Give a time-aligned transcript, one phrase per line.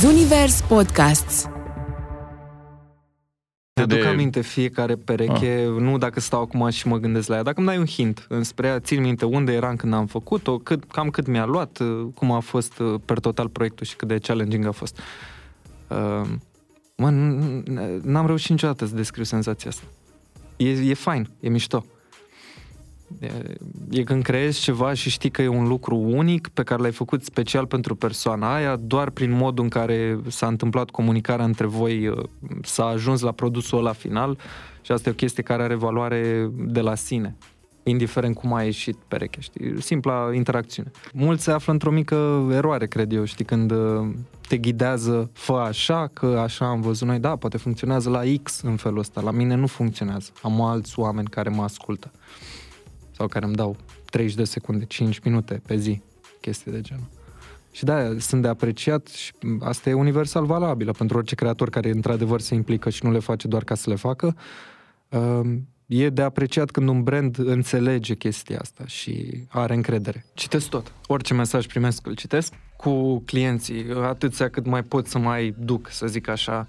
[0.00, 1.48] Zunivers Podcasts.
[3.74, 7.58] Mi-aduc de- aminte fiecare pereche, nu dacă stau acum și mă gândesc la ea, dacă
[7.58, 11.10] îmi dai un hint înspre ea, țin minte unde eram când am făcut-o, cât, cam
[11.10, 14.66] cât mi-a luat, uh, cum a fost uh, per total proiectul și cât de challenging
[14.66, 14.98] a fost.
[15.88, 16.22] Uh,
[16.96, 19.82] mă, n- n- n-am reușit niciodată să descriu senzația asta.
[20.56, 21.84] E, e fain, e mișto.
[23.20, 23.32] E,
[23.90, 27.24] e când creezi ceva și știi că e un lucru unic pe care l-ai făcut
[27.24, 32.24] special pentru persoana aia, doar prin modul în care s-a întâmplat comunicarea între voi, uh,
[32.62, 34.38] s-a ajuns la produsul ăla final
[34.80, 37.36] și asta e o chestie care are valoare de la sine
[37.88, 39.82] indiferent cum a ieșit pereche, știi?
[39.82, 40.90] Simpla interacțiune.
[41.12, 44.08] Mulți se află într-o mică eroare, cred eu, știi, când uh,
[44.48, 48.76] te ghidează, fă așa, că așa am văzut noi, da, poate funcționează la X în
[48.76, 50.30] felul ăsta, la mine nu funcționează.
[50.42, 52.10] Am alți oameni care mă ascultă
[53.16, 53.76] sau care îmi dau
[54.10, 56.02] 30 de secunde, 5 minute pe zi,
[56.40, 57.06] chestii de genul.
[57.72, 62.40] Și da, sunt de apreciat și asta e universal valabilă pentru orice creator care într-adevăr
[62.40, 64.36] se implică și nu le face doar ca să le facă.
[65.08, 70.24] Um, E de apreciat când un brand înțelege chestia asta și are încredere.
[70.34, 70.92] Citesc tot.
[71.06, 76.06] Orice mesaj primesc, îl citesc cu clienții, atâția cât mai pot să mai duc, să
[76.06, 76.68] zic așa.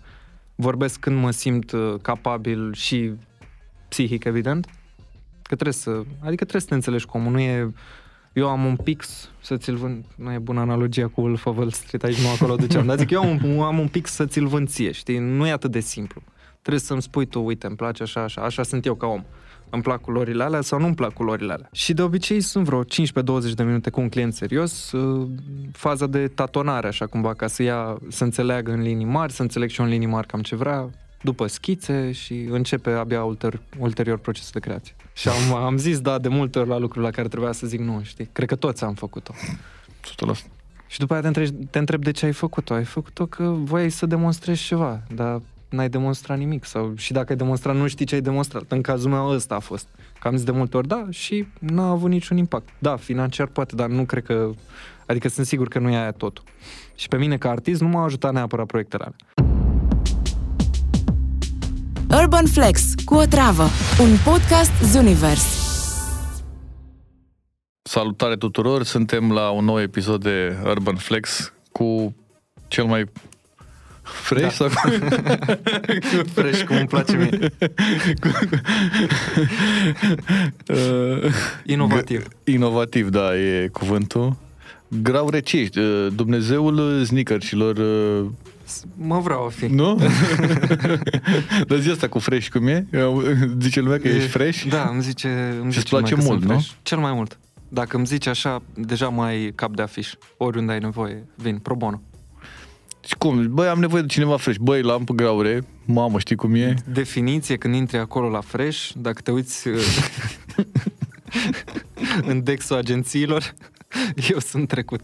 [0.55, 3.11] Vorbesc când mă simt uh, capabil și
[3.87, 4.67] psihic, evident,
[5.47, 7.71] că trebuie să, adică trebuie să te înțelegi cu omul, nu e
[8.37, 11.71] eu am un pix să ți-l vând, nu e bună analogia cu Wolf of Wall
[11.71, 14.47] Street, aici nu acolo duceam, dar zic eu am un, am un pix să ți-l
[14.47, 16.21] vând ție, știi, nu e atât de simplu.
[16.61, 19.23] Trebuie să-mi spui tu, uite, îmi place așa, așa, așa sunt eu ca om.
[19.69, 21.69] Îmi plac culorile alea sau nu îmi plac culorile alea.
[21.71, 22.87] Și de obicei sunt vreo 15-20
[23.55, 25.27] de minute cu un client serios, uh,
[25.71, 29.69] faza de tatonare, așa cumva, ca să ia, să înțeleagă în linii mari, să înțeleg
[29.69, 30.89] și eu în linii mari cam ce vrea,
[31.21, 34.95] după schițe și începe abia ulter, ulterior procesul de creație.
[35.17, 37.79] Și am, am zis da de multe ori la lucruri la care trebuia să zic
[37.79, 38.29] nu, știi?
[38.31, 39.33] Cred că toți am făcut-o.
[39.33, 39.35] 100%.
[40.87, 42.73] Și după aia te întreb, te întreb de ce ai făcut-o.
[42.73, 46.65] Ai făcut-o că voiai să demonstrezi ceva, dar n-ai demonstrat nimic.
[46.65, 48.63] Sau și dacă ai demonstrat, nu știi ce ai demonstrat.
[48.67, 49.87] În cazul meu ăsta a fost.
[50.19, 52.69] Că am zis de multe ori da și n-a avut niciun impact.
[52.79, 54.49] Da, financiar poate, dar nu cred că...
[55.05, 56.43] Adică sunt sigur că nu e aia totul.
[56.95, 59.46] Și pe mine ca artist nu m-a ajutat neapărat proiectele alea.
[62.11, 63.63] Urban Flex cu o travă.
[64.01, 65.45] Un podcast Zunivers.
[67.81, 72.15] Salutare tuturor, suntem la un nou episod de Urban Flex cu
[72.67, 73.05] cel mai
[74.01, 74.49] fresh Da.
[74.49, 74.67] sau
[76.35, 77.51] Fresh, cum îmi place mie.
[80.67, 81.31] Uh,
[81.73, 82.23] Inovativ.
[82.27, 84.35] g- inovativ, da, e cuvântul.
[85.01, 88.29] Grau recești, uh, Dumnezeul sneakerșilor, uh,
[88.95, 89.65] Mă vreau a fi.
[89.65, 89.95] nu?
[91.67, 92.87] Dar zi asta cu fresh cum e?
[93.61, 94.63] Zice lumea că ești fresh?
[94.69, 95.27] Da, îmi zice,
[95.61, 96.59] îmi Și zice îți place lumea că mult, sunt nu?
[96.59, 96.71] fresh.
[96.81, 97.39] Cel mai mult.
[97.69, 100.13] Dacă îmi zici așa, deja mai ai cap de afiș.
[100.37, 102.01] Oriunde ai nevoie, vin, pro bono.
[103.05, 103.47] Și cum?
[103.53, 104.57] Băi, am nevoie de cineva fresh.
[104.61, 105.63] Băi, l-am pe graure.
[105.85, 106.73] Mamă, știi cum e?
[106.91, 109.75] Definiție, când intri acolo la Fresh, dacă te uiți uh,
[112.31, 113.53] în dexul agențiilor,
[114.29, 115.03] eu sunt trecut.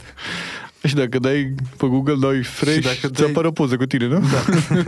[0.83, 4.07] Și dacă dai pe Google, dai fresh, Și dacă ți dai- apără poză cu tine,
[4.07, 4.19] nu?
[4.19, 4.43] Da.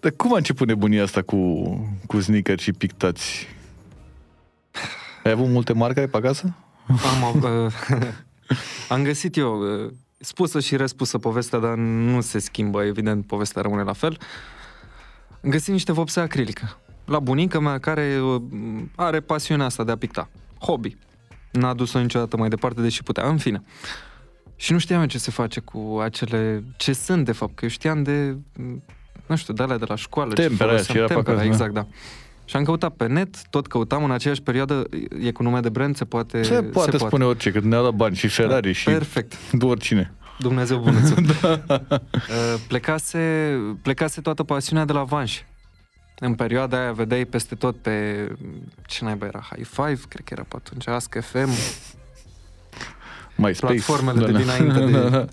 [0.00, 1.64] Dar cum a început nebunia asta cu,
[2.06, 3.46] cu sneaker și pictați?
[5.24, 6.54] Ai avut multe marcare pe acasă?
[6.86, 7.72] Am, uh,
[8.88, 13.82] am găsit eu, uh, spusă și răspusă povestea, dar nu se schimbă, evident, povestea rămâne
[13.82, 14.18] la fel.
[15.44, 18.42] Am găsit niște vopsea acrilică la bunica mea care uh,
[18.94, 20.28] are pasiunea asta de a picta.
[20.58, 20.96] Hobby.
[21.50, 23.28] N-a dus-o niciodată mai departe, deși putea.
[23.28, 23.62] În fine.
[24.56, 26.64] Și nu știam eu ce se face cu acele...
[26.76, 28.36] Ce sunt, de fapt, că eu știam de...
[29.26, 30.34] Nu știu, de alea de la școală.
[30.34, 30.96] ce Tempera aia, foloseam.
[30.96, 31.54] și era pe Tempera, acasă, da.
[31.54, 31.86] exact, da.
[32.44, 34.86] Și am căutat pe net, tot căutam în aceeași perioadă,
[35.20, 36.42] e cu nume de brand, se poate...
[36.42, 39.34] Se poate spune orice, că ne-a dat bani și Ferrari și Perfect.
[39.60, 40.14] oricine.
[40.38, 41.14] Dumnezeu bunățu.
[41.40, 41.60] da.
[42.68, 45.40] plecase, plecase toată pasiunea de la Vanș.
[46.22, 48.26] În perioada aia vedeai peste tot pe...
[48.86, 49.46] Ce naiba era?
[49.50, 51.48] High Five, cred că era pe atunci, Ask FM,
[53.34, 53.72] MySpace.
[53.72, 54.38] platformele de Da, da.
[54.38, 55.08] dinainte de...
[55.08, 55.26] Da, da.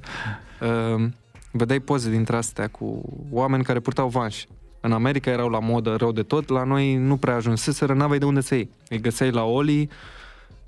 [0.68, 1.06] Uh,
[1.52, 3.02] vedeai poze dintre astea cu
[3.32, 4.44] oameni care purtau Vanș.
[4.80, 8.26] În America erau la modă rău de tot, la noi nu prea ajunseseră, n-aveai de
[8.26, 8.70] unde să iei.
[8.90, 9.90] Îi găseai la Oli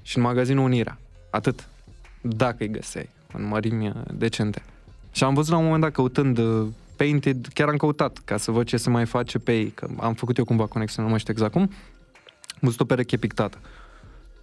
[0.02, 0.98] și în magazinul Unirea.
[1.30, 1.68] Atât.
[2.22, 4.62] Dacă îi găseai, în mărimi uh, decente.
[5.12, 6.68] Și am văzut la un moment dat căutând uh,
[7.00, 10.14] Painted, chiar am căutat ca să văd ce se mai face pe ei, că am
[10.14, 11.62] făcut eu cumva conexiune, nu mai știu exact cum.
[11.62, 13.58] Am văzut o pereche pictată.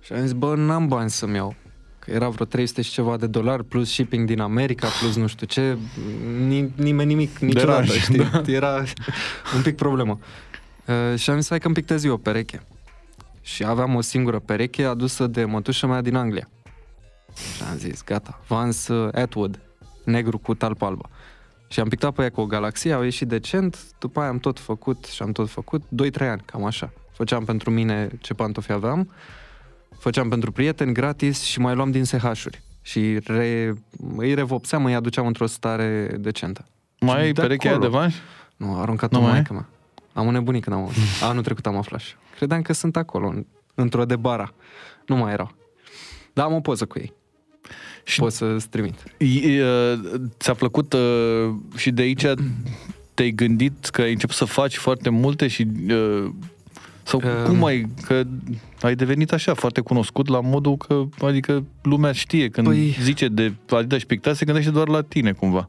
[0.00, 1.55] Și am zis, bă, n-am bani să-mi iau.
[1.99, 5.47] Că era vreo 300 și ceva de dolari, plus shipping din America, plus nu știu
[5.47, 5.76] ce,
[6.47, 8.19] ni, nimeni nimic, niciodată, ranj, știi?
[8.19, 8.43] da.
[8.53, 8.82] Era
[9.55, 10.19] un pic problemă.
[10.87, 12.62] Uh, și am zis, hai că îmi pictez eu o pereche.
[13.41, 16.49] Și aveam o singură pereche adusă de mătușa mea din Anglia.
[17.35, 19.59] Și am zis, gata, Vans uh, Atwood.
[20.05, 21.09] negru cu talpă albă.
[21.76, 24.58] Și am pictat pe ea cu o galaxie, au ieșit decent, după aia am tot
[24.58, 25.87] făcut și am tot făcut, 2-3
[26.19, 26.93] ani, cam așa.
[27.12, 29.11] Făceam pentru mine ce pantofi aveam,
[29.99, 32.62] făceam pentru prieteni gratis și mai luam din SH-uri.
[32.82, 33.75] Și re,
[34.17, 36.64] îi revopseam, îi aduceam într-o stare decentă.
[37.00, 38.14] Mai Și ai de perechea aia de acolo- vanș?
[38.56, 39.69] Nu, a aruncat Nu o mai maică mea.
[40.12, 41.02] Am înnebunit când am auzit.
[41.23, 44.52] Anul trecut am aflat și Credeam că sunt acolo, în, într-o de bara.
[45.06, 45.55] Nu mai erau.
[46.32, 47.12] Dar am o poză cu ei.
[48.06, 48.94] Și Pot să-ți trimit.
[49.19, 49.99] E, uh,
[50.38, 52.26] ți-a plăcut uh, și de aici
[53.14, 56.25] te-ai gândit că ai început să faci foarte multe și uh,
[57.03, 57.44] sau Um.
[57.49, 58.23] cum ai, că
[58.81, 63.53] ai devenit așa foarte cunoscut la modul că, adică lumea știe când Păi- zice de
[63.70, 65.69] Adidas și Pictat se gândește doar la tine cumva.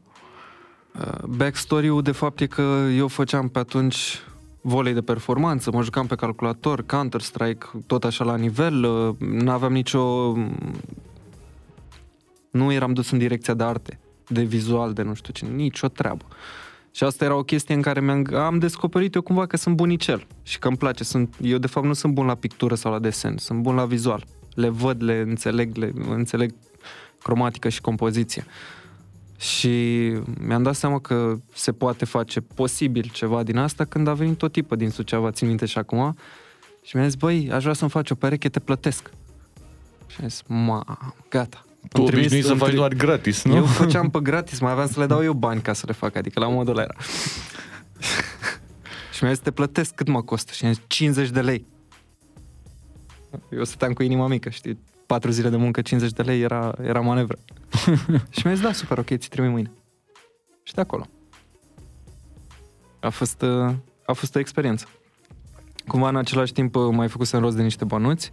[1.00, 3.96] Uh, Backstory-ul, de fapt, e că eu făceam pe atunci
[4.60, 10.34] volei de performanță, mă jucam pe calculator, Counter-Strike, tot așa la nivel, uh, n-aveam nicio...
[12.50, 13.98] Nu eram dus în direcția de arte,
[14.28, 16.24] de vizual, de nu știu ce, nicio treabă.
[16.90, 20.26] Și asta era o chestie în care mi-am am descoperit eu cumva că sunt bunicel
[20.42, 21.04] și că îmi place.
[21.04, 23.84] Sunt, eu, de fapt, nu sunt bun la pictură sau la desen, sunt bun la
[23.84, 24.24] vizual.
[24.54, 26.54] Le văd, le înțeleg, le înțeleg
[27.22, 28.44] cromatică și compoziție.
[29.38, 29.68] Și
[30.46, 34.52] mi-am dat seama că se poate face posibil ceva din asta când a venit tot
[34.52, 36.16] tipul din Suceava, țin minte și acum.
[36.82, 39.10] Și mi-a zis, băi, aș vrea să-mi faci o pereche, te plătesc.
[40.06, 41.67] Și am zis, ma, gata.
[41.88, 43.54] Tu Îmi trimis- obișnuit să îmi faci tri- doar gratis, nu?
[43.56, 46.16] Eu făceam pe gratis, mai aveam să le dau eu bani ca să le fac,
[46.16, 46.94] adică la modul ăla era.
[49.12, 50.52] și mi-a zis, te plătesc cât mă costă?
[50.52, 51.66] Și am zis, 50 de lei.
[53.50, 54.78] Eu stăteam cu inima mică, știi?
[55.06, 57.36] Patru zile de muncă, 50 de lei era, era manevră.
[58.30, 59.70] și mi-a zis, da, super, ok, ți trimit mâine.
[60.62, 61.06] Și de acolo.
[63.00, 63.72] A fost, uh,
[64.06, 64.86] a fost o experiență.
[65.86, 68.30] Cumva în același timp uh, mai făcusem rost de niște bănuți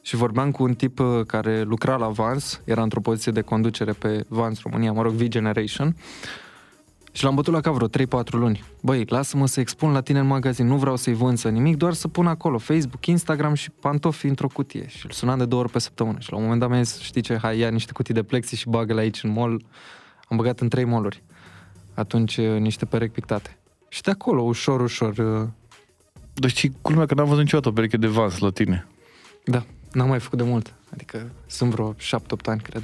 [0.00, 3.92] și vorbeam cu un tip uh, care lucra la Vans, era într-o poziție de conducere
[3.92, 5.96] pe Vans România, mă rog, V-Generation,
[7.12, 8.64] și l-am bătut la cap vreo 3-4 luni.
[8.82, 11.92] Băi, lasă-mă să expun la tine în magazin, nu vreau să-i vând să nimic, doar
[11.92, 14.88] să pun acolo Facebook, Instagram și pantofi într-o cutie.
[14.88, 16.18] Și îl sunam de două ori pe săptămână.
[16.18, 18.56] Și la un moment dat mi-a zis, știi ce, hai, ia niște cutii de plexi
[18.56, 19.64] și bagă-le aici în mall.
[20.28, 21.22] Am băgat în trei mall
[21.94, 23.58] Atunci uh, niște perechi pictate.
[23.88, 25.48] Și de acolo, ușor, ușor, uh,
[26.34, 28.86] Deci culmea că n-am văzut niciodată o pereche de Vans la tine.
[29.44, 30.74] da, n-am mai făcut de mult.
[30.92, 32.82] Adică sunt vreo 7-8 ani, cred.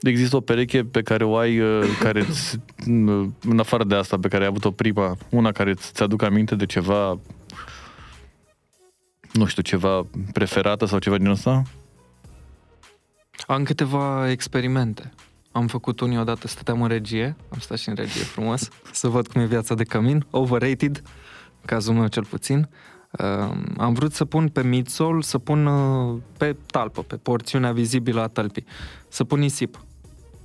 [0.00, 2.60] Există o pereche pe care o ai, uh, care îți-
[3.40, 6.66] în afară de asta pe care ai avut-o prima, una care îți aduc aminte de
[6.66, 7.18] ceva,
[9.32, 11.62] nu știu, ceva preferată sau ceva din asta?
[13.46, 15.12] Am câteva experimente.
[15.52, 19.26] Am făcut unii odată, stăteam în regie, am stat și în regie frumos, să văd
[19.28, 20.96] cum e viața de cămin, overrated,
[21.60, 22.58] în cazul meu cel puțin.
[22.58, 22.93] Uh,
[23.76, 28.26] am vrut să pun pe midsole, să pun uh, pe talpă, pe porțiunea vizibilă a
[28.26, 28.64] tălpii,
[29.08, 29.84] să pun nisip.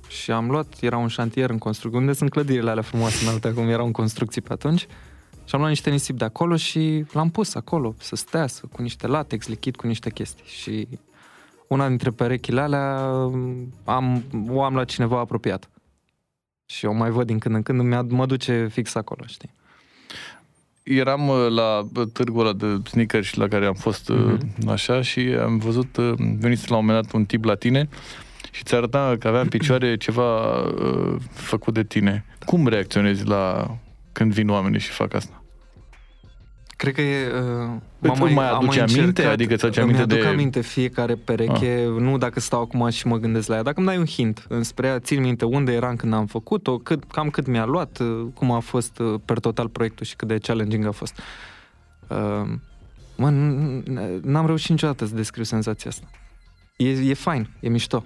[0.08, 3.68] Și am luat, era un șantier în construcție, unde sunt clădirile alea frumoase înalte, cum
[3.68, 4.86] erau în construcții pe atunci,
[5.44, 8.82] și am luat niște nisip de acolo și l-am pus acolo, să stea, să, cu
[8.82, 10.44] niște latex lichid, cu niște chestii.
[10.46, 10.88] Și
[11.68, 12.98] una dintre perechile alea
[13.84, 15.70] am, o am la cineva apropiat.
[16.66, 19.50] Și o mai văd din când în când, mi mă duce fix acolo, știi?
[20.82, 24.16] Eram uh, la uh, târgul ăla de sneakers la care am fost uh,
[24.58, 24.68] Mhm.
[24.68, 27.88] așa și am văzut, uh, venise la un moment dat un tip la tine
[28.50, 32.24] și ți arăta că avea în picioare ceva uh, făcut de tine.
[32.46, 33.74] Cum reacționezi la
[34.12, 35.39] când vin oamenii și fac asta?
[36.80, 37.26] Cred că e...
[37.26, 37.70] Uh,
[38.00, 39.00] Îți m-am mai am aduce aminte?
[39.02, 40.32] încercat, Adică îți aduce îmi aminte aduc de- Ah.
[40.34, 43.96] aminte fiecare pereche, nu dacă stau acum și mă gândesc la ea, dacă îmi dai
[43.98, 47.64] un hint înspre ea, țin minte unde eram când am făcut-o, cât, cam cât mi-a
[47.64, 51.18] luat, uh, cum a fost uh, per total proiectul și cât de challenging a fost.
[52.08, 52.42] Uh,
[53.16, 56.06] mă, n- n- n-am reușit niciodată să descriu senzația asta.
[56.76, 58.04] E, e fain, e mișto.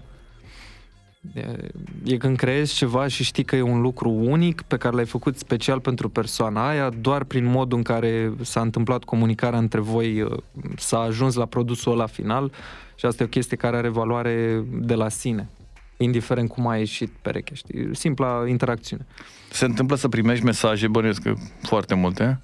[1.33, 1.57] E,
[2.05, 5.39] e când creezi ceva și știi că e un lucru unic pe care l-ai făcut
[5.39, 10.37] special pentru persoana aia, doar prin modul în care s-a întâmplat comunicarea între voi, uh,
[10.77, 12.53] s-a ajuns la produsul ăla final
[12.95, 15.49] și asta e o chestie care are valoare de la sine,
[15.97, 17.97] indiferent cum a ieșit pereche, știi?
[17.97, 19.07] Simpla interacțiune.
[19.51, 22.41] Se întâmplă să primești mesaje, bănuiesc că foarte multe.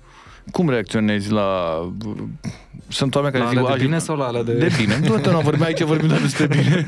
[0.53, 1.79] Cum reacționezi la...
[2.89, 3.59] Sunt oameni care La zic...
[3.59, 4.99] alea de "Aș- bine sau la alea de- De bine.
[5.09, 6.87] Nu, nu, nu, vorbim aici, vorbim doar despre bine.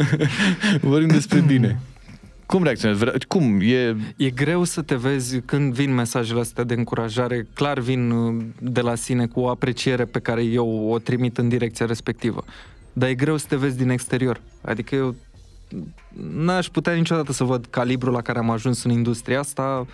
[0.80, 1.80] vorbim despre bine.
[2.46, 2.98] Cum reacționezi?
[2.98, 3.58] Vre- Cum?
[3.60, 3.96] E...
[4.16, 8.80] E greu să te vezi când vin mesajele astea de încurajare, clar vin uh, de
[8.80, 12.44] la sine cu o apreciere pe care eu o trimit în direcția respectivă.
[12.92, 14.40] Dar e greu să te vezi din exterior.
[14.64, 15.14] Adică eu
[16.34, 19.86] n-aș putea niciodată să văd calibrul la care am ajuns în industria asta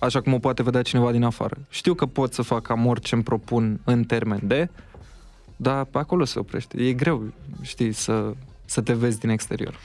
[0.00, 1.56] așa cum o poate vedea cineva din afară.
[1.68, 4.68] Știu că pot să fac cam orice îmi propun în termen de,
[5.56, 6.82] dar pe acolo se oprește.
[6.82, 8.32] E greu, știi, să...
[8.64, 9.78] să te vezi din exterior.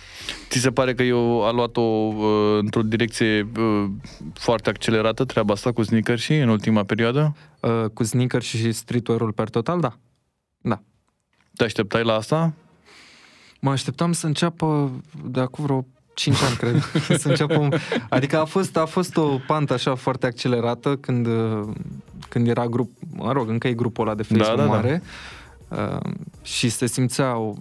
[0.49, 3.85] Ți se pare că eu a luat-o uh, într-o direcție uh,
[4.33, 7.35] foarte accelerată treaba asta cu sneaker și în ultima perioadă?
[7.59, 9.97] Uh, cu sneaker și streetwear-ul per total, da.
[10.61, 10.81] Da.
[11.55, 12.53] Te așteptai la asta?
[13.59, 14.91] Mă așteptam să înceapă
[15.25, 16.81] de acum vreo 5 ani, cred.
[17.21, 17.71] să înceapă un...
[18.09, 21.67] Adică a fost, a fost o pantă așa foarte accelerată când, uh,
[22.29, 24.75] când era grup, mă rog, încă e grupul ăla de Facebook Da, da, da.
[24.75, 25.01] mare
[25.67, 27.53] uh, și se simțea o,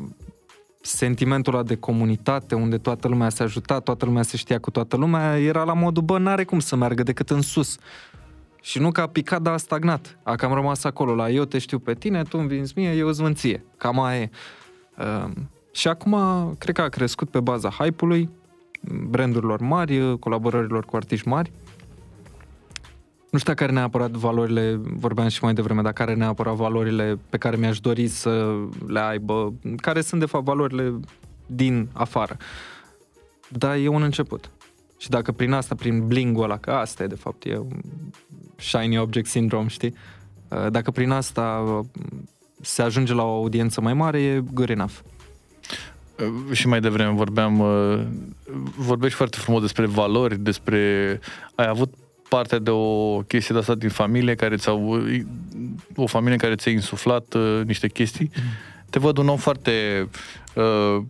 [0.87, 4.97] sentimentul ăla de comunitate unde toată lumea se ajuta, toată lumea se știa cu toată
[4.97, 7.77] lumea, era la modul, bă, n-are cum să meargă decât în sus.
[8.63, 10.19] Și nu că a picat, dar a stagnat.
[10.23, 13.09] A cam rămas acolo la eu te știu pe tine, tu îmi vinzi mie, eu
[13.09, 13.65] îți vând ție.
[13.77, 14.31] Cam aia e.
[14.99, 15.31] Uh,
[15.73, 16.17] și acum,
[16.59, 18.31] cred că a crescut pe baza hype-ului,
[19.09, 21.53] brandurilor mari, colaborărilor cu artiști mari.
[23.31, 27.37] Nu știu dacă are neapărat valorile, vorbeam și mai devreme, dacă are neapărat valorile pe
[27.37, 28.55] care mi-aș dori să
[28.87, 31.01] le aibă, care sunt de fapt valorile
[31.47, 32.37] din afară.
[33.49, 34.51] Dar e un început.
[34.99, 37.81] Și dacă prin asta, prin bling-ul ăla, că asta e de fapt, e un
[38.57, 39.95] shiny object syndrome, știi?
[40.49, 41.85] Uh, Dacă prin asta uh,
[42.61, 44.95] se ajunge la o audiență mai mare, e good enough.
[46.19, 48.01] Uh, Și mai devreme vorbeam, uh,
[48.77, 51.21] vorbești foarte frumos despre valori, despre...
[51.55, 51.95] Ai avut
[52.29, 55.03] parte de o chestie de asta din familie care ți-au...
[55.97, 58.31] O familie care ți-a insuflat uh, niște chestii.
[58.91, 60.09] Te văd un om foarte...
[60.55, 61.03] Uh,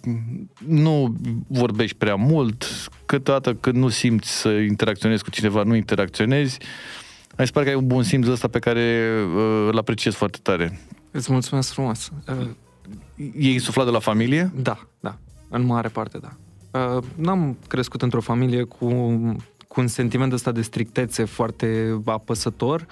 [0.66, 2.64] nu vorbești prea mult,
[3.06, 6.58] câteodată când nu simți să interacționezi cu cineva, nu interacționezi.
[7.38, 10.38] Mi se pare că ai un bun simț ăsta pe care uh, îl apreciez foarte
[10.42, 10.80] tare.
[11.10, 12.10] Îți mulțumesc frumos.
[12.28, 12.46] Uh,
[13.16, 14.52] E insuflat de la familie?
[14.56, 15.18] Da, da.
[15.48, 16.36] În mare parte, da.
[16.80, 18.86] Uh, N-am crescut într-o familie cu,
[19.68, 22.86] cu un sentiment ăsta de strictețe foarte apăsător,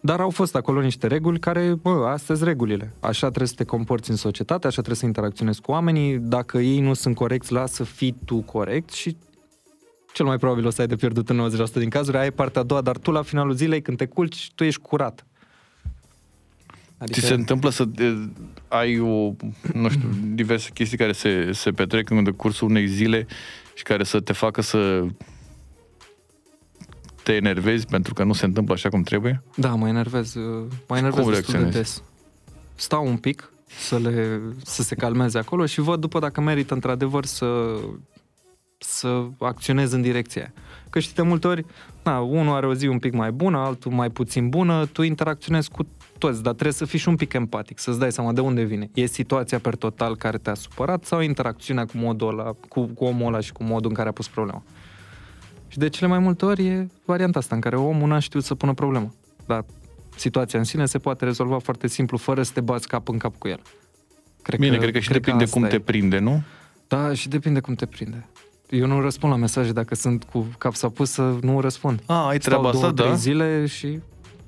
[0.00, 2.92] dar au fost acolo niște reguli care, bă, astea sunt regulile.
[3.00, 6.18] Așa trebuie să te comporți în societate, așa trebuie să interacționezi cu oamenii.
[6.18, 9.16] Dacă ei nu sunt corecți, lasă fii tu corect și
[10.12, 12.16] cel mai probabil o să ai de pierdut în 90% din cazuri.
[12.16, 14.80] Aia e partea a doua, dar tu la finalul zilei, când te culci, tu ești
[14.80, 15.26] curat.
[17.10, 18.14] Ți se întâmplă să e,
[18.68, 19.32] ai o,
[19.72, 23.26] nu știu, diverse chestii care se, se petrec în decursul unei zile
[23.74, 25.04] și care să te facă să
[27.22, 29.42] te enervezi pentru că nu se întâmplă așa cum trebuie?
[29.56, 31.76] Da, mă enervez, uh, mă enervez cum destul de reacționezi?
[31.76, 32.02] des.
[32.74, 37.24] Stau un pic să, le, să se calmeze acolo și văd după dacă merită într-adevăr
[37.24, 37.78] să,
[38.78, 40.52] să acționez în direcția aia.
[40.90, 41.64] Că știi, de multe ori,
[42.02, 45.70] na, unul are o zi un pic mai bună, altul mai puțin bună, tu interacționezi
[45.70, 45.86] cu
[46.24, 48.90] toți, dar trebuie să fii și un pic empatic, să-ți dai seama de unde vine.
[48.94, 53.26] E situația per total care te-a supărat sau interacțiunea cu modul ăla, cu, cu omul
[53.26, 54.62] ăla și cu modul în care a pus problema.
[55.68, 58.54] Și de cele mai multe ori e varianta asta în care omul n-a știut să
[58.54, 59.14] pună problemă.
[59.46, 59.64] Dar
[60.16, 63.36] situația în sine se poate rezolva foarte simplu, fără să te bați cap în cap
[63.38, 63.60] cu el.
[64.42, 65.68] Cred Bine, cred că și depinde asta cum e.
[65.68, 66.42] te prinde, nu?
[66.88, 68.26] Da, și depinde cum te prinde.
[68.70, 72.02] Eu nu răspund la mesaje dacă sunt cu cap s-a pus să nu răspund.
[72.06, 73.14] A, ai treaba Stau asta, două, trei da?
[73.14, 74.00] zile și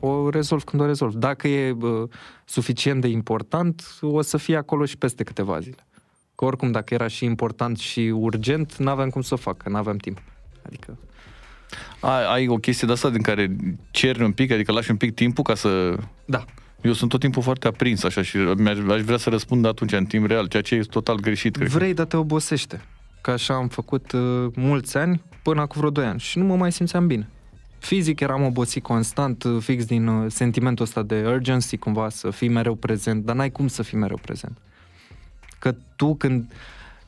[0.06, 1.14] o rezolv când o rezolv.
[1.14, 2.08] Dacă e bă,
[2.44, 5.86] suficient de important, o să fie acolo și peste câteva zile.
[6.34, 9.96] Că oricum, dacă era și important și urgent, n-aveam cum să o fac, că n-aveam
[9.96, 10.22] timp.
[10.66, 10.98] Adică,
[12.00, 13.56] Ai, ai o chestie de asta din care
[13.90, 15.96] ceri un pic, adică lași un pic timpul ca să...
[16.24, 16.44] da,
[16.82, 20.04] Eu sunt tot timpul foarte aprins așa și mi-aș, aș vrea să răspund atunci în
[20.04, 21.68] timp real, ceea ce e total greșit, cred.
[21.68, 22.80] vrei, dar te obosește.
[23.20, 26.56] Că așa am făcut uh, mulți ani, până acum vreo 2 ani și nu mă
[26.56, 27.28] mai simțeam bine.
[27.84, 32.48] Fizic eram obosit constant, uh, fix din uh, sentimentul ăsta de urgency, cumva, să fii
[32.48, 34.58] mereu prezent, dar n-ai cum să fii mereu prezent.
[35.58, 36.52] Că tu când,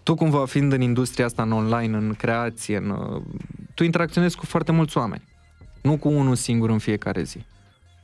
[0.02, 3.22] tu cumva fiind în industria asta, în online, în creație, în, uh,
[3.74, 5.22] tu interacționezi cu foarte mulți oameni.
[5.82, 7.44] Nu cu unul singur în fiecare zi.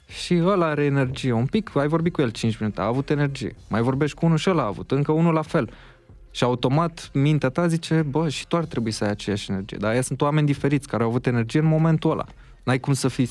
[0.08, 3.54] Și ăla are energie un pic, ai vorbit cu el 5 minute, a avut energie.
[3.68, 5.70] Mai vorbești cu unul și ăla a avut, încă unul la fel.
[6.30, 9.76] Și automat mintea ta zice, bă, și tu ar trebui să ai aceeași energie.
[9.80, 12.26] Dar aia sunt oameni diferiți care au avut energie în momentul ăla.
[12.62, 13.30] N-ai cum să fii 100%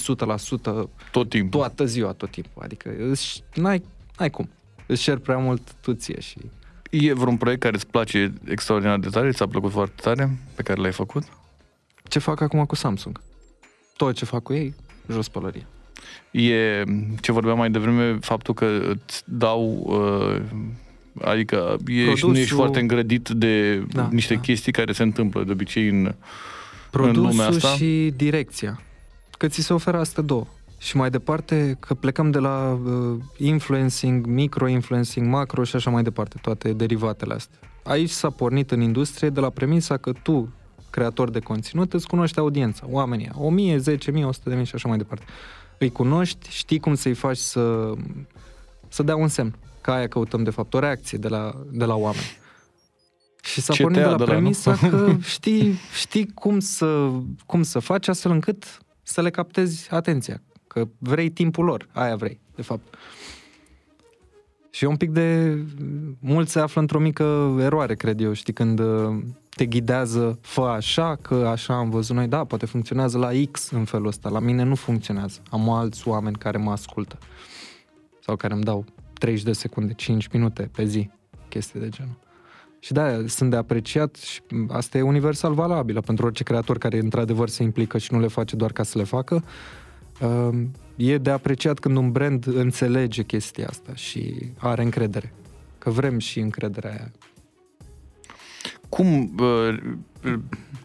[1.11, 1.59] Tot timpul.
[1.59, 2.61] toată ziua, tot timpul.
[2.63, 3.83] Adică își, n-ai,
[4.19, 4.50] n-ai cum.
[4.85, 6.38] Îți cer prea mult tu ție și...
[6.89, 10.81] E vreun proiect care îți place extraordinar de tare, ți-a plăcut foarte tare, pe care
[10.81, 11.23] l-ai făcut?
[12.03, 13.21] Ce fac acum cu Samsung?
[13.97, 14.73] Tot ce fac cu ei,
[15.11, 15.65] jos pălărie.
[16.31, 16.83] E
[17.21, 19.83] ce vorbeam mai devreme, faptul că îți dau...
[19.85, 20.41] Uh,
[21.21, 24.39] adică ești, Produsul- nu ești foarte îngrădit de Da, niște da.
[24.39, 25.95] chestii care se întâmplă de obicei în...
[26.01, 26.15] lumea
[26.91, 27.67] Produsul asta?
[27.67, 28.81] și direcția.
[29.41, 30.45] Că ți se oferă astea două.
[30.77, 36.38] Și mai departe, că plecăm de la uh, influencing, micro-influencing, macro și așa mai departe,
[36.41, 37.60] toate derivatele astea.
[37.83, 40.53] Aici s-a pornit în industrie de la premisa că tu,
[40.89, 43.83] creator de conținut, îți cunoști audiența, oamenii, 1000, 10.000,
[44.57, 45.25] 100.000 și așa mai departe.
[45.77, 47.91] Îi cunoști, știi cum să-i faci să,
[48.88, 49.55] să dea un semn.
[49.81, 52.38] Ca aia căutăm, de fapt, o reacție de la, de la oameni.
[53.43, 54.39] Și s-a Ce pornit de tăia la de la, nu?
[54.39, 57.10] premisa că știi, știi cum, să,
[57.45, 60.41] cum să faci astfel încât să le captezi atenția.
[60.67, 62.96] Că vrei timpul lor, aia vrei, de fapt.
[64.70, 65.58] Și e un pic de...
[66.20, 71.15] Mulți se află într-o mică eroare, cred eu, știi, când uh, te ghidează, fă așa,
[71.15, 74.63] că așa am văzut noi, da, poate funcționează la X în felul ăsta, la mine
[74.63, 75.41] nu funcționează.
[75.50, 77.17] Am alți oameni care mă ascultă
[78.20, 81.10] sau care îmi dau 30 de secunde, 5 minute pe zi,
[81.50, 82.17] chestii de genul.
[82.83, 87.50] Și da, sunt de apreciat și asta e universal valabilă pentru orice creator care într-adevăr
[87.50, 89.43] se implică și nu le face doar ca să le facă.
[90.21, 90.63] Uh,
[90.95, 95.33] E de apreciat când un brand înțelege chestia asta și are încredere.
[95.77, 97.11] Că vrem și încrederea aia.
[98.89, 99.77] Cum uh,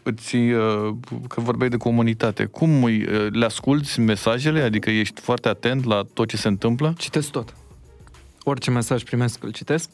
[0.03, 0.95] îți, uh,
[1.27, 4.61] că vorbeai de comunitate, cum îi, uh, le asculți mesajele?
[4.61, 6.93] Adică ești foarte atent la tot ce se întâmplă?
[6.97, 7.55] Citesc tot.
[8.43, 9.89] Orice mesaj primesc, îl citesc.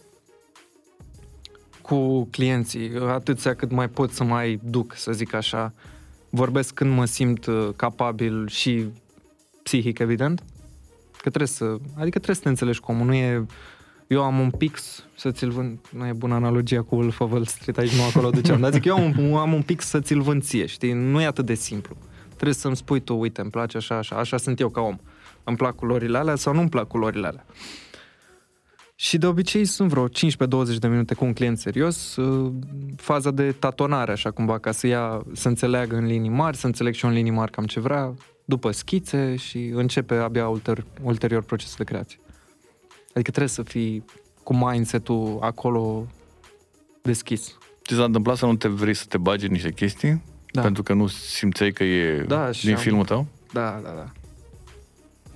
[1.83, 5.73] Cu clienții, atâția cât mai pot să mai duc, să zic așa.
[6.29, 8.85] Vorbesc când mă simt uh, capabil și
[9.63, 10.43] psihic, evident.
[11.11, 11.65] Că trebuie să...
[11.95, 13.05] Adică trebuie să te înțelegi cu omul.
[13.05, 13.45] Nu e...
[14.07, 15.79] Eu am un pix să ți-l vând...
[15.91, 18.59] Nu e bună analogia cu Wolf of Wall Street, aici nu acolo duceam.
[18.59, 20.93] Dar zic, eu am un, am un pix să ți-l vând ție, știi?
[20.93, 21.95] Nu e atât de simplu.
[22.33, 24.97] Trebuie să-mi spui tu, uite, îmi place așa, așa, așa sunt eu ca om.
[25.43, 27.45] Îmi plac culorile alea sau nu-mi plac culorile alea.
[28.95, 30.11] Și de obicei sunt vreo 15-20
[30.79, 32.51] de minute cu un client serios, uh,
[32.95, 36.93] faza de tatonare, așa cumva, ca să ia, să înțeleagă în linii mari, să înțeleg
[36.93, 38.13] și eu în linii mari cam ce vrea,
[38.45, 42.19] după schițe și începe abia ulter, ulterior procesul de creație.
[43.13, 44.05] Adică trebuie să fii
[44.43, 46.07] cu mindset-ul acolo
[47.01, 47.57] deschis.
[47.87, 50.21] Ți s-a întâmplat să nu te vrei să te bagi în niște chestii?
[50.51, 50.61] Da.
[50.61, 53.27] Pentru că nu simțeai că e Da, și din am- filmul tău?
[53.53, 54.11] Da, da, da.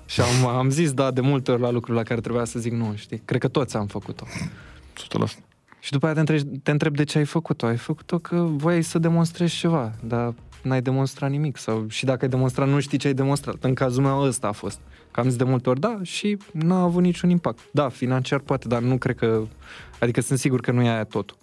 [0.08, 2.72] Și am, am zis da de multe ori la lucruri la care trebuia să zic
[2.72, 3.22] nu, știi?
[3.26, 4.26] Cred că toți am făcut-o.
[4.26, 5.48] 100%.
[5.80, 7.66] Și după aia te întreb, te întreb de ce ai făcut-o.
[7.66, 11.58] Ai făcut-o că voiai să demonstrezi ceva, dar n-ai demonstrat nimic.
[11.58, 13.64] Sau și dacă ai demonstrat, nu știi ce ai demonstrat.
[13.64, 14.80] În cazul meu ăsta a fost.
[15.12, 17.60] Că am zis de multe ori da și n-a avut niciun impact.
[17.72, 19.42] Da, financiar poate, dar nu cred că...
[20.00, 21.38] Adică sunt sigur că nu e aia totul.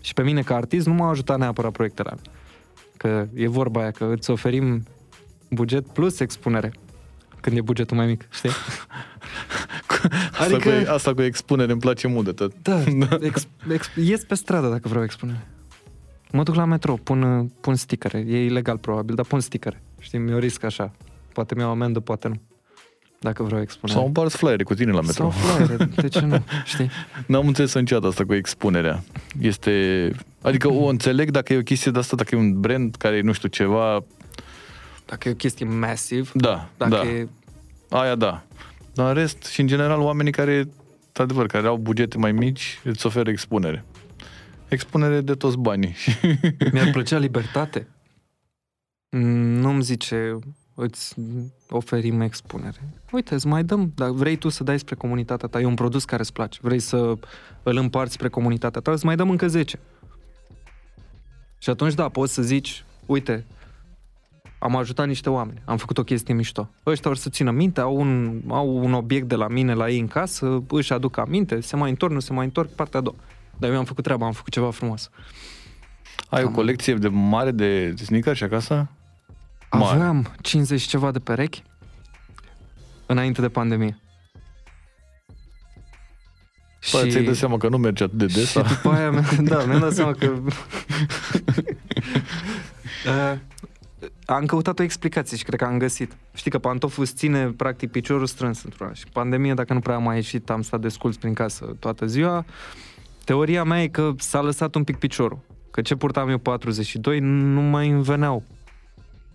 [0.00, 2.22] Și pe mine ca artist nu m-a ajutat neapărat proiectele alea.
[2.96, 4.82] Că e vorba aia, că îți oferim
[5.50, 6.72] buget plus expunere.
[7.40, 8.50] Când e bugetul mai mic, știi?
[10.30, 12.52] Asta, Adică- cu, asta cu expunere îmi place mult de tot.
[12.62, 12.82] Da,
[13.20, 15.46] ex, ex, ies pe stradă dacă vreau expunere.
[16.32, 18.18] Mă duc la metro, pun, pun stickere.
[18.28, 19.82] E ilegal probabil, dar pun stickere.
[20.00, 20.92] Știi, mi-o risc așa.
[21.32, 22.40] Poate mi-au amendă, poate nu.
[23.20, 23.98] Dacă vreau expunere.
[23.98, 25.12] Sau împarți flyere cu tine la metro.
[25.12, 26.42] Sau flyere, de ce nu?
[26.64, 26.90] Știi?
[27.26, 29.02] N-am înțeles niciodată asta cu expunerea.
[29.40, 30.10] Este...
[30.42, 33.20] Adică o înțeleg dacă e o chestie de asta, dacă e un brand care e,
[33.20, 34.04] nu știu, ceva...
[35.10, 37.06] Dacă e o chestie massive, Da, dacă da.
[37.06, 37.28] e...
[37.88, 38.42] Aia da.
[38.94, 40.68] Dar în rest, și în general, oamenii care,
[41.06, 43.84] într-adevăr, care au bugete mai mici, îți oferă expunere.
[44.68, 45.94] Expunere de toți banii.
[46.72, 47.88] Mi-ar plăcea libertate.
[49.10, 49.20] Mm,
[49.60, 50.38] Nu-mi zice,
[50.74, 51.14] îți
[51.68, 52.80] oferim expunere.
[53.12, 56.04] Uite, îți mai dăm, dar vrei tu să dai spre comunitatea ta, e un produs
[56.04, 57.14] care îți place, vrei să
[57.62, 59.78] îl împarți spre comunitatea ta, îți mai dăm încă 10.
[61.58, 63.44] Și atunci, da, poți să zici, uite,
[64.62, 66.70] am ajutat niște oameni, am făcut o chestie mișto.
[66.86, 69.98] Ăștia or să țină minte, au un, au un obiect de la mine, la ei
[69.98, 73.16] în casă, își aduc aminte, se mai întorc, nu se mai întorc, partea a doua.
[73.58, 75.10] Dar eu am făcut treaba, am făcut ceva frumos.
[76.28, 78.88] Ai o Cam- colecție de mare de sneakers acasă?
[79.70, 79.94] Mare.
[79.98, 81.62] Aveam 50 și ceva de perechi
[83.06, 84.00] înainte de pandemie.
[86.90, 88.46] Păi, ți-ai dat seama că nu merge atât de des?
[88.46, 88.62] și sau?
[88.62, 90.26] după aia, mi- da, mi-am dat seama că...
[93.06, 93.38] uh,
[94.34, 96.16] am căutat o explicație și cred că am găsit.
[96.34, 100.02] Știi că pantoful îți ține practic piciorul strâns într-una și pandemie, dacă nu prea am
[100.02, 102.44] mai ieșit, am stat desculț prin casă toată ziua.
[103.24, 105.38] Teoria mea e că s-a lăsat un pic piciorul.
[105.70, 108.42] Că ce purtam eu 42 nu mai îmi veneau.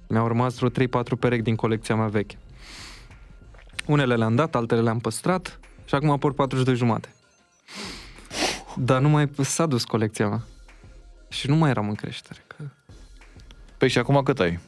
[0.08, 0.74] Mi-au rămas vreo 3-4
[1.20, 2.38] perechi din colecția mea veche.
[3.86, 7.14] Unele le-am dat, altele le-am păstrat și acum port 42 jumate.
[8.76, 10.42] Dar nu mai s-a dus colecția mea.
[11.30, 12.44] Și nu mai eram în creștere.
[12.48, 12.56] Că
[13.78, 14.60] Păi și acum cât ai?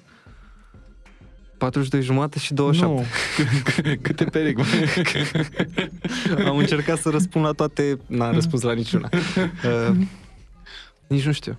[1.57, 3.07] 42 jumate și 27.
[3.83, 3.95] Nu.
[4.01, 4.57] Câte perechi?
[4.59, 4.65] mă?
[6.49, 9.09] Am încercat să răspund la toate, n-am răspuns la niciuna.
[9.65, 9.97] Uh,
[11.07, 11.57] nici nu știu.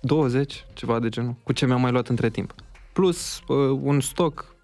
[0.00, 2.54] 20, ceva de genul, cu ce mi-am mai luat între timp.
[2.92, 4.54] Plus uh, un stoc,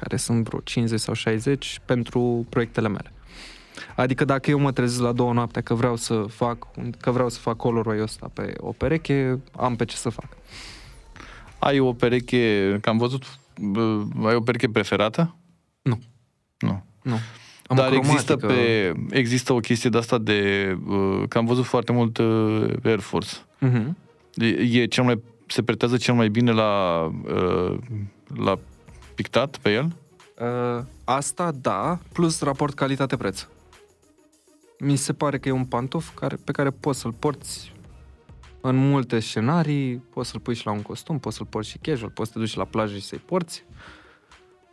[0.00, 3.12] care sunt vreo 50 sau 60, pentru proiectele mele.
[3.96, 7.28] Adică dacă eu mă trezesc la două noaptea că vreau să fac, un- că vreau
[7.28, 10.28] să fac colorul ăsta pe o pereche, am pe ce să fac.
[11.58, 15.36] Ai o pereche, că am văzut, bă, ai o pereche preferată?
[15.82, 15.98] Nu.
[16.58, 16.84] Nu.
[17.02, 17.18] Nu.
[17.66, 18.62] Am Dar o există, cromatică.
[18.62, 22.98] pe, există o chestie de asta de, uh, că am văzut foarte mult uh, Air
[22.98, 23.36] Force.
[23.58, 23.96] Mhm.
[24.34, 24.46] E,
[24.80, 27.78] e cel mai, se pretează cel mai bine la, uh,
[28.36, 28.58] la
[29.14, 29.96] pictat pe el?
[30.40, 33.46] Uh, asta da, plus raport calitate-preț.
[34.78, 37.72] Mi se pare că e un pantof care, pe care poți să-l porți
[38.60, 42.10] în multe scenarii, poți să-l pui și la un costum, poți să-l porți și casual,
[42.10, 43.64] poți să te duci la plajă și să-i porți.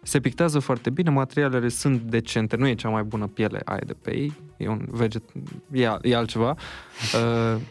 [0.02, 3.94] Se pictează foarte bine, materialele sunt decente, nu e cea mai bună piele aia de
[3.94, 5.24] pe ei, e un veget,
[5.72, 6.56] e, e altceva.
[7.14, 7.62] Uh,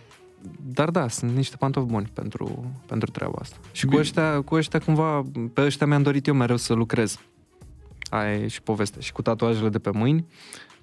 [0.61, 3.57] dar da, sunt niște pantofi buni pentru, pentru treaba asta.
[3.73, 4.01] Și cu Bine.
[4.01, 7.21] ăștia, cu ăștia cumva, pe ăștia mi-am dorit eu mereu să lucrez.
[8.11, 9.01] Aia e și poveste.
[9.01, 10.27] Și cu tatuajele de pe mâini,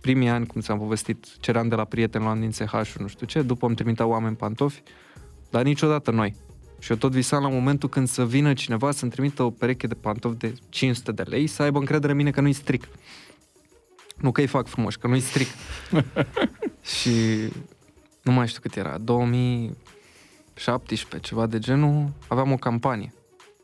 [0.02, 3.42] primii ani, cum ți-am povestit, ceream de la prieteni, luam din ch nu știu ce,
[3.42, 4.84] după îmi trimiteau oameni pantofi,
[5.54, 6.36] dar niciodată noi.
[6.80, 9.94] Și eu tot visam la momentul când să vină cineva să-mi trimită o pereche de
[9.94, 12.88] pantofi de 500 de lei, să aibă încredere în mine că nu-i stric.
[14.18, 15.48] Nu că îi fac frumos, că nu-i stric.
[17.00, 17.12] și
[18.22, 23.14] nu mai știu cât era, 2017, ceva de genul, aveam o campanie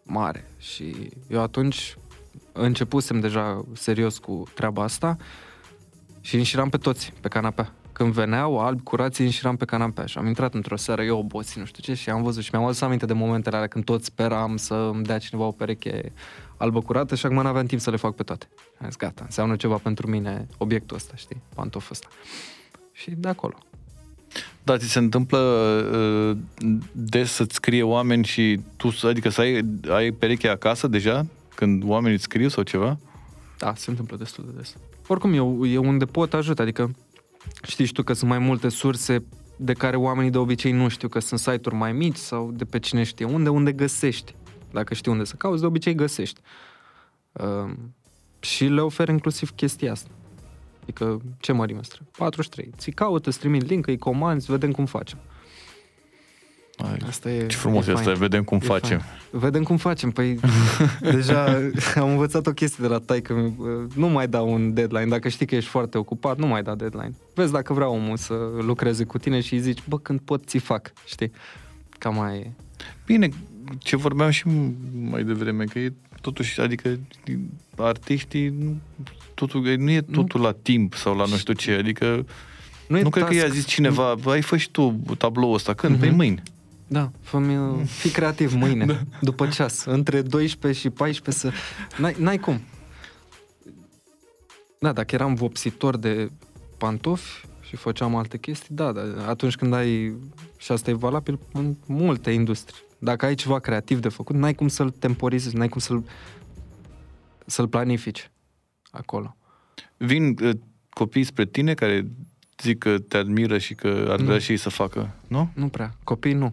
[0.04, 1.97] mare și eu atunci
[2.52, 5.17] începusem deja serios cu treaba asta
[6.21, 7.73] și înșiram pe toți pe canapea.
[7.99, 11.57] Când veneau albi curați, îi înșiram pe canapea și am intrat într-o seară, eu obosit,
[11.57, 14.03] nu știu ce, și am văzut și mi-am adus aminte de momentele alea când tot
[14.03, 16.12] speram să îmi dea cineva o pereche
[16.57, 18.47] albă curată și acum n-aveam timp să le fac pe toate.
[18.81, 22.07] Am zis, gata, înseamnă ceva pentru mine obiectul ăsta, știi, pantoful ăsta.
[22.91, 23.57] Și de acolo.
[24.63, 26.38] Da, ți se întâmplă uh,
[26.91, 31.83] des să-ți scrie oameni și tu, să- adică să ai, ai pereche acasă deja, când
[31.85, 32.97] oamenii îți scriu sau ceva?
[33.57, 34.75] Da, se întâmplă destul de des.
[35.07, 36.91] Oricum, eu, eu unde pot ajut, adică
[37.63, 39.23] știi și tu că sunt mai multe surse
[39.56, 42.80] de care oamenii de obicei nu știu, că sunt site-uri mai mici sau de pe
[42.80, 44.36] cine știe unde, unde găsești.
[44.71, 46.41] Dacă știi unde să cauți, de obicei găsești.
[47.32, 47.73] Uh,
[48.39, 50.10] și le ofer inclusiv chestia asta.
[50.82, 52.02] Adică, ce mărime stră?
[52.17, 52.71] 43.
[52.78, 55.17] Ți caută, îți trimit link, îi comanzi, vedem cum facem.
[56.83, 58.17] Ai, Asta e ce frumos e e asta, fain.
[58.17, 58.97] vedem cum E facem.
[58.99, 59.39] fain.
[59.41, 60.11] Vedem cum facem.
[60.11, 60.39] Păi,
[61.13, 61.43] deja
[61.95, 63.53] am învățat o chestie de la taică
[63.95, 65.05] Nu mai dau un deadline.
[65.05, 67.13] Dacă știi că ești foarte ocupat, nu mai da deadline.
[67.33, 70.57] Vezi dacă vrea omul să lucreze cu tine și îi zici, bă, când pot, ți
[70.57, 70.91] fac.
[71.05, 71.31] Știi?
[71.89, 72.51] Cam aia e.
[73.05, 73.29] Bine,
[73.77, 74.45] ce vorbeam și
[75.09, 76.99] mai devreme, că e totuși, adică
[77.77, 78.77] artiștii, nu,
[79.33, 82.25] totul, nu e totul la timp sau la nu știu ce, adică
[82.87, 83.43] nu, e nu cred că task.
[83.43, 85.93] i-a zis cineva, bă, ai fă și tu tabloul ăsta, când?
[85.93, 86.01] Mhm.
[86.03, 86.41] Pe mâini.
[86.91, 88.99] Da, fă-mi, fii creativ mâine, da.
[89.21, 91.54] după ceas, între 12 și 14 să...
[92.02, 92.62] N-ai, n-ai cum.
[94.80, 96.32] Da, dacă eram vopsitor de
[96.78, 100.13] pantofi și făceam alte chestii, da, dar atunci când ai,
[100.58, 104.67] și asta e valabil în multe industrii, dacă ai ceva creativ de făcut, n-ai cum
[104.67, 106.04] să-l temporizezi, n-ai cum să-l,
[107.45, 108.32] să-l planifici
[108.91, 109.36] acolo.
[109.97, 110.56] Vin uh,
[110.89, 112.08] copii spre tine care
[112.62, 114.39] zic că te admiră și că ar vrea Nu.
[114.39, 115.49] și ei să facă, nu?
[115.54, 115.95] Nu prea.
[116.04, 116.52] Copii nu.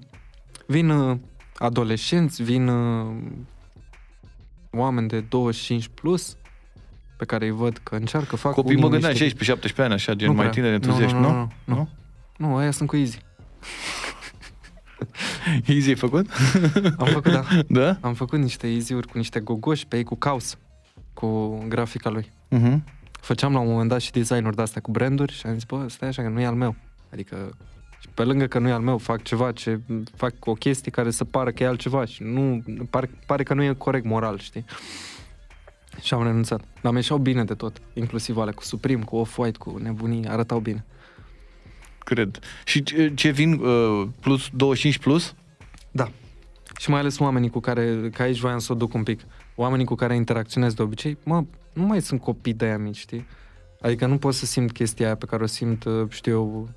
[0.66, 1.18] Vin uh,
[1.59, 3.16] adolescenți, vin uh,
[4.70, 6.37] oameni de 25 plus
[7.16, 10.14] pe care îi văd că încearcă, fac Copii, mă unii gândeam niște- 16-17 ani, așa,
[10.14, 10.62] gen Nu mai prea.
[10.62, 11.29] tineri, Nu, entuziaști, nu, nu?
[11.37, 11.88] nu, nu, nu.
[12.48, 13.18] Nu, aia sunt cu Easy.
[15.66, 16.26] Easy ai făcut?
[16.98, 17.44] Am făcut, da.
[17.68, 17.98] da?
[18.00, 20.59] Am făcut niște easy-uri cu niște gogoși pe ei cu caus,
[21.14, 22.31] cu grafica lui.
[22.57, 22.79] Uh-huh.
[23.20, 26.09] Făceam la un moment dat și design-uri de-astea cu branduri și am zis, bă, stai
[26.09, 26.74] așa că nu e al meu.
[27.12, 27.86] Adică, și
[28.16, 29.81] pe lângă că nu e al meu, fac ceva ce,
[30.14, 33.62] fac o chestie care să pară că e altceva și nu, pare, pare că nu
[33.62, 34.64] e corect moral, știi?
[36.02, 36.61] Și am renunțat.
[36.81, 40.59] Dar mi ieșeau bine de tot, inclusiv alea cu Supreme, cu Off-White, cu nebunii, arătau
[40.59, 40.85] bine.
[41.98, 42.38] Cred.
[42.64, 45.35] Și ce, ce vin uh, plus 25 plus?
[45.90, 46.11] Da.
[46.79, 49.20] Și mai ales oamenii cu care, că aici voiam să o duc un pic,
[49.55, 53.26] oamenii cu care interacționez de obicei, mă, nu mai sunt copii de aia mici, știi?
[53.81, 56.68] Adică nu pot să simt chestia aia pe care o simt, uh, știu eu,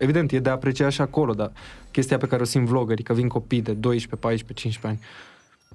[0.00, 1.52] evident, e de apreciat și acolo, dar
[1.90, 5.10] chestia pe care o simt vloggerii, că vin copii de 12, 14, 15 ani.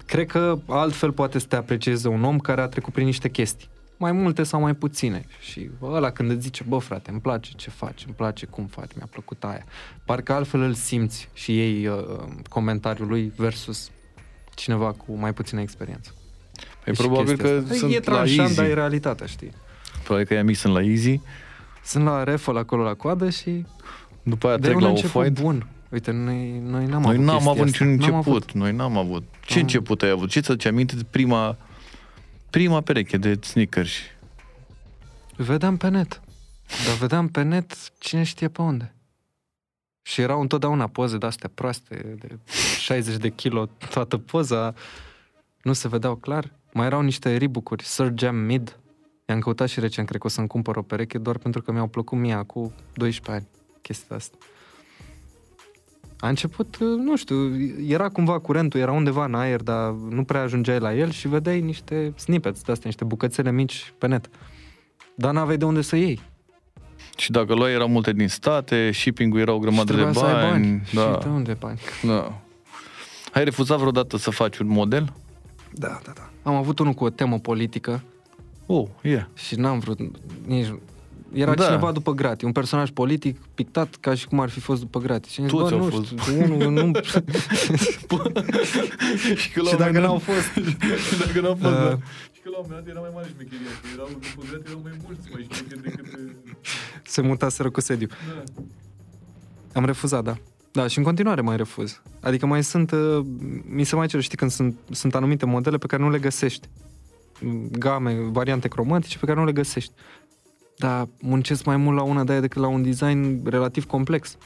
[0.06, 3.70] Cred că altfel poate să te aprecieze un om care a trecut prin niște chestii.
[3.98, 5.26] Mai multe sau mai puține.
[5.40, 8.92] Și ăla când îți zice, bă frate, îmi place ce faci, îmi place cum faci,
[8.96, 9.64] mi-a plăcut aia.
[10.06, 11.98] Parcă altfel îl simți și ei uh,
[12.50, 13.90] comentariul lui versus
[14.56, 16.12] cineva cu mai puțină experiență.
[16.84, 17.74] Păi E și probabil chestia că asta.
[17.74, 18.56] sunt E la tranșant, Easy.
[18.56, 19.52] dar e realitatea, știi?
[20.04, 21.20] Probabil că i-am mici sunt la Easy.
[21.84, 23.66] Sunt la refăl acolo la coadă și
[24.26, 25.42] După aia de trec un la început Off-White.
[25.42, 25.68] bun.
[25.92, 27.86] Uite, noi, noi n-am Noi avut n-am chestia avut asta.
[27.86, 28.28] niciun N-am început.
[28.42, 28.52] avut.
[28.52, 29.24] Noi n-am avut.
[29.46, 30.30] Ce Am- început ai avut?
[30.30, 31.58] Ce ți-aduce aminte de prima,
[32.50, 33.92] prima pereche de sneakers?
[35.36, 36.22] Vedeam pe net.
[36.86, 38.96] Dar vedeam pe net cine știe pe unde.
[40.02, 42.38] Și erau întotdeauna poze de-astea proaste, de
[42.80, 44.74] 60 de kilo toată poza.
[45.62, 46.52] Nu se vedeau clar.
[46.74, 48.80] Mai erau niște ribucuri, Sir Jam Mid.
[49.26, 51.88] I-am căutat și recent, cred că o să-mi cumpăr o pereche doar pentru că mi-au
[51.88, 53.48] plăcut mie cu 12 ani
[53.88, 54.38] chestia asta.
[56.20, 57.38] A început, uh, nu știu,
[57.88, 61.62] era cumva curentul, era undeva în aer, dar nu prea ajungeai la el și vedeai
[61.62, 64.30] niște snippets de astea, niște bucățele mici pe net.
[65.16, 66.22] Dar n-aveai de unde să iei.
[67.18, 70.36] Și dacă luai erau multe din state, shipping-ul era o grămadă și de trebuia să
[70.36, 70.68] ai bani.
[70.68, 70.82] bani.
[70.94, 71.14] Da.
[71.14, 71.80] Și de unde bani?
[72.04, 72.42] da.
[73.34, 75.14] Ai refuzat vreodată să faci un model?
[75.72, 76.30] Da, da, da.
[76.44, 78.04] Am avut unul cu o temă politică
[78.66, 79.10] Oh, e.
[79.10, 79.26] Yeah.
[79.34, 80.00] și n-am vrut
[80.46, 80.74] nici...
[81.36, 81.62] Era Da.
[81.62, 81.66] da.
[81.66, 85.32] cineva după Grati, un personaj politic pictat ca și cum ar fi fost după Grati.
[85.32, 86.06] Și am zis, Toți bă, au nu fost.
[86.06, 86.92] știu, unul nu...
[89.36, 90.68] și, că la și un dacă moment n-au dat- fost...
[91.08, 91.80] și dacă n-au fost, Uh.
[91.80, 91.98] da.
[92.34, 94.80] Și că la un moment dat era mai mare șmecheria, că erau după grat, erau
[94.84, 96.06] mai mulți mai șmecheri decât...
[97.04, 98.08] Se mutaseră cu sediu.
[98.08, 98.44] Da.
[99.80, 100.36] Am refuzat, da.
[100.72, 102.02] Da, și în continuare mai refuz.
[102.22, 103.26] Adică mai sunt, uh,
[103.70, 106.68] mi se mai cer, știi, când sunt, sunt anumite modele pe care nu le găsești.
[107.72, 109.92] Game, variante cromatice pe care nu le găsești.
[110.78, 114.38] Dar muncesc mai mult la una de aia decât la un design relativ complex.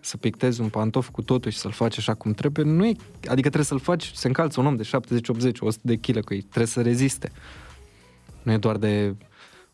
[0.00, 2.92] Să pictezi un pantof cu totul și să-l faci așa cum trebuie, nu e...
[3.14, 6.34] Adică trebuie să-l faci, se încalță un om de 70, 80, 100 de kg cu
[6.34, 6.40] ei.
[6.40, 7.32] Trebuie să reziste.
[8.42, 9.14] Nu e doar de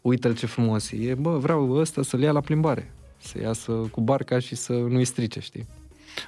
[0.00, 0.96] uite-l ce frumos e.
[0.96, 2.92] E, bă, vreau ăsta să-l ia la plimbare.
[3.18, 5.66] Să iasă cu barca și să nu-i strice, știi?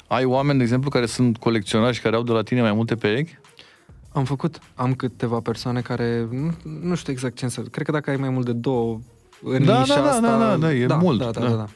[0.07, 2.95] Ai oameni, de exemplu, care sunt colecționari și care au de la tine mai multe
[2.95, 3.39] perechi?
[4.13, 8.11] Am făcut, am câteva persoane care, nu, nu știu exact ce înseamnă, cred că dacă
[8.11, 9.01] ai mai mult de două
[9.43, 11.49] în Da, nișa da, da, asta, da, da, da, e mult, Da, da, da.
[11.49, 11.55] da.
[11.55, 11.67] da.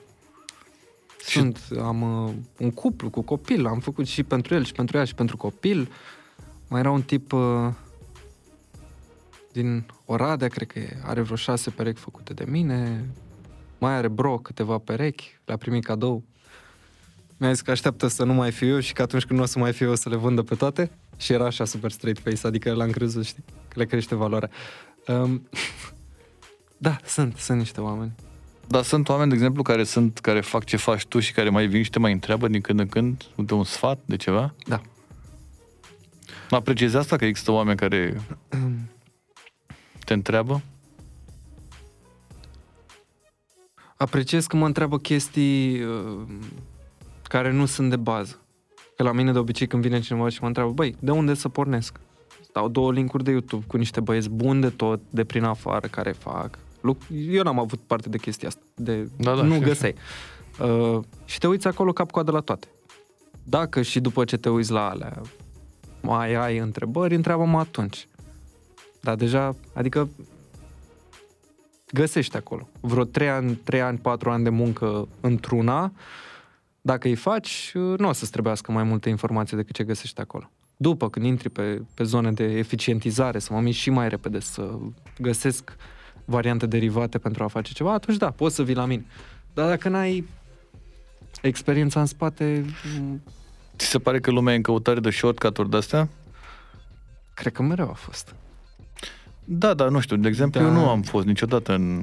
[1.25, 5.05] Sunt, am uh, un cuplu cu copil, am făcut și pentru el, și pentru ea,
[5.05, 5.91] și pentru copil.
[6.69, 7.69] Mai era un tip uh,
[9.53, 13.05] din Oradea, cred că e, are vreo șase perechi făcute de mine.
[13.79, 16.23] Mai are bro câteva perechi, le-a primit cadou.
[17.37, 19.49] Mi-a zis că așteaptă să nu mai fiu eu și că atunci când nu o
[19.49, 20.91] să mai fiu eu o să le vândă pe toate.
[21.17, 24.51] Și era așa super straight face, adică l-am crezut, știi, că le crește valoarea.
[25.07, 25.49] Um,
[26.83, 28.13] da, sunt, sunt niște oameni.
[28.67, 31.67] Dar sunt oameni, de exemplu, care sunt, care fac ce faci tu și care mai
[31.67, 34.55] vin și te mai întreabă din când în când de un sfat, de ceva?
[34.67, 34.81] Da.
[36.51, 38.21] Apreciezi asta că există oameni care
[40.05, 40.63] te întreabă?
[43.97, 46.21] Apreciez că mă întreabă chestii uh,
[47.23, 48.41] care nu sunt de bază.
[48.97, 51.49] Că la mine de obicei când vine cineva și mă întreabă, băi, de unde să
[51.49, 52.01] pornesc?
[52.53, 56.13] Dau două linkuri de YouTube cu niște băieți buni de tot, de prin afară, care
[56.13, 56.59] fac.
[56.83, 58.63] Luc- Eu n-am avut parte de chestia asta.
[58.75, 59.95] De, Da, da, nu și găseai.
[60.61, 62.67] Uh, și te uiți acolo cap-coadă la toate.
[63.45, 65.21] Dacă și după ce te uiți la alea
[66.03, 68.09] mai ai întrebări, întreabă-mă atunci.
[69.01, 70.09] Dar deja, adică
[71.93, 72.69] găsești acolo.
[72.81, 75.93] Vreo 3 ani, 3 ani, 4 ani de muncă într-una,
[76.81, 80.51] dacă îi faci, nu o să-ți trebuiască mai multe informații decât ce găsești acolo.
[80.77, 84.79] După, când intri pe, pe zone de eficientizare, să mă mișc și mai repede, să
[85.19, 85.77] găsesc
[86.25, 89.05] variante derivate pentru a face ceva, atunci da, poți să vii la mine.
[89.55, 90.25] Dar dacă n-ai
[91.43, 92.65] experiența în spate,
[93.01, 93.21] m,
[93.77, 96.09] Ți se pare că lumea e în căutare de shortcut-uri de-astea?
[97.35, 98.35] cred că mereu a fost.
[99.45, 100.17] Da, da, nu știu.
[100.17, 100.67] De exemplu, Da.
[100.67, 102.03] eu nu am fost niciodată în...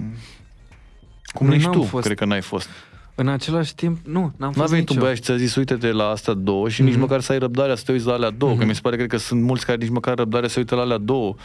[1.33, 2.05] Cum Noi nici n-am tu, fost.
[2.05, 2.69] cred că n-ai fost.
[3.15, 5.01] În același timp, nu, n-am N-a fost venit nici un eu.
[5.01, 6.99] băiat și ți-a zis, uite-te la astea două și nici Mhm.
[7.01, 8.67] măcar să ai răbdarea să te uiți la alea două, că Mhm.
[8.67, 10.97] mi se pare, cred că sunt mulți care nici măcar răbdarea să uită la alea
[10.97, 11.35] două.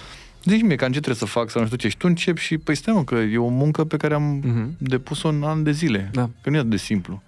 [0.44, 1.88] Zici mie, cam ce trebuie să fac sau nu știu ce.
[1.88, 4.76] Și tu începi și, păi stai mă, că e o muncă pe care am Mhm.
[4.78, 6.10] depus-o în an de zile.
[6.12, 6.30] Da.
[6.42, 7.22] Că nu e atât de simplu.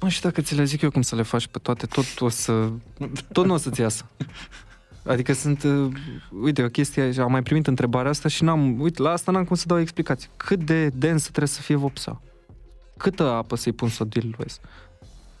[0.00, 2.28] Mă, și dacă ți le zic eu cum să le faci pe toate, tot o
[2.28, 2.68] să...
[3.32, 4.04] Tot nu o să-ți iasă.
[5.06, 5.62] Adică sunt...
[5.62, 5.92] Uh,
[6.42, 8.80] uite, o chestie, am mai primit întrebarea asta și n-am...
[8.80, 10.28] Uite, la asta n-am cum să dau explicații.
[10.36, 12.22] Cât de densă trebuie să fie vopsa?
[12.96, 14.60] Câtă apă să-i pun să o diluez?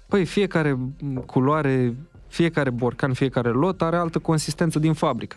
[0.08, 0.78] Păi, fiecare
[1.26, 1.94] culoare,
[2.30, 5.36] fiecare borcan, fiecare lot are altă consistență din fabrică.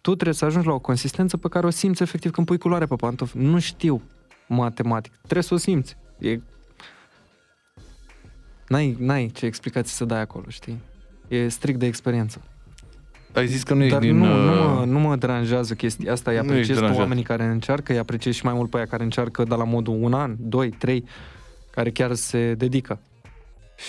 [0.00, 2.86] Tu trebuie să ajungi la o consistență pe care o simți efectiv când pui culoare
[2.86, 3.38] pe pantofi.
[3.38, 4.02] Nu știu
[4.48, 5.12] matematic.
[5.22, 5.96] Trebuie să o simți.
[6.18, 6.38] E
[8.68, 10.78] N-ai, n-ai ce explicații să dai acolo, știi?
[11.28, 12.40] E strict de experiență.
[13.32, 14.16] Ai zis că nu ești Dar din...
[14.16, 17.02] nu, nu, uh, mă, nu mă deranjează chestia asta, îi Nu ești apreciez pe deranjat.
[17.02, 19.96] oamenii care încearcă, îi apreciez și mai mult pe aia care încearcă de la modul
[20.00, 21.04] un an, doi, trei,
[21.70, 22.98] care chiar se dedică.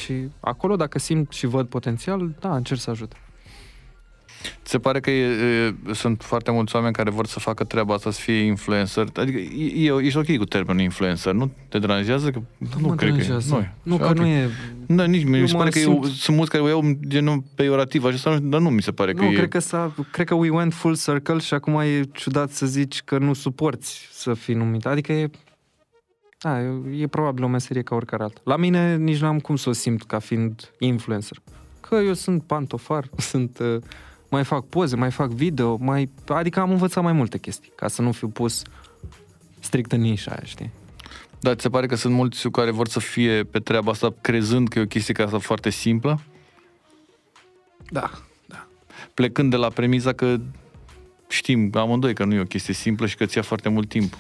[0.03, 3.12] Și acolo, dacă simt și văd potențial, da, încerc să ajut.
[4.63, 7.93] Ți se pare că e, e, sunt foarte mulți oameni care vor să facă treaba
[7.93, 9.08] asta, să fie influencer.
[9.15, 12.31] Adică e, e, ești ok cu termenul influencer, nu te deranjează?
[12.31, 13.21] Că, Nu, mă cred că e.
[13.21, 13.53] deranjează.
[13.84, 14.17] Nu, nu, că Ok.
[14.17, 14.49] nu e...
[14.88, 15.36] Da, nici mie.
[15.36, 18.03] Eu Mi se mă pare că simt- eu, sunt mulți care o iau genul peiorativ,
[18.03, 19.36] așa, nu- dar nu mi se pare că Nu, e...
[19.36, 23.01] cred că, s-a, cred că we went full circle și acum e ciudat să zici
[23.01, 24.86] că nu suporți să fii numit.
[24.86, 25.29] Adică e,
[26.38, 28.41] da, e, e probabil o meserie ca oricare altă.
[28.43, 31.38] La mine nici n-am cum să o simt ca fiind influencer.
[31.80, 33.82] Că eu sunt pantofar, sunt, uh,
[34.30, 38.02] mai fac poze, mai fac video, mai, adică am învățat mai multe chestii, ca să
[38.02, 38.62] nu fiu pus
[39.60, 40.71] strict în nișa aia, știi?
[41.39, 44.67] Dar ți se pare că sunt mulți care vor să fie pe treaba asta crezând
[44.67, 46.19] că e o chestie ca asta foarte simplă?
[47.89, 48.12] Da,
[48.45, 48.67] da.
[49.13, 50.38] Plecând de la premiza că
[51.28, 54.17] știm amândoi că nu e o chestie simplă și că ți ia foarte mult timp.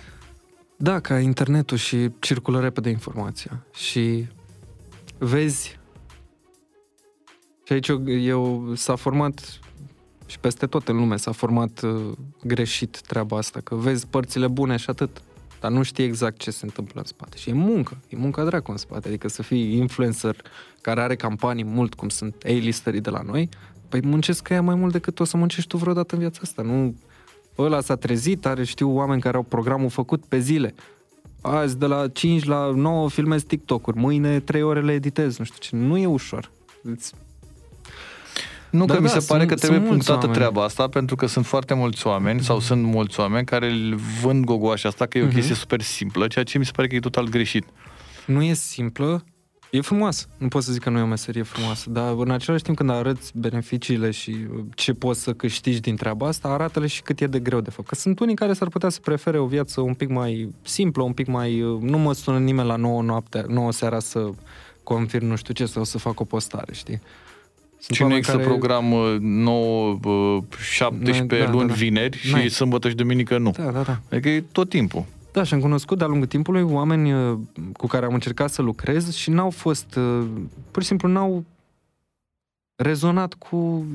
[0.77, 3.65] Da, ca internetul și circulă repede informația.
[3.73, 4.27] Și
[5.17, 5.79] vezi
[7.65, 9.59] și aici eu, eu s-a format
[10.25, 12.11] și peste tot în lume s-a format uh,
[12.43, 15.21] greșit treaba asta, că vezi părțile bune și atât,
[15.59, 17.37] dar nu știi exact ce se întâmplă în spate.
[17.37, 20.35] Și e muncă, e munca dracu în spate, adică să fii influencer
[20.81, 23.49] care are campanii mult, cum sunt A-listerii de la noi,
[23.89, 26.61] păi muncesc că ea mai mult decât o să muncești tu vreodată în viața asta,
[26.61, 26.95] nu...
[27.57, 30.73] Ăla s-a trezit, are, știu, oameni care au programul făcut pe zile.
[31.41, 35.57] Azi de la 5 la 9 filmez TikTok-uri, mâine 3 ore le editez, nu știu
[35.59, 35.75] ce.
[35.75, 36.51] Nu e ușor.
[36.83, 37.13] Îți
[38.69, 40.33] Nu, Da, că mi da, se pare sunt- că trebuie sunt mulți punctată oameni.
[40.33, 44.43] treaba asta, pentru că sunt foarte mulți oameni, sau sunt mulți oameni care îl vând
[44.45, 45.33] gogoașa asta că e o Mhm.
[45.33, 47.65] chestie super simplă, ceea ce mi se pare că e total greșit.
[48.25, 49.23] nu e simplă,
[49.75, 50.25] e frumoasă.
[50.37, 52.89] Nu pot să zic că nu e o meserie frumoasă, dar în același timp când
[52.89, 57.27] arăți beneficiile și uh, ce poți să câștigi din treaba asta, arată-le și cât e
[57.27, 57.87] de greu de fapt.
[57.87, 61.13] Că sunt unii care s-ar putea să prefere o viață un pic mai simplă, un
[61.13, 61.61] pic mai...
[61.61, 64.29] uh, Nu mă sună nimeni la 9 noaptea, 9 seara să
[64.83, 67.01] confirm nu știu ce sau să fac o postare, știi?
[67.79, 71.73] Sunt Și nu oameni există care- program uh, 9, uh, 17 Da, da, luni, da.
[71.73, 72.49] vineri și N-ai.
[72.49, 73.51] sâmbătă și duminică nu.
[73.57, 73.99] Da, da, da.
[74.11, 75.05] Adică e tot timpul.
[75.35, 77.37] Da, și am cunoscut de-a lungul timpului oameni uh,
[77.73, 80.27] cu care am încercat să lucrez și n-au fost, uh,
[80.71, 81.43] pur și simplu n-au
[82.75, 83.85] rezonat cu,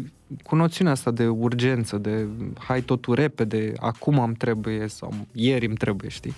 [0.42, 2.26] cu noțiunea asta de urgență, de
[2.58, 6.34] hai totul repede, acum am trebuie sau ieri îmi trebuie, știi?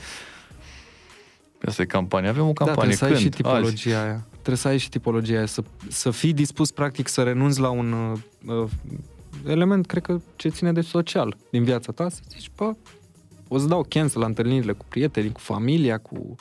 [1.65, 2.31] Asta e campania.
[2.31, 2.95] Avem o da, campanie.
[2.95, 3.23] trebuie să ai Când?
[3.23, 4.07] și tipologia Azi.
[4.07, 4.27] aia.
[4.31, 7.93] Trebuie să ai și tipologia aia, să, să fii dispus practic să renunți la un
[7.93, 8.71] uh, uh,
[9.47, 12.73] element, cred că, ce ține de social din viața ta, să zici, bă,
[13.53, 16.35] o să dau cancel la întâlnirile cu prietenii, cu familia, cu...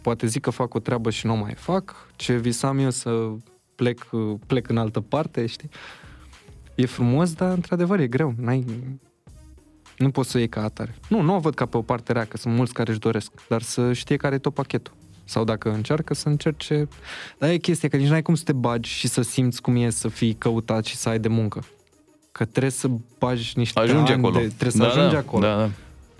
[0.00, 3.30] Poate zic că fac o treabă și nu o mai fac, ce visam eu să
[3.74, 5.68] plec, uh, plec în altă parte, știi?
[6.74, 8.34] E frumos, dar într-adevăr e greu.
[8.36, 8.64] N-ai,
[9.96, 10.94] nu poți să o iei ca atare.
[11.08, 13.32] Nu, nu o văd ca pe o parte rea, că sunt mulți care își doresc,
[13.48, 14.94] dar să știe care e tot pachetul.
[15.24, 16.88] Sau dacă încearcă să încerce...
[17.38, 19.90] Dar e chestia că nici n-ai cum să te bagi și să simți cum e
[19.90, 21.64] să fii căutat și să ai de muncă.
[22.32, 24.38] Că trebuie să bagi niște Ajunge ani acolo.
[24.38, 25.46] De, trebuie să da, ajungi da, acolo.
[25.46, 25.70] Da, da.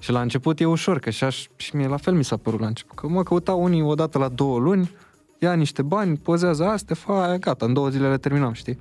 [0.00, 2.60] Și la început e ușor, că și, aș, și mie la fel mi s-a părut
[2.60, 2.96] la început.
[2.96, 4.90] Că mă căutau unii odată la două luni,
[5.38, 8.78] ia niște bani, pozează astea, fa aia, gata, în două zile le terminam, știi?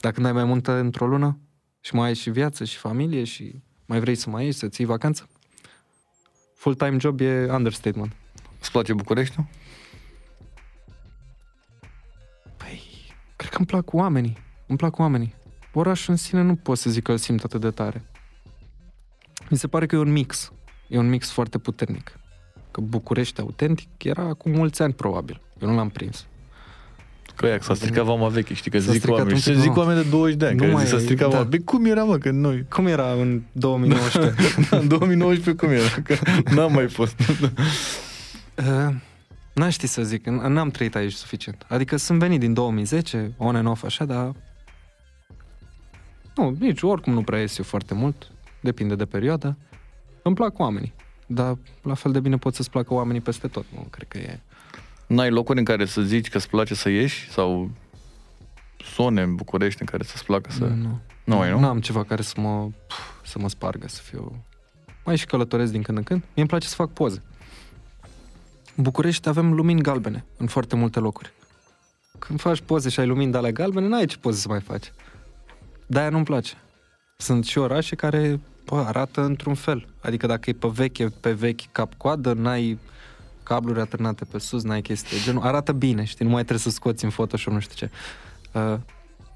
[0.00, 1.38] Dacă n-ai mai multă într-o lună
[1.80, 4.84] și mai ai și viață și familie și mai vrei să mai ieși, să ții
[4.84, 5.28] vacanță,
[6.54, 8.12] full-time job e understatement.
[8.60, 9.46] Îți place Bucureștiul?
[12.56, 12.82] Păi,
[13.36, 14.38] cred că îmi plac oamenii.
[14.66, 15.34] Îmi plac oamenii.
[15.72, 18.04] Orașul în sine nu pot să zic că îl simt atât de tare.
[19.54, 20.52] Mi se pare că e un mix.
[20.88, 22.18] E un mix foarte puternic.
[22.70, 25.40] Că București autentic era acum mulți ani, probabil.
[25.62, 26.26] Eu nu l-am prins.
[27.36, 29.34] Că ea, s-a stricat vama veche, știi că S-a zic stricat oameni.
[29.34, 29.78] un Și pic, zic nu.
[29.80, 31.36] oameni de 20 de ani, Nu care mai zic, s-a e, stricat da.
[31.36, 31.48] vama.
[31.48, 32.64] Băi, cum era, mă, că noi...
[32.74, 34.42] Cum era în 2019?
[34.80, 35.88] în 2019 cum era?
[36.04, 36.16] Că
[36.54, 37.18] n-am mai fost.
[38.58, 38.94] uh,
[39.54, 40.22] n-aș ști să zic.
[40.22, 41.64] n- N-am trăit aici suficient.
[41.68, 44.32] Adică sunt venit din 2010, on and off așa, dar...
[46.36, 48.28] Nu, nici oricum nu prea ies eu foarte mult.
[48.64, 49.56] Depinde de perioadă.
[50.22, 50.94] Îmi plac oamenii.
[51.26, 53.64] Dar la fel de bine pot să-ți placă oamenii peste tot.
[53.74, 54.40] Nu, cred că e...
[55.06, 57.30] N-ai locuri în care să zici că îți place să ieși?
[57.30, 57.70] Sau
[58.94, 60.64] zone în București în care să-ți placă să...
[60.64, 61.00] Nu.
[61.24, 61.60] Nu ai, nu?
[61.60, 62.68] N-am ceva care să mă,
[63.24, 64.44] să mă spargă, să fiu...
[65.04, 66.20] Mai și călătoresc din când în când.
[66.20, 67.22] Mie îmi place să fac poze.
[68.76, 71.32] În București avem lumini galbene în foarte multe locuri.
[72.18, 74.92] Când faci poze și ai lumini de alea galbene, n-ai ce poze să mai faci.
[75.86, 76.54] De-aia nu-mi place.
[77.16, 79.86] Sunt și orașe care bă, arată într-un fel.
[80.00, 82.78] Adică dacă e pe veche, pe vechi cap-coadă, n-ai
[83.42, 85.42] cabluri atârnate pe sus, n-ai chestii de genul.
[85.42, 86.24] Arată bine, știi?
[86.24, 87.90] Nu mai trebuie să scoți în Photoshop, nu știu ce.
[88.52, 88.78] Uh,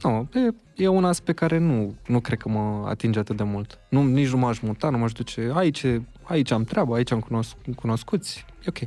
[0.02, 3.78] nu, e, e un aspect care nu, nu cred că mă atinge atât de mult.
[3.88, 5.50] Nu, nici nu m-aș muta, nu m-aș duce.
[5.54, 5.84] Aici,
[6.22, 8.44] aici am treabă, aici am cunosc, cunoscuți.
[8.60, 8.78] E ok.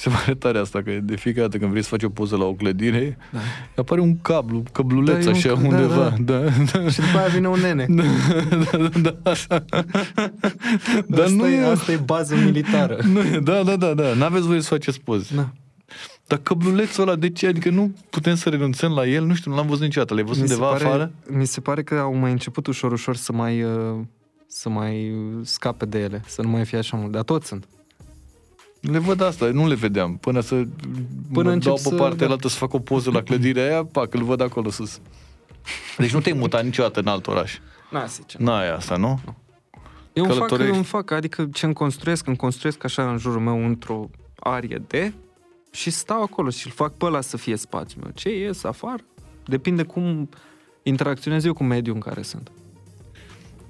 [0.00, 2.44] Se pare tare asta, că de fiecare dată când vrei să faci o poză la
[2.44, 3.38] o clădire, Da.
[3.76, 6.14] apare un cablu, căbluleț Da, e un așa ca- da, undeva.
[6.20, 6.38] Da,
[6.72, 6.88] da.
[6.88, 7.86] Și după aia vine un nene.
[7.88, 8.02] Da,
[8.78, 9.10] da, da, da.
[11.06, 12.98] Dar asta, nu e, e, asta e bază militară.
[13.12, 15.34] nu e, da, da, da, da, n-aveți voie să faceți poze.
[15.34, 15.48] Da.
[16.26, 17.46] Dar căblulețul ăla, de ce?
[17.46, 19.24] Adică nu putem să renunțăm la el?
[19.24, 20.14] Nu știu, nu l-am văzut niciodată.
[20.14, 21.12] L-ai văzut Mi se undeva pare- afară?
[21.30, 23.70] Mi se pare că au mai început ușor, ușor să mai, uh,
[24.46, 27.12] să mai scape de ele, să nu mai fie așa mult.
[27.12, 27.64] Dar toți sunt.
[28.80, 30.16] Le văd asta, nu le vedeam.
[30.16, 30.68] Până să Până
[31.32, 32.32] Până încep dau pe să- partea da.
[32.32, 35.00] altă să fac o poză la clădirea aia, pac, îl văd acolo sus.
[35.98, 37.58] Deci nu te-ai mutat niciodată în alt oraș.
[37.90, 38.36] Na, zice.
[38.40, 39.20] N-ai asta, nu?
[40.12, 40.74] Eu îmi fac, Călătorești.
[40.74, 44.10] îmi fac, adică ce îmi construiesc, îmi construiesc așa în jurul meu într-o
[44.40, 45.12] arie de
[45.70, 48.12] și stau acolo și îl fac pe ăla să fie spațiul meu.
[48.14, 49.02] Ce ies afară?
[49.44, 50.28] Depinde cum
[50.82, 52.50] interacționez eu cu mediul în care sunt.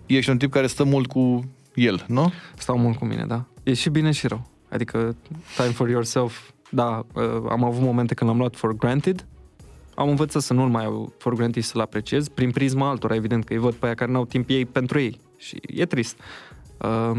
[0.06, 2.32] Ești un tip care stă mult cu el, nu?
[2.56, 3.44] Stau mult cu mine, da.
[3.62, 4.50] E și bine și rău.
[4.70, 5.16] Adică
[5.56, 9.26] time for yourself, da, uh, am avut momente când l-am luat for granted,
[9.94, 13.44] am învățat să nu-l mai iau for granted și să-l apreciez, prin prisma altora, evident,
[13.44, 15.20] că îi văd pe aia care n-au timp ei pentru ei.
[15.36, 16.18] Și e trist.
[16.82, 17.18] Um,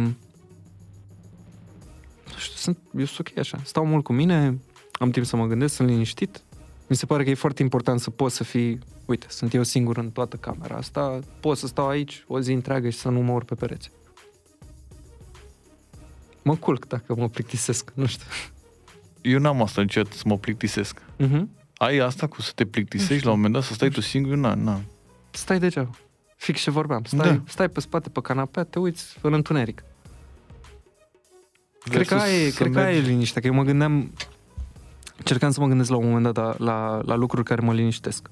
[2.26, 3.60] nu știu, sunt, eu sunt ok așa.
[3.64, 4.60] Stau mult cu mine,
[4.92, 6.44] am timp să mă gândesc, sunt liniștit.
[6.88, 9.98] Mi se pare că e foarte important să poți să fii, uite, sunt eu singur
[9.98, 13.32] în toată camera asta, pot să stau aici o zi întreagă și să nu mă
[13.32, 13.92] urc pe pereți.
[16.44, 18.26] Mă culc dacă mă plictisesc, nu știu.
[19.22, 21.02] Eu n-am asta niciodată să mă plictisesc.
[21.20, 21.42] Uh-huh.
[21.78, 24.36] Ai asta cu să te plictisești la un moment dat, să stai tu singur?
[24.36, 24.82] Na, na.
[25.32, 25.90] Stai degeaba.
[26.36, 27.04] Fix ce vorbeam.
[27.04, 27.42] Stai, Da.
[27.48, 29.84] stai pe spate pe canapea, te uiți în întuneric.
[31.84, 33.64] Cred Versus că, aia e, să cred că aia e mergi- liniștea, că eu mă
[33.64, 34.12] gândeam,
[35.18, 38.30] încercam să mă gândesc la un moment dat la, la, la lucruri care mă liniștesc.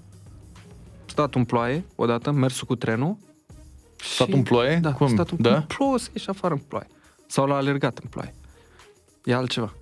[1.05, 3.17] Stat în ploaie, odată, mersul cu trenul.
[3.95, 4.75] Stat în ploaie?
[4.75, 5.07] Da, Cum?
[5.07, 5.55] stat în Da?
[5.55, 6.87] În plouă, să ieși afară în ploaie.
[7.31, 8.33] Sau la alergat în ploaie.
[9.23, 9.73] E altceva.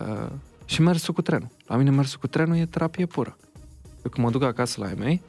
[0.00, 0.26] Uh,
[0.64, 1.48] și mersul cu trenul.
[1.66, 3.36] La mine mersul cu trenul e terapie pură.
[3.84, 5.22] Eu când mă duc acasă la ei mei,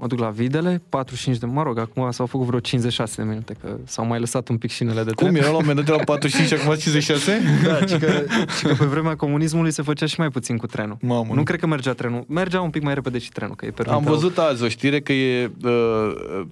[0.00, 3.56] mă duc la Videle, 45 de, mă rog, acum s-au făcut vreo 56 de minute,
[3.60, 5.28] că s-au mai lăsat un pic șinele de tren.
[5.28, 7.40] Cum era la un moment dat de la 45 și acum 56?
[7.64, 8.22] Da, ci că,
[8.58, 10.96] ci că pe vremea comunismului se făcea și mai puțin cu trenul.
[11.00, 12.24] Mamă, nu cred că mergea trenul.
[12.28, 13.98] Mergea un pic mai repede și trenul, că e permiteau.
[13.98, 15.70] Am văzut azi o știre că e uh,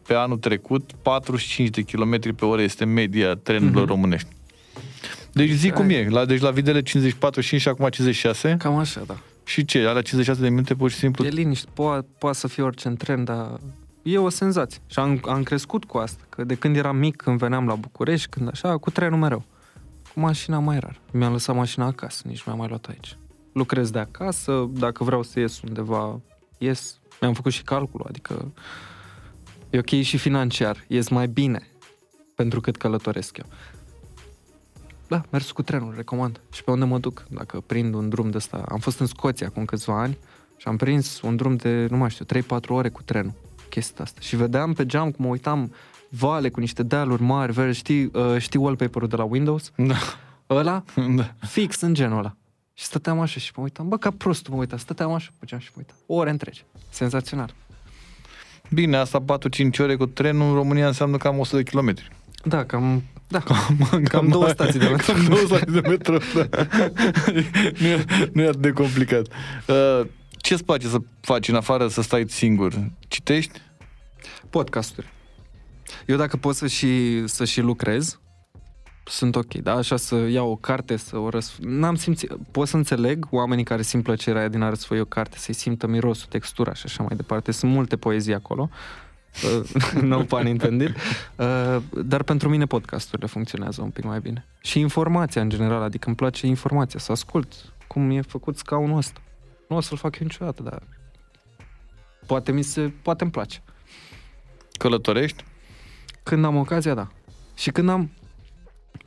[0.06, 3.90] pe anul trecut 45 de km pe oră este media trenurilor Mhm.
[3.92, 4.28] românești.
[5.32, 9.16] Deci zic cum e, la, deci la Videle 54 și acum 56 Cam așa, da.
[9.46, 12.62] Și ce, alea 56 de minute pur și simplu E liniște, poate, poate să fie
[12.62, 13.60] orice în tren, dar
[14.02, 14.80] e o senzație.
[14.86, 18.28] Și am, am crescut cu asta, că de când eram mic, când veneam la București,
[18.28, 19.44] când așa, cu trenul mereu.
[20.12, 21.00] Cu mașina mai rar.
[21.12, 23.18] Mi-am lăsat mașina acasă, nici nu mi-am mai luat aici.
[23.52, 26.20] Lucrez de acasă, dacă vreau să ies undeva,
[26.58, 27.00] ies.
[27.20, 28.52] Mi-am făcut și calculul, adică
[29.70, 31.66] e ok și financiar, ies mai bine
[32.34, 33.46] pentru cât călătoresc eu.
[35.08, 36.40] Da, mers cu trenul, recomand.
[36.52, 38.64] Și pe unde mă duc, dacă prind un drum de ăsta.
[38.68, 40.18] Am fost în Scoția acum câțiva ani
[40.56, 42.24] și am prins un drum de, nu mai știu,
[42.58, 43.32] 3-4 ore cu trenul.
[43.68, 44.20] Chestia asta.
[44.20, 45.72] Și vedeam pe geam cum mă uitam
[46.08, 49.72] vale cu niște dealuri mari, verzi, știi, uh, știi wallpaper-ul de la Windows?
[49.76, 49.96] Da.
[50.50, 50.84] Ăla?
[51.16, 51.34] da.
[51.40, 52.36] Fix în genul ăla.
[52.74, 55.60] Și stăteam așa și mă uitam, bă, ca prostul mă uitam, stăteam așa pe geam
[55.60, 55.96] și mă uitam.
[56.06, 56.64] Ore întregi.
[56.88, 57.54] Senzațional.
[58.70, 59.24] Bine, asta 4-5
[59.78, 62.10] ore cu trenul în România înseamnă cam 100 de kilometri.
[62.44, 65.12] Da, cam, da, cam, cam două stații de metro.
[65.12, 66.46] Cam două stații de metro, da.
[67.80, 69.26] nu, e, nu e atât de complicat.
[69.66, 72.90] Uh, ce-ți place să faci în afară să stai singur?
[73.08, 73.60] Citești?
[74.50, 75.06] Podcasturi.
[76.06, 78.20] Eu dacă pot să și, să și lucrez,
[79.04, 79.72] sunt ok, da?
[79.72, 81.56] Așa să iau o carte, să o răsf...
[81.60, 82.32] N-am simțit...
[82.50, 85.86] Pot să înțeleg oamenii care simt plăcerea aia din a răsfoi o carte, să-i simtă
[85.86, 87.52] mirosul, textura și așa mai departe.
[87.52, 88.68] Sunt multe poezii acolo.
[88.72, 89.05] Uh,
[90.00, 90.96] no pun intended.
[91.36, 94.46] Uh, dar pentru mine podcasturile funcționează un pic mai bine.
[94.60, 97.52] Și informația în general, adică îmi place informația, să ascult
[97.86, 99.20] cum e făcut scaunul ăsta.
[99.68, 100.82] Nu o să-l fac eu niciodată, dar
[102.26, 103.62] poate mi se, poate îmi place.
[104.78, 105.44] Călătorești?
[106.22, 107.08] Când am ocazia, da.
[107.54, 108.10] Și când am...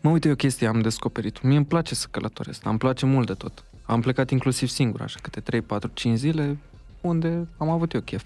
[0.02, 1.42] Mă uite, e o chestie am descoperit.
[1.42, 3.64] Mie îmi place să călătoresc, dar îmi place mult de tot.
[3.84, 6.58] Am plecat inclusiv singur, așa, câte 3, 4, 5 zile,
[7.02, 8.26] unde am avut eu chef.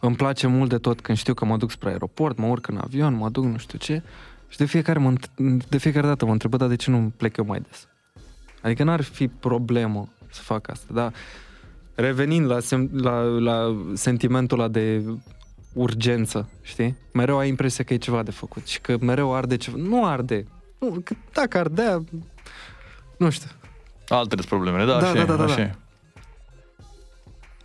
[0.00, 2.76] Îmi place mult de tot când știu că mă duc spre aeroport, mă urc în
[2.82, 4.02] avion, mă duc nu știu ce.
[4.48, 7.12] Și de fiecare, mă, înt- de fiecare dată mă întreb, "Bă, dar de ce nu
[7.16, 7.88] plec eu mai des?
[8.62, 11.12] Adică n-ar fi problemă să fac asta, dar
[11.94, 15.02] revenind la, sem- la, la sentimentul ăla de
[15.72, 16.96] urgență, știi?
[17.12, 19.76] Mereu ai impresia că e ceva de făcut și că mereu arde ceva.
[19.80, 20.46] Nu arde.
[20.78, 22.04] Nu, că dacă ardea,
[23.16, 23.50] nu știu.
[24.08, 25.70] Altele sunt problemele, da, Da, așa, da, e, da, da, așa da.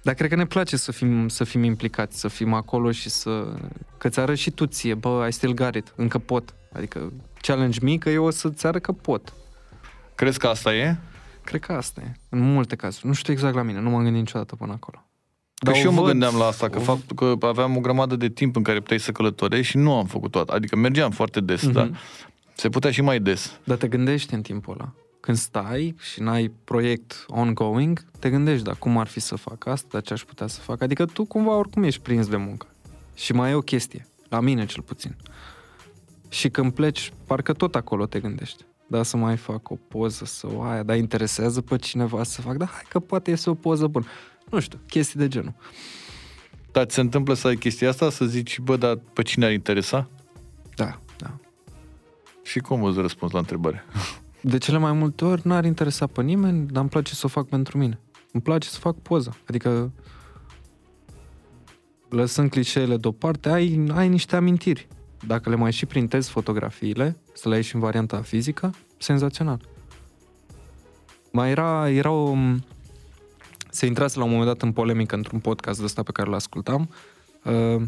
[0.03, 0.09] E.
[0.09, 3.53] Dar cred că ne place să fim, să fim implicați, să fim acolo și să...
[3.97, 6.53] Că ți arăt și tu ție, bă, I still got it, încă pot.
[6.73, 9.33] Adică challenge mică, eu o să-ți arăt că pot.
[10.15, 10.95] Crezi că asta e?
[11.43, 13.07] Cred că asta e, în multe cazuri.
[13.07, 14.97] Nu știu exact la mine, nu m-am gândit niciodată până acolo.
[15.55, 17.75] Că Dar și o eu mă văd, gândeam la asta, că o- faptul că aveam
[17.77, 20.53] o grămadă de timp în care puteai să călătorești și nu am făcut toată.
[20.53, 21.71] Adică mergeam foarte des, Mhm.
[21.73, 21.89] da?
[22.53, 23.59] Se putea și mai des.
[23.63, 24.93] Dar te gândești în timpul ăla.
[25.25, 29.87] Când stai și n-ai proiect ongoing, te gândești, dar cum ar fi să fac asta,
[29.91, 30.81] dar ce aș putea să fac?
[30.81, 32.67] Adică tu cumva oricum ești prins de muncă.
[33.15, 35.15] Și mai e o chestie, la mine cel puțin.
[36.29, 38.65] Și când pleci, parcă tot acolo te gândești.
[38.87, 42.55] Da, să mai fac o poză, să o aia, dar interesează pe cineva să fac,
[42.57, 44.05] da, hai că poate iese o poză bună.
[44.49, 45.53] Nu știu, chestii de genul.
[46.71, 49.51] Dar ți se întâmplă să ai chestia asta, să zici, bă, dar pe cine ar
[49.51, 50.09] interesa?
[50.75, 51.37] Da, da.
[52.41, 53.85] Și cum îți răspunzi la întrebare?
[54.45, 57.47] de cele mai multe ori n-ar interesa pe nimeni, dar îmi place să o fac
[57.47, 57.99] pentru mine.
[58.31, 59.37] Îmi place să fac poză.
[59.47, 59.91] Adică,
[62.09, 64.87] lăsând clișeele deoparte, ai, ai niște amintiri.
[65.27, 69.61] Dacă le mai și printezi fotografiile, să le ai și în varianta fizică, senzațional.
[71.31, 72.35] Mai era, era o...
[73.69, 76.35] Se intrase la un moment dat în polemică într-un podcast de ăsta pe care îl
[76.35, 76.89] ascultam.
[77.43, 77.83] Uh,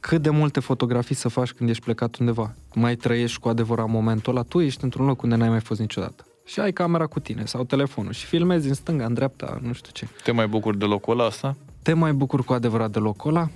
[0.00, 2.54] cât de multe fotografii să faci când ești plecat undeva.
[2.74, 6.26] Mai trăiești cu adevărat momentul ăla, tu ești într-un loc unde n-ai mai fost niciodată.
[6.44, 9.90] Și ai camera cu tine sau telefonul și filmezi în stânga, în dreapta, nu știu
[9.92, 10.08] ce.
[10.22, 11.56] Te mai bucuri de locul ăla asta?
[11.82, 13.48] Te mai bucuri cu adevărat de locul ăla?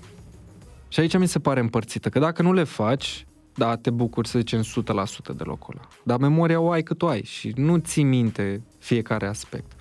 [0.88, 4.38] Și aici mi se pare împărțită, că dacă nu le faci, da, te bucuri, să
[4.38, 4.64] zicem, 100%
[5.36, 5.88] de locul ăla.
[6.05, 9.72] Dar memoria o ai cât o ai și nu ții minte fiecare aspect.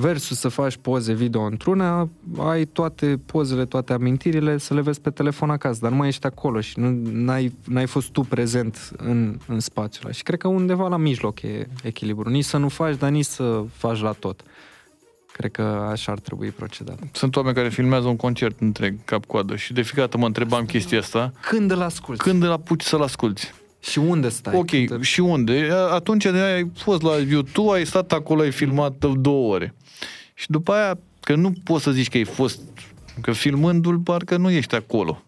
[0.00, 5.10] Versus să faci poze video într-una, ai toate pozele, toate amintirile, să le vezi pe
[5.10, 9.38] telefon acasă, dar nu mai ești acolo și nu n-ai, n-ai fost tu prezent în,
[9.46, 10.14] în spațiul ăla.
[10.14, 12.28] Și cred că undeva la mijloc e echilibru.
[12.28, 14.42] Nici să nu faci, dar nici să faci la tot.
[15.32, 16.98] Cred că așa ar trebui procedat.
[17.12, 20.98] Sunt oameni care filmează un concert întreg, cap-coadă, și de fiecare dată mă întrebam chestia
[20.98, 21.32] asta.
[21.40, 22.22] Când îl asculti?
[22.22, 23.54] Când îl apuci să-l asculti?
[23.80, 24.54] Și unde stai?
[24.56, 25.02] Ok, Când...
[25.02, 25.68] și unde?
[25.90, 29.74] Atunci ai fost la YouTube, ai stat acolo, ai filmat două ore.
[30.40, 32.60] Și după aia, că nu poți să zici că ai fost,
[33.20, 35.22] că filmându-l parcă nu ești acolo.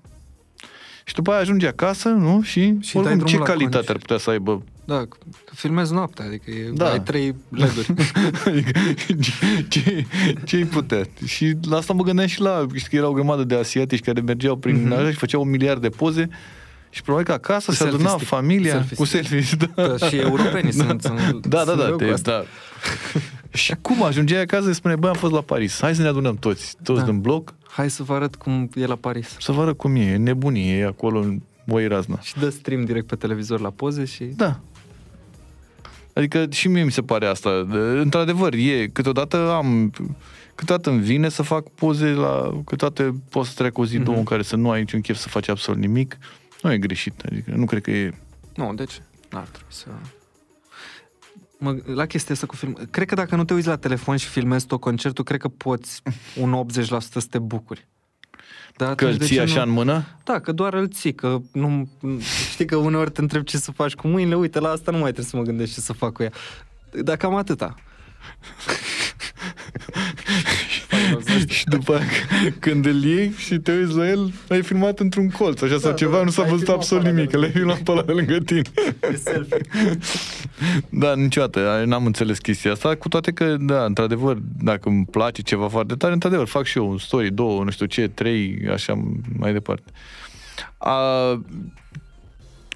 [1.04, 2.42] Și după aia ajungi acasă, nu?
[2.42, 3.88] Și, Și oricum, dai ce drumul la calitate concert.
[3.88, 4.62] ar putea să aibă?
[4.84, 4.98] Da,
[5.44, 6.90] că filmezi noaptea, adică e, Da.
[6.90, 7.86] ai trei LED-uri.
[8.46, 8.78] Adică,
[9.68, 10.04] ce,
[10.44, 11.02] ce-i putea?
[11.26, 14.20] Și la asta mă gândeam și la, știi că era o grămadă de asiatici care
[14.20, 14.92] mergeau prin Mhm.
[14.92, 14.96] mm-hmm.
[14.98, 16.28] așa și făceau un miliard de poze
[16.90, 18.28] și probabil că acasă Cu se aduna selfie-stick.
[18.28, 19.26] familia Selfie cu stick.
[19.26, 19.56] selfie.
[19.74, 19.86] Da.
[19.96, 22.30] Da, și europenii sunt, sunt Da, da, sunt da, rău cu te, asta.
[22.30, 22.44] da.
[23.53, 26.36] și cum ajungeai acasă și spune, băi, am fost la Paris, hai să ne adunăm
[26.36, 27.05] toți, toți Da.
[27.05, 27.11] da.
[27.12, 29.36] în bloc, Hai să vă arăt cum e la Paris.
[29.38, 32.20] să vă arăt cum e, e nebunie, e acolo în Oi razna.
[32.20, 34.24] Și dă stream direct pe televizor la poze și...
[34.24, 34.61] Da.
[36.12, 37.62] Adică și mie mi se pare asta.
[37.70, 39.92] De- Într-adevăr, e, câteodată am,
[40.55, 44.05] câteodată îmi vine să fac poze la, câteodată pot să trec o zi, Mhm.
[44.05, 46.18] două în care să nu ai niciun chef să faci absolut nimic.
[46.62, 48.12] Nu e greșit, adică nu cred că e...
[48.55, 49.00] Nu, deci
[49.30, 49.86] n-ar trebui să...
[51.62, 52.78] Mă, la chestia asta cu film...
[52.90, 56.02] Cred că dacă nu te uiți la telefon și filmezi tot concertul, cred că poți
[56.36, 57.88] un 80% să te bucuri.
[58.76, 59.70] Dar Că îl atunci de ții ce așa nu?
[59.70, 60.04] în mână?
[60.24, 61.88] Da, că doar îl ții, că nu...
[62.50, 65.12] Știi că uneori te întreb ce să faci cu mâinile, uite, la asta nu mai
[65.12, 66.32] trebuie să mă gândesc ce să fac cu ea.
[67.02, 67.74] Dar cam atâta.
[71.56, 75.28] și după aia, c- când îl iei și te uiți la el, l-ai filmat într-un
[75.28, 77.20] colț, așa sau Da, ceva, da, nu s-a ai văzut filmat absolut pe ăla de
[77.20, 78.62] nimic, că l-ai filmat pe ăla de lângă tine.
[79.12, 79.60] E selfie.
[80.88, 85.68] Da, niciodată, n-am înțeles chestia asta, cu toate că, da, într-adevăr, dacă îmi place ceva
[85.68, 89.02] foarte tare, într-adevăr, fac și eu un story, două, nu știu ce, trei, așa
[89.38, 89.90] mai departe.
[90.78, 91.40] A,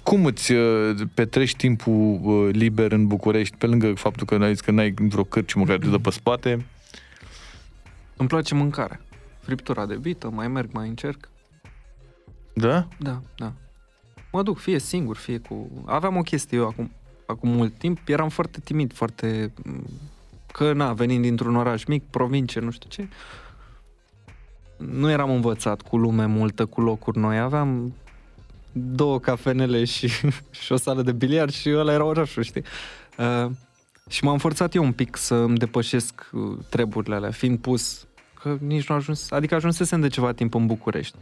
[0.03, 4.61] cum îți uh, petreci timpul uh, liber în București, pe lângă faptul că ai zis
[4.61, 6.65] că n-ai vreo cârciumă care te dă pe spate?
[8.17, 9.01] Îmi place mâncarea.
[9.39, 11.29] Friptura de vită, mai merg, mai încerc.
[12.53, 12.87] Da?
[12.99, 13.53] Da, da.
[14.31, 15.83] Mă duc fie singur, fie cu...
[15.85, 16.91] Aveam o chestie eu acum,
[17.25, 19.53] acum mult timp, eram foarte timid, foarte...
[20.51, 23.07] Că, na, venind dintr-un oraș mic, provincie, nu știu ce,
[24.77, 27.39] nu eram învățat cu lume multă, cu locuri noi.
[27.39, 27.93] Aveam
[28.71, 30.07] două cafenele și,
[30.63, 32.63] și o sală de biliard și ăla era orașul, știi?
[33.17, 33.51] Uh,
[34.09, 38.06] și m-am forțat eu un pic să îmi depășesc uh, treburile alea, fiind pus
[38.47, 41.17] că nici nu ajuns, adică ajunsesem de ceva timp în București.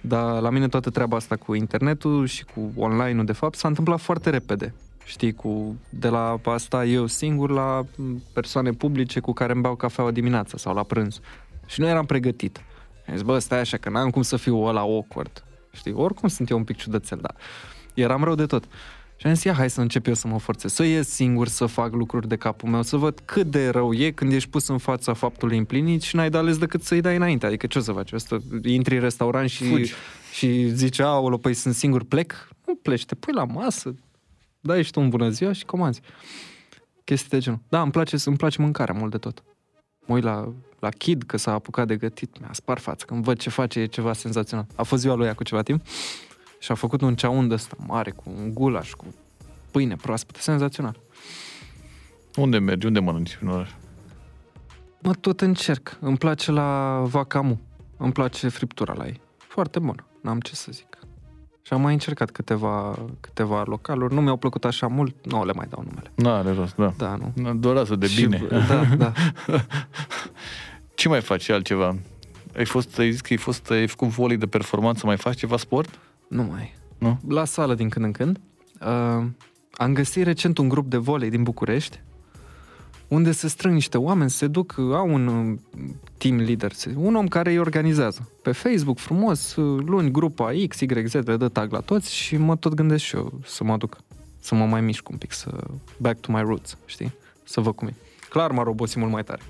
[0.00, 4.00] Dar la mine toată treaba asta cu internetul și cu online-ul, de fapt, s-a întâmplat
[4.00, 4.74] foarte repede.
[5.04, 9.74] Știi, cu, de la asta eu singur la m, persoane publice cu care îmi beau
[9.74, 11.20] cafeaua dimineața sau la prânz.
[11.66, 12.60] Și nu eram pregătit.
[13.08, 15.44] Am zis, bă, stai așa, că n-am cum să fiu ăla awkward.
[15.72, 17.34] Știi, oricum sunt eu un pic ciudățel, dar
[17.94, 18.64] eram rău de tot.
[19.16, 21.66] Și am zis, ia, hai să încep eu să mă forțez, să ies singur, să
[21.66, 24.78] fac lucruri de capul meu, să văd cât de rău e când ești pus în
[24.78, 27.46] fața faptului împlinit și n-ai de ales decât să-i dai înainte.
[27.46, 28.12] Adică ce o să faci?
[28.12, 29.92] O să intri în restaurant și, Fugi.
[30.32, 32.48] și zici, aolo, păi sunt singur, plec?
[32.66, 33.94] Nu pleci, te pui la masă,
[34.60, 36.00] dai și tu un bună ziua și comanzi.
[37.04, 37.60] Chestii de genul.
[37.68, 39.42] Da, îmi place, îmi place mâncarea mult de tot.
[40.06, 43.38] Mă uit la, la Kid că s-a apucat de gătit, mi-a spart față, când văd
[43.38, 44.66] ce face, e ceva senzațional.
[44.74, 45.82] A fost ziua lui cu ceva timp
[46.66, 49.04] și a făcut un ceaun de ăsta mare, cu un gulaș, cu
[49.70, 51.00] pâine proaspătă, senzațional.
[52.36, 52.86] Unde mergi?
[52.86, 53.70] Unde mănânci în oraș?
[55.02, 55.96] Mă tot încerc.
[56.00, 57.60] Îmi place la Vacamu.
[57.96, 59.20] Îmi place friptura la ei.
[59.36, 60.06] Foarte bună.
[60.22, 60.98] N-am ce să zic.
[61.62, 64.14] Și am mai încercat câteva, câteva localuri.
[64.14, 65.14] Nu mi-au plăcut așa mult.
[65.24, 66.10] Nu le mai dau numele.
[66.14, 66.92] N-are rost, da.
[66.96, 67.32] Da, nu.
[67.42, 68.42] Na, Doar asta de Și- bine.
[68.68, 69.12] Da, da.
[70.94, 71.96] Ce mai faci altceva?
[72.56, 75.56] Ai fost, ai zis că ai fost, ai făcut volei de performanță, mai faci ceva
[75.56, 75.98] sport?
[76.28, 76.74] Nu mai.
[76.98, 77.18] Nu?
[77.28, 78.40] La sală din când în când.
[78.80, 79.24] Uh,
[79.72, 82.00] am găsit recent un grup de volei din București
[83.08, 85.58] unde se strâng niște oameni, se duc, au un uh,
[86.18, 88.30] team leader, se- un om care îi organizează.
[88.42, 92.36] Pe Facebook, frumos, uh, luni, grupa X, Y, Z, le dă tag la toți și
[92.36, 93.96] mă tot gândesc și eu să mă duc,
[94.40, 95.64] să mă mai mișc un pic, să
[95.98, 97.14] back to my roots, știi?
[97.44, 97.94] Să văd cum e.
[98.28, 99.42] Clar m-ar obosi mult mai tare.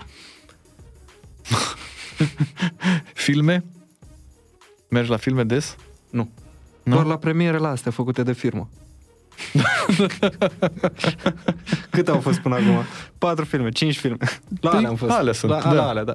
[3.15, 3.65] Filme?
[4.89, 5.77] Mergi la filme des?
[6.11, 6.31] Nu.
[6.87, 6.93] Nu?
[6.95, 8.69] Doar la premiere la astea făcute de firmă.
[11.91, 12.85] Cât au fost până acum?
[13.19, 14.17] Patru filme, cinci filme.
[14.61, 15.13] La Păi, alea am fost.
[15.13, 15.73] alea sunt, La, da.
[15.73, 16.15] la alea, da.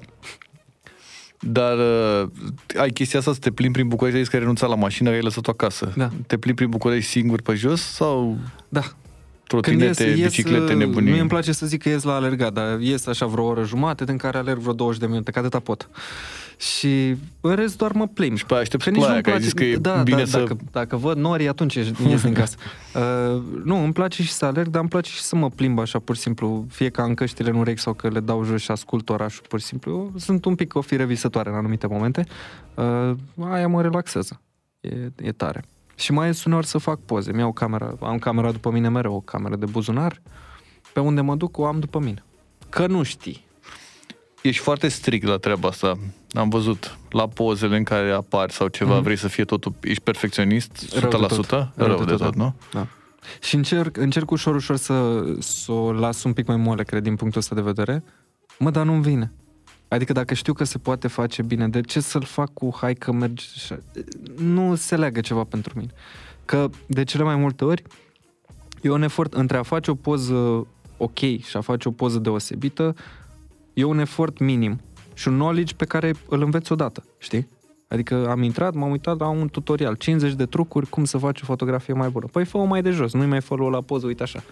[1.40, 2.30] Dar uh,
[2.80, 5.10] ai chestia asta să te plimbi prin București, ai zis că ai renunțat la mașină,
[5.10, 5.94] că ai lăsat-o acasă.
[5.96, 6.10] Da.
[6.28, 8.38] Te plimbi prin București singur pe jos sau
[8.70, 8.82] Da.
[9.48, 11.12] trotinete, biciclete, uh, nebunii?
[11.12, 14.04] Mie îmi place să zic că ies la alergat, dar ies așa vreo oră jumate,
[14.04, 15.90] din care alerg vreo 20 de minute, că atâta pot.
[16.62, 18.38] Și în rest doar mă plimb.
[18.38, 20.18] Și pe aia aștepți Că nici ploaia, nu-mi că ai zis că e da, bine
[20.18, 20.38] da, să...
[20.38, 21.74] Dacă, dacă văd nori, atunci
[22.08, 22.56] ies din casă.
[22.96, 26.00] Uh, nu, îmi place și să alerg, dar îmi place și să mă plimb așa,
[26.00, 26.66] pur și simplu.
[26.70, 29.60] Fie că am căștile în urechi sau că le dau jos și ascult orașul, pur
[29.60, 29.92] și simplu.
[29.92, 32.26] Eu Sunt un pic o fire visătoare în anumite momente.
[32.76, 33.12] Uh,
[33.52, 34.42] aia mă relaxează.
[34.80, 35.64] E, e tare.
[35.96, 37.32] Și mai ies uneori să fac poze.
[37.32, 40.22] Mi-au camera, am camera după mine mereu, o cameră de buzunar.
[40.94, 42.24] Pe unde mă duc, o am după mine.
[42.70, 43.50] Că nu știi.
[44.42, 45.98] Ești foarte strict la treaba asta.
[46.32, 49.04] Am văzut la pozele în care apari sau ceva, Mhm.
[49.04, 49.74] vrei să fie totul...
[49.82, 50.86] Ești perfecționist?
[50.96, 51.00] 100%?
[51.00, 51.70] Rău de tot.
[51.76, 52.56] Rău de tot, nu?
[52.74, 52.88] Da.
[53.42, 57.16] Și încerc, încerc ușor, ușor să, să o las un pic mai moale, cred, din
[57.16, 58.04] punctul ăsta de vedere.
[58.60, 59.32] Mă, dar nu-mi vine.
[59.88, 63.12] Adică dacă știu că se poate face bine, de ce să-l fac cu hai că
[63.12, 63.78] mergi așa?
[64.38, 65.92] Nu se leagă ceva pentru mine.
[66.46, 67.84] Că de cele mai multe ori
[68.82, 70.68] e un efort între a face o poză
[70.98, 72.96] ok și a face o poză deosebită,
[73.74, 74.82] e un efort minim
[75.14, 77.48] și un knowledge pe care îl înveți odată, știi?
[77.88, 81.46] Adică am intrat, m-am uitat la un tutorial, 50 de trucuri cum să faci o
[81.46, 82.26] fotografie mai bună.
[82.32, 84.44] Păi fă-o mai de jos, nu-i mai fă la poză, uite așa.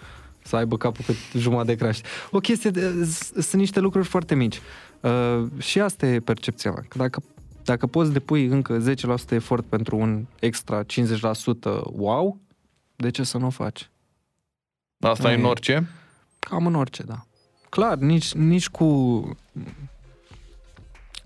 [0.42, 2.08] Să aibă capul cât jumătate de craște.
[2.30, 4.60] O chestie, de, s- sunt niște lucruri foarte mici.
[5.00, 6.84] Uh, și asta e percepția mea.
[6.88, 7.22] Că dacă,
[7.64, 8.82] dacă poți depui încă
[9.28, 10.86] 10% efort pentru un extra 50%
[11.92, 12.38] wow,
[12.96, 13.90] de ce să nu o faci?
[15.00, 15.88] Asta e în E- orice?
[16.38, 17.24] Cam în orice, da.
[17.70, 18.84] Clar, nici, nici cu...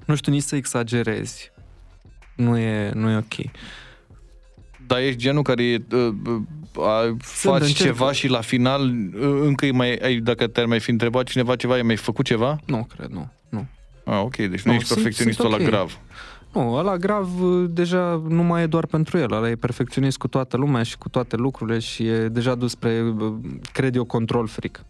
[0.04, 1.52] Nu știu, nici să exagerezi.
[2.36, 3.50] Nu e, nu e ok.
[4.86, 7.76] Dar ești genul care e, uh, uh, a, faci încerc.
[7.76, 11.56] ceva și la final uh, încă e mai, ai, dacă te-ar mai fi întrebat cineva
[11.56, 12.58] ceva, ai mai făcut ceva?
[12.66, 13.30] Nu, cred, nu.
[13.48, 13.66] nu.
[14.04, 15.70] Ah, ok, deci nu, Nu, ești sunt- perfecționistul sunt la ok.
[15.70, 15.98] grav.
[16.52, 20.28] Nu, ăla grav uh, deja nu mai e doar pentru el, ăla e perfecționist cu
[20.28, 23.32] toată lumea și cu toate lucrurile și e deja dus spre, uh,
[23.72, 24.84] cred eu, control fric.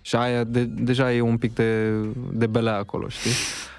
[0.00, 1.90] Și aia de, deja e un pic de,
[2.32, 3.30] de belea acolo, știi?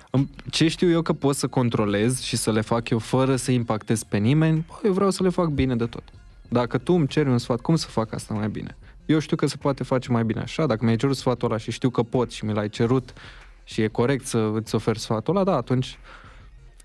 [0.09, 3.51] Îmi- Ce știu eu că pot să controlez și să le fac eu fără să
[3.51, 6.03] impactez pe nimeni, bă, eu vreau să le fac bine de tot.
[6.49, 8.77] Dacă tu îmi ceri un sfat, cum să fac asta mai bine?
[9.05, 11.71] Eu știu că se poate face mai bine așa, dacă mi-ai cerut sfatul ăla și
[11.71, 13.13] știu că pot și mi l-ai cerut
[13.63, 15.97] și e corect să îți oferi sfatul ăla, da, atunci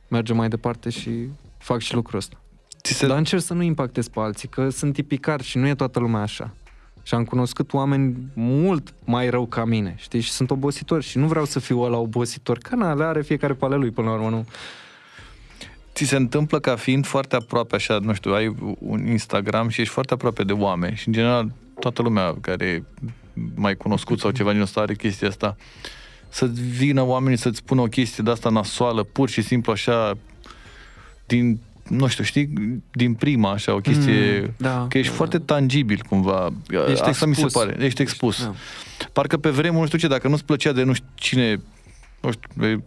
[0.09, 1.11] mergem mai departe și
[1.59, 2.37] fac și lucrul ăsta.
[2.82, 5.74] Ți se, Dar încerc să nu impactez pe alții, că sunt tipicar și nu e
[5.74, 6.55] toată lumea așa.
[7.07, 10.21] Și am cunoscut oameni mult mai rău ca mine, știi?
[10.21, 13.53] Și sunt obositori și nu vreau să fiu ăla obositor, că na, le are fiecare
[13.53, 14.47] pe ale lui până la urmă, nu?
[15.95, 19.93] ți se întâmplă ca fiind foarte aproape așa, nu știu, ai un Instagram și ești
[19.93, 22.83] foarte aproape de oameni și în general toată lumea care e
[23.55, 25.57] mai cunoscut sau ceva din ăsta are chestia asta
[26.29, 30.19] să-ți vină oamenii să-ți spună o chestie de asta nasoală, pur și simplu așa
[31.27, 32.49] din, nu știu, știi,
[32.93, 35.45] din prima așa, o chestie, Mm, da, că ești da, foarte da.
[35.55, 36.53] tangibil cumva.
[36.89, 37.62] Ești Asta mi se expus.
[37.64, 38.43] pare, ești expus.
[38.45, 38.55] Da.
[39.12, 41.61] Parcă pe vremuri, nu știu ce, dacă nu-ți plăcea de nu știu cine,
[42.20, 42.82] nu știu, e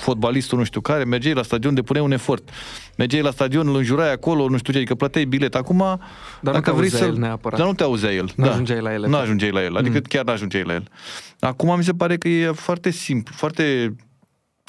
[0.00, 2.48] fotbalistul nu știu care, mergeai la stadion, depuneai un efort.
[2.96, 5.54] Mergeai la stadion, îl înjurai acolo, nu știu ce, adică plăteai bilet.
[5.54, 5.98] Acum, Dar
[6.40, 7.04] nu dacă te vrei auzea să...
[7.04, 7.58] el neapărat.
[7.58, 8.30] Dar nu te auzea el.
[8.36, 9.22] Nu ajungeai la el, Nu efect.
[9.22, 10.02] ajungeai la el, adică Mm.
[10.08, 10.84] chiar nu ajungeai la el.
[11.40, 13.96] Acum mi se pare că e foarte simplu, foarte...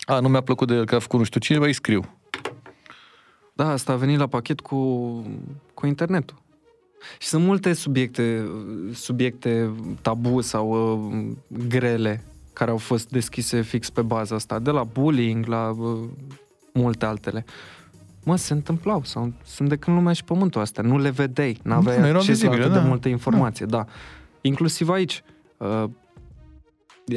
[0.06, 2.18] A, nu mi-a plăcut de el că a făcut nu știu cine, îi scriu.
[3.54, 4.78] Da, asta a venit la pachet cu,
[5.74, 6.42] cu internetul.
[7.20, 8.50] Și sunt multe subiecte,
[8.94, 11.32] subiecte tabu sau uh,
[11.68, 12.24] grele
[12.54, 16.00] care au fost deschise fix pe baza asta, de la bullying la uh,
[16.74, 17.46] multe altele.
[18.24, 22.00] Mă, se întâmplau, sau sunt de când lumea și pământul astea, nu le vedeai, n-aveai
[22.00, 22.82] Nu, erau acces la vizibile, atât da.
[22.82, 23.86] de multă informație, da.
[24.42, 25.24] Inclusiv aici.
[25.58, 25.84] Uh,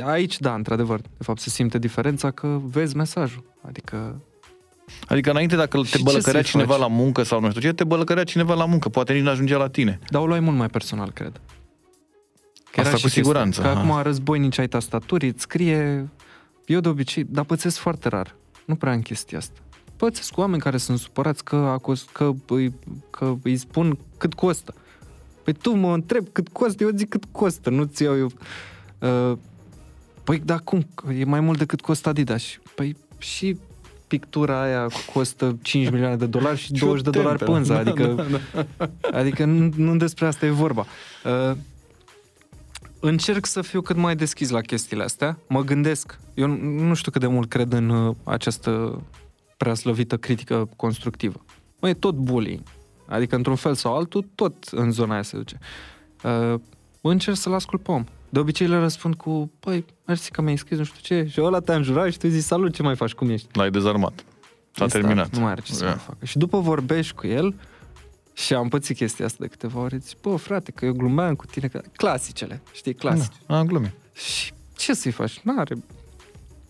[0.05, 3.45] aici, da, într-adevăr, de fapt se simte diferența că vezi mesajul.
[3.61, 4.21] Adică
[5.07, 6.81] Adică înainte dacă Și te ce bălăcărea să-i cineva faci?
[6.81, 9.57] la muncă sau nu știu ce, te bălăcărea cineva la muncă, poate nici nu ajungea
[9.57, 9.99] la tine.
[10.11, 11.41] Dar o luai mult mai personal, cred.
[12.71, 13.23] Că Asta era și cu chestia.
[13.23, 13.79] siguranță, Că aha.
[13.81, 16.09] acum războinici ai tastaturii, îți scrie...
[16.67, 18.35] Eu de obicei, dar pățesc foarte rar.
[18.65, 19.61] Nu prea am chestia asta.
[19.97, 22.75] Pățesc cu oameni care sunt supărați că, a cost, că, îi,
[23.11, 24.75] că îi spun cât costă.
[25.43, 28.31] Păi tu mă întreb cât costă, eu zic cât costă, nu-ți iau eu...
[29.31, 29.39] Uh,
[30.25, 30.87] păi, dar cum?
[31.19, 32.43] E mai mult decât costă Adidas.
[32.75, 33.59] Păi și
[34.07, 38.25] pictura aia costă 5 milioane de dolari și 20 de dolari pânza, Da, adică, da,
[38.77, 39.19] da.
[39.19, 40.87] adică nu, nu despre asta e vorba.
[41.25, 41.57] Uh,
[43.01, 47.11] încerc să fiu cât mai deschis la chestiile astea, mă gândesc, eu nu- nu știu
[47.11, 49.03] cât de mult cred în uh, această
[49.57, 51.45] prea slăvită critică constructivă.
[51.81, 52.61] Mă, e tot bullying.
[53.09, 55.59] Adică, într-un fel sau altul, tot în zona aia se duce.
[56.25, 56.55] Uh,
[57.01, 58.05] încerc să-l ascult pe om.
[58.29, 61.61] De obicei le răspund cu, păi, mersi că mi-ai scris, nu știu ce, și ăla
[61.61, 63.49] te-a înjurat și tu zici, salut, ce mai faci, cum ești?
[63.53, 64.25] L-ai dezarmat.
[64.73, 65.25] S-a Este terminat.
[65.25, 65.89] asta, Nu mai are ce să Da.
[65.91, 66.25] mai facă.
[66.25, 67.55] Și după vorbești cu el
[68.33, 71.47] și am pățit chestia asta de câteva ori, zici, bă, frate, că eu glumeam cu
[71.47, 71.83] tine, că...
[71.97, 73.37] clasicele, știi, clasice.
[73.47, 73.91] Da, am glumit.
[74.15, 75.41] Și ce să-i faci?
[75.43, 75.75] N-are...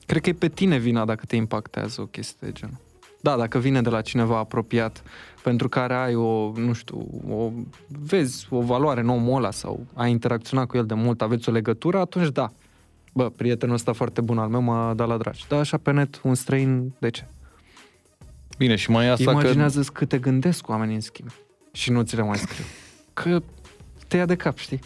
[0.06, 2.76] Cred că e pe tine vina dacă te impactează o chestie de genul.
[3.20, 5.02] Da, dacă vine de la cineva apropiat
[5.42, 7.50] pentru care ai o, nu știu, o,
[7.88, 11.52] vezi o valoare în omul ăla sau ai interacționat cu el de mult, aveți o
[11.52, 12.52] legătură, atunci da.
[13.12, 15.44] Bă, prietenul ăsta foarte bun al meu m-a dat la dragi.
[15.48, 17.26] Da, așa pe net, un străin, de ce?
[18.58, 19.30] Bine, și mai e asta că...
[19.30, 21.30] Imaginează-ți câte gândesc oamenii în schimb
[21.72, 22.64] și nu ți le mai scriu.
[23.12, 23.42] Că
[24.08, 24.78] te ia de cap, știi?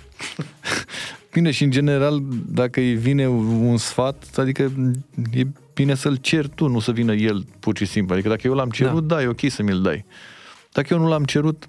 [1.33, 4.73] Bine, și în general, dacă îi vine un sfat, adică
[5.33, 5.47] e
[5.81, 8.15] bine să-l ceri tu, nu să vină el pur și simplu.
[8.15, 10.05] Adică dacă eu l-am cerut, da, da e ok să mi-l dai.
[10.73, 11.69] Dacă eu nu l-am cerut,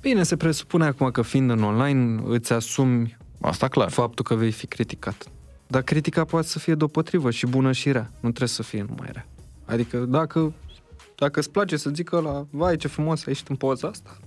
[0.00, 3.90] Bine, se presupune acum că fiind în online, îți asumi asta clar.
[3.90, 5.26] faptul că vei fi criticat.
[5.66, 8.10] Dar critica poate să fie deopotrivă și bună și rea.
[8.12, 9.26] Nu trebuie să fie numai rea.
[9.64, 10.52] Adică dacă,
[11.16, 14.18] dacă îți place să zică la vai ce frumos ai ieșit în poza asta,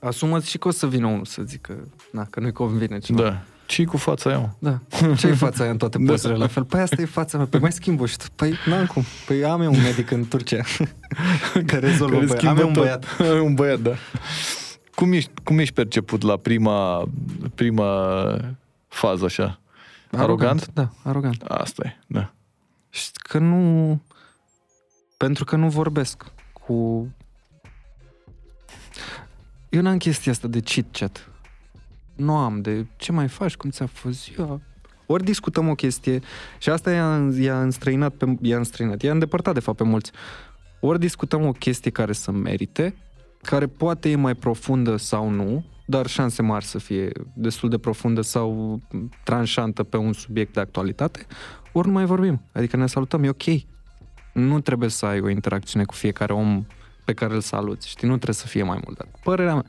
[0.00, 3.22] asumă și că o să vină unul să zică na, că nu-i convine ceva.
[3.22, 3.44] Da.
[3.66, 4.48] Ce cu fața aia, mă?
[4.58, 4.80] Da.
[5.18, 6.10] Ce e fața aia în toate Da.
[6.10, 6.64] pozele la fel?
[6.64, 7.46] Păi asta e fața mea.
[7.46, 8.24] Păi mai schimb și tu.
[8.36, 9.02] Păi n-am cum.
[9.26, 10.62] Păi am eu un medic în Turcia
[11.66, 12.14] care rezolvă.
[12.18, 12.82] Care Păi, am schimbă eu un tot.
[12.82, 13.16] băiat.
[13.38, 13.92] Am un băiat, da.
[14.94, 17.08] Cum ești, cum ești perceput la prima,
[17.54, 18.24] prima
[18.88, 19.60] fază așa?
[20.10, 20.70] Arogant?
[20.72, 21.42] Da, arogant.
[21.42, 22.32] Asta e, da.
[22.90, 24.00] Și că nu...
[25.16, 27.08] Pentru că nu vorbesc cu...
[29.68, 31.28] Eu n-am chestia asta de chit-chat.
[32.16, 34.60] Nu am de ce mai faci, cum ți-a fost ziua.
[35.06, 36.20] Ori discutăm o chestie
[36.58, 40.10] și asta i-a, i-a înstrăinat, pe, i-a înstrăinat, i-a îndepărtat de fapt pe mulți.
[40.80, 42.94] Ori discutăm o chestie care să merite,
[43.42, 48.20] care poate e mai profundă sau nu, dar șanse mari să fie destul de profundă
[48.20, 48.80] sau
[49.24, 51.26] tranșantă pe un subiect de actualitate,
[51.72, 52.42] ori nu mai vorbim.
[52.52, 53.42] Adică ne salutăm, e ok.
[54.32, 56.66] Nu trebuie să ai o interacțiune cu fiecare om
[57.04, 58.08] pe care îl saluți, știi?
[58.08, 58.96] Nu trebuie să fie mai mult.
[58.96, 59.64] Dar părerea mea.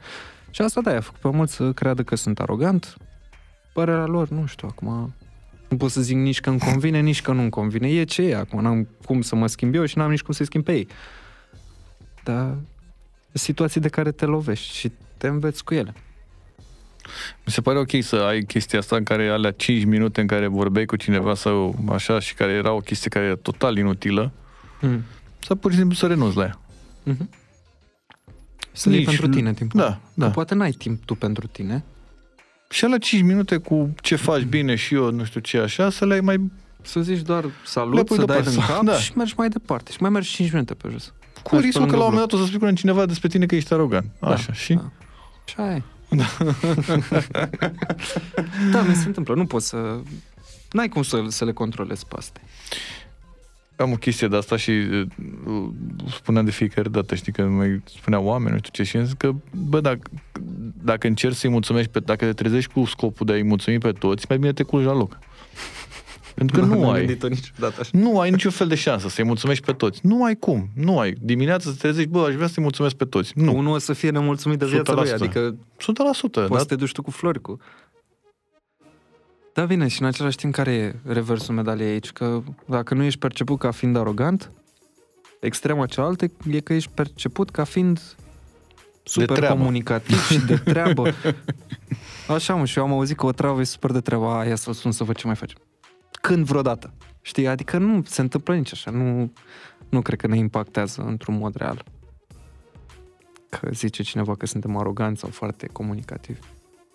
[0.55, 2.97] Și asta da, a făcut pe mulți să creadă că sunt arogant.
[3.73, 5.13] Părerea lor, nu știu, acum
[5.69, 7.87] nu pot să zic nici că îmi convine, nici că nu-mi convine.
[7.89, 10.45] E ce e acum, n-am cum să mă schimb eu și n-am nici cum să-i
[10.45, 10.87] schimb pe ei.
[12.23, 12.55] Dar
[13.31, 15.93] situații de care te lovești și te înveți cu ele.
[17.45, 20.47] Mi se pare ok să ai chestia asta în care alea 5 minute în care
[20.47, 24.31] vorbeai cu cineva sau așa și care era o chestie care era total inutilă,
[24.81, 25.01] Mm.
[25.39, 26.59] sau pur și simplu să renunți la ea.
[27.13, 27.44] Mm-hmm.
[28.75, 29.79] Să iei Nici- pentru tine timpul.
[29.79, 30.25] Da, da.
[30.25, 31.83] Că poate n-ai timp tu pentru tine,
[32.69, 36.05] Și alea 5 minute cu ce faci bine și eu, nu știu ce așa, să
[36.05, 36.51] le ai mai
[36.81, 38.49] Să zici doar Le salut, pui să dai deoparte.
[38.49, 38.97] din cap Da.
[38.99, 39.91] și mergi mai departe.
[39.91, 41.13] Și mai mergi 5 minute pe jos.
[41.43, 43.27] cu Mergi riscul pe că la un lângă moment dat o să spună cineva despre
[43.27, 44.05] tine că ești arogant.
[44.19, 44.73] Da, Așa, și?
[44.73, 44.91] da.
[45.45, 45.81] Și aia e.
[46.09, 46.25] Da.
[48.87, 49.35] mi se întâmplă.
[49.35, 49.97] Nu poți să...
[50.71, 52.41] N-ai cum să, să le controlezi pe astea.
[53.75, 55.69] Am o chestie de asta și uh,
[56.11, 59.13] spuneam de fiecare dată, știi, că mai spunea oameni, nu știu ce, și am zis
[59.17, 59.31] că,
[59.69, 60.09] bă, dacă,
[60.83, 64.25] dacă încerci să-i mulțumești, pe, dacă te trezești cu scopul de a-i mulțumi pe toți,
[64.29, 65.17] mai bine te culci la loc.
[66.35, 67.05] Pentru că nu n-am ai.
[67.05, 67.89] gândit-o niciodată așa.
[67.93, 69.99] Nu ai niciun fel de șansă să-i mulțumești pe toți.
[70.03, 70.69] Nu ai cum.
[70.75, 71.15] Nu ai.
[71.21, 73.31] Dimineața să te trezești, bă, aș vrea să-i mulțumesc pe toți.
[73.35, 73.55] Nu.
[73.55, 75.13] Unul o să fie nemulțumit de viața lui, 100%.
[75.13, 75.55] adică 100%.
[76.31, 76.57] poți Da?
[76.57, 77.59] să te duci tu cu flori cu...
[79.55, 82.11] Da, bine, și în același timp care e reversul medaliei aici?
[82.11, 84.51] Că dacă nu ești perceput ca fiind arogant,
[85.39, 88.15] extrema cealaltă e că ești perceput ca fiind
[89.03, 89.55] super treabă.
[89.55, 91.11] comunicativ și de treabă.
[92.27, 94.73] Așa, mă, și eu am auzit că o travă e super de treabă, aia să-l
[94.73, 95.57] sun să văd ce mai facem.
[96.21, 96.93] Când vreodată.
[97.21, 97.47] Știi?
[97.47, 98.91] Adică nu se întâmplă nici așa.
[98.91, 99.31] Nu,
[99.89, 101.83] nu cred că ne impactează într-un mod real.
[103.49, 106.39] Că zice cineva că suntem aroganți sau foarte comunicativi.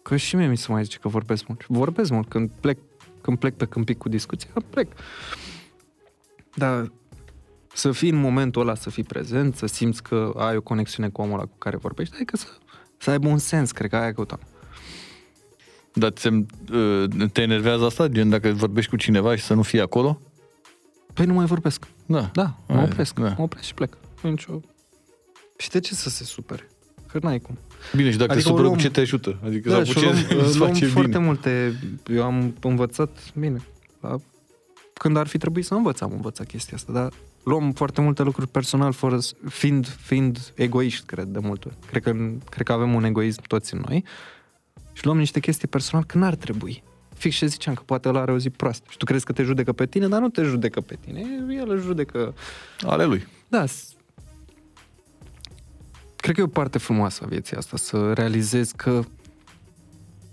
[0.03, 1.67] Că și mie mi se mai zice că vorbesc mult.
[1.67, 2.29] Vorbesc mult.
[2.29, 2.79] Când plec,
[3.21, 4.93] când plec pe câmpic cu discuția, plec.
[6.55, 6.93] Dar
[7.75, 11.21] să fii în momentul ăla, să fii prezent, să simți că ai o conexiune cu
[11.23, 12.47] omul ăla cu care vorbești, adică să,
[12.99, 14.41] să aibă un sens, cred că aia căutam.
[15.93, 18.09] Dar ți uh, te enervează asta?
[18.09, 20.21] Gen dacă vorbești cu cineva și să nu fie acolo?
[21.15, 21.87] Păi nu mai vorbesc.
[22.07, 22.31] Da.
[22.33, 23.19] Da, mă Aia, opresc.
[23.19, 23.29] da.
[23.37, 23.97] Mă opresc și plec.
[24.23, 24.61] Nu e Nicio...
[25.57, 26.69] Și de ce să se supere?
[27.13, 27.59] Că n-ai cum.
[27.97, 29.39] Bine, și dacă Adică te o supără, luăm- cu ce te ajută?
[29.45, 30.17] Adică Da, sau și cu ce luăm,
[30.47, 31.25] îți luăm face foarte bine?
[31.25, 31.75] multe...
[32.13, 33.59] Eu am învățat, bine,
[34.01, 34.17] da,
[34.93, 37.13] când ar fi trebuit să învăț, am învățat chestia asta, dar
[37.45, 41.77] luăm foarte multe lucruri personal, fără, să- fiind, fiind egoiști, cred, de multe ori.
[41.87, 42.11] Cred că,
[42.51, 44.05] cred că avem un egoism toți în noi
[44.93, 46.83] și luăm niște chestii personal când n-ar trebui.
[47.15, 48.87] Fix ce ziceam, că poate ăla are o zi proastă.
[48.91, 51.21] Și tu crezi că te judecă pe tine, dar nu te judecă pe tine.
[51.57, 52.35] El îl judecă...
[52.81, 53.27] Ale lui.
[53.49, 53.93] Da, s-
[56.21, 59.03] cred că e o parte frumoasă a vieții asta, să realizezi că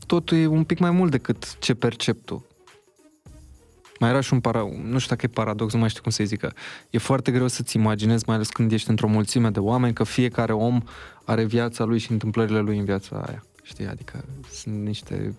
[0.06, 2.46] totul e un pic mai mult decât ce percep tu.
[4.00, 4.60] Mai era și un para...
[4.84, 6.40] Nu știu dacă e paradox, nu mai știu cum să-i zic.
[6.40, 6.52] că
[6.90, 10.54] E foarte greu să-ți imaginezi, mai ales când ești într-o mulțime de oameni, că fiecare
[10.54, 10.82] om
[11.26, 13.44] are viața lui și întâmplările lui în viața aia.
[13.64, 13.88] Știi?
[13.88, 15.36] Adică sunt niște...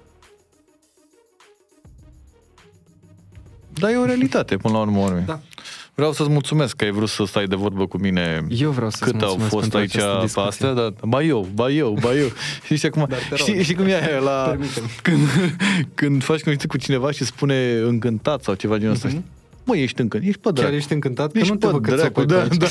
[3.72, 4.98] Dar e o realitate, până la urmă.
[4.98, 5.20] urme.
[5.26, 5.40] Da.
[5.98, 9.02] Vreau să-ți mulțumesc că ai vrut să stai de vorbă cu mine Eu vreau să-ți
[9.12, 10.48] cât au mulțumesc fost pentru aici această pe discuție.
[10.48, 12.26] astea, dar ba eu, ba eu, ba eu.
[12.66, 13.38] Și știi acum, Dar te rog.
[13.38, 14.44] știi, știi cum e aia la...
[14.48, 14.86] Permite-mi.
[15.02, 15.20] Când,
[15.94, 19.16] când faci cunoștință cu cineva și spune încântat sau ceva genul ăsta, Mhm.
[19.16, 19.30] știi?
[19.64, 20.68] Mă, ești încântat, ești pe dracu.
[20.68, 21.32] Chiar ești încântat?
[21.32, 22.56] Că Ești nu te pe văd că ți-o dracu, pe da, aici.
[22.56, 22.66] da.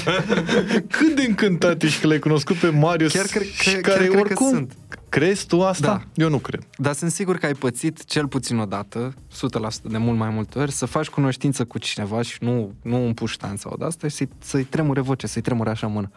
[0.98, 4.08] Cât de încântat ești că l-ai cunoscut pe Marius Chiar cred- și chiar- care chiar
[4.08, 4.48] cred că oricum...
[4.50, 4.74] sunt.
[5.10, 5.88] Crezi tu asta?
[5.88, 6.24] Da.
[6.24, 6.68] Eu nu cred.
[6.78, 10.60] Dar sunt sigur că ai pățit cel puțin o dată, 100% de mult mai multe
[10.60, 14.16] ori, să faci cunoștință cu cineva și nu, nu un puștan sau de asta și
[14.16, 16.12] să-i, să-i tremure voce, să-i tremure așa mână.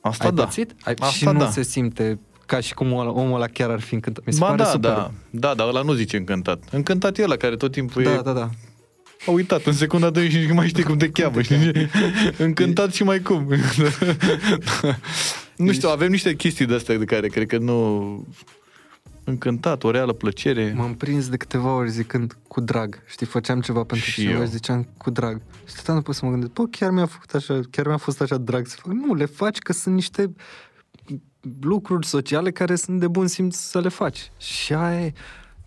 [0.00, 0.44] Asta ai da.
[0.44, 0.74] pățit?
[0.84, 1.50] Ai, Asta și nu da.
[1.50, 4.24] se simte ca și cum omul, omul ăla chiar ar fi încântat.
[4.24, 4.90] Mi se Ba pare da, super.
[4.90, 6.62] da, da, dar ăla nu zice încântat.
[6.70, 8.20] Încântat e ăla care tot timpul da, e...
[8.20, 8.50] da, da.
[9.26, 11.42] A uitat în secunda 2 și nu mai știi cum te cheamă.
[11.46, 11.90] știi?
[12.38, 13.48] Încântat și mai cum.
[15.56, 18.26] nu știu, avem niște chestii de-astea de care cred că nu...
[19.24, 20.74] Încântat, o reală plăcere.
[20.76, 23.02] M-am prins de câteva ori zicând cu drag.
[23.06, 24.44] Știi, făceam ceva pentru Și cineva eu.
[24.44, 25.40] și ziceam cu drag.
[25.66, 28.36] Și stăteam după să mă gândesc, bă, chiar mi-a făcut așa, chiar mi-a fost așa
[28.36, 28.92] drag să fac.
[28.92, 30.34] Nu, le faci că sunt niște
[31.60, 34.30] lucruri sociale care sunt de bun simț să le faci.
[34.38, 35.12] Și aia e.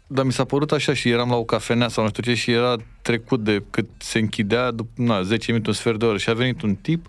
[0.08, 2.52] Dar mi s-a părut așa și eram la o cafenea sau nu știu ce și
[2.52, 6.30] era trecut de cât se închidea, după na, 10 minute, un sfert de oră și
[6.30, 7.06] a venit un tip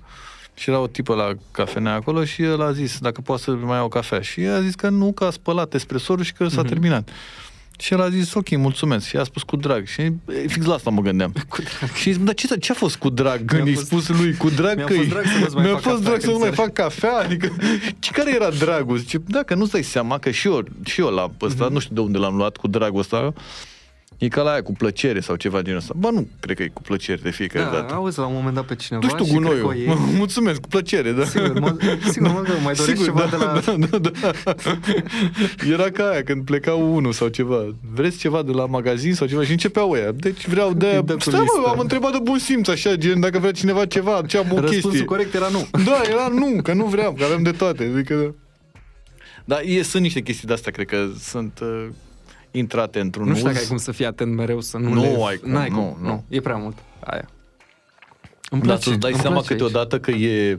[0.54, 3.76] și era o tipă la cafenea acolo și el a zis dacă poate să mai
[3.76, 4.20] ia o cafea.
[4.20, 7.08] Și el a zis că nu, că a spălat espresorul și că s-a terminat.
[7.78, 9.06] Și el a zis, ok, mulțumesc.
[9.06, 9.86] Și a spus cu drag.
[9.86, 10.12] Și e,
[10.46, 11.32] fix la asta mă gândeam.
[11.48, 11.92] Cu drag.
[11.94, 14.50] Și zis, dar ce, ce a fost cu drag când i-ai fost- spus lui cu
[14.50, 16.26] drag mi-a că fost e- drag să nu-ți mai mi-a fac fost cafea drag să
[16.26, 17.12] nu când mai fac cafea?
[17.16, 17.52] Adică,
[17.98, 18.96] ce care era dragul?
[18.96, 21.72] Zice, dacă nu-ți dai seama că și eu, și eu la ăsta, Mhm.
[21.72, 23.32] nu știu de unde l-am luat cu dragul ăsta,
[24.20, 25.92] e ca la aia cu plăcere sau ceva genul ăsta.
[25.96, 27.94] Ba nu, cred că e cu plăcere de fiecare Da, dată.
[27.94, 29.76] auzi la un moment dat pe cineva Nu știu și cred că o gunoiul.
[29.76, 29.94] iei.
[30.22, 31.24] Mulțumesc, cu plăcere, da.
[31.24, 31.76] Sigur, mă,
[32.10, 33.76] sigur, mă, mai dorești ceva da, de la...
[33.76, 34.54] da, da, da.
[35.72, 37.74] Era ca aia, când plecau unul sau ceva.
[37.94, 39.44] Vreți ceva de la magazin sau ceva?
[39.44, 40.10] Și începeau ăia.
[40.12, 40.96] Deci vreau de aia.
[40.98, 41.68] Îi dă cu Stai mă, listă.
[41.70, 44.88] am întrebat de bun simț, așa, gen, dacă vrea cineva ceva, ce am o Răspunsul
[44.90, 45.04] chestie.
[45.06, 45.68] corect era nu.
[45.84, 47.90] Da, era nu, că nu vreau, că avem de toate.
[47.94, 48.34] Adică...
[49.44, 51.86] Dar e, sunt niște chestii de-astea, cred că sunt uh,
[52.50, 53.52] intrate într-un Nu știu uz.
[53.52, 55.24] dacă ai cum să fii atent mereu să nu, Nu le...
[55.26, 56.24] ai cum, N-ai nu, cum, nu.
[56.28, 56.78] E prea mult.
[57.00, 57.28] Aia.
[58.50, 60.58] Îmi Dar place, să-ți dai îmi seama place câteodată că e,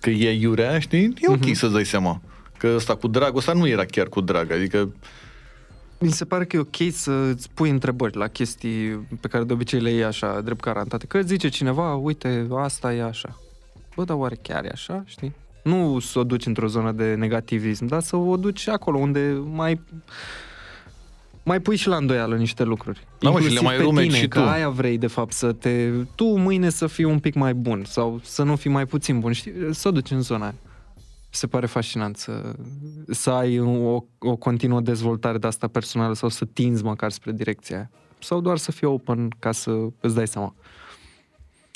[0.00, 1.14] că e iurea, știi?
[1.20, 1.52] E ok Mhm.
[1.52, 2.20] să-ți dai seama.
[2.58, 4.88] Că ăsta cu drag, ăsta nu era chiar cu drag, adică aici.
[5.98, 9.52] Mi se pare că e ok să îți pui întrebări la chestii pe care de
[9.52, 11.06] obicei le iei așa, drept garantate.
[11.06, 13.40] Că îți zice cineva, uite, asta e așa.
[13.96, 15.32] Bă, dar oare chiar e așa, știi?
[15.62, 19.80] Nu să o duci într-o zonă de negativism, dar să o duci acolo unde mai
[21.44, 23.06] mai pui și la îndoială niște lucruri.
[23.18, 24.46] Da, mă, și Inclusiv le mai pe rumeci tine, și că tu.
[24.46, 25.90] aia vrei, de fapt, să te...
[26.14, 29.32] Tu mâine să fii un pic mai bun sau să nu fii mai puțin bun,
[29.32, 29.52] știi?
[29.70, 30.54] Să o duci în zona aia.
[31.30, 32.54] Se pare fascinant să,
[33.08, 37.76] să ai o, o continuă dezvoltare de asta personală sau să tinzi măcar spre direcția
[37.76, 37.90] aia.
[38.18, 39.70] Sau doar să fii open ca să
[40.00, 40.54] îți dai seama.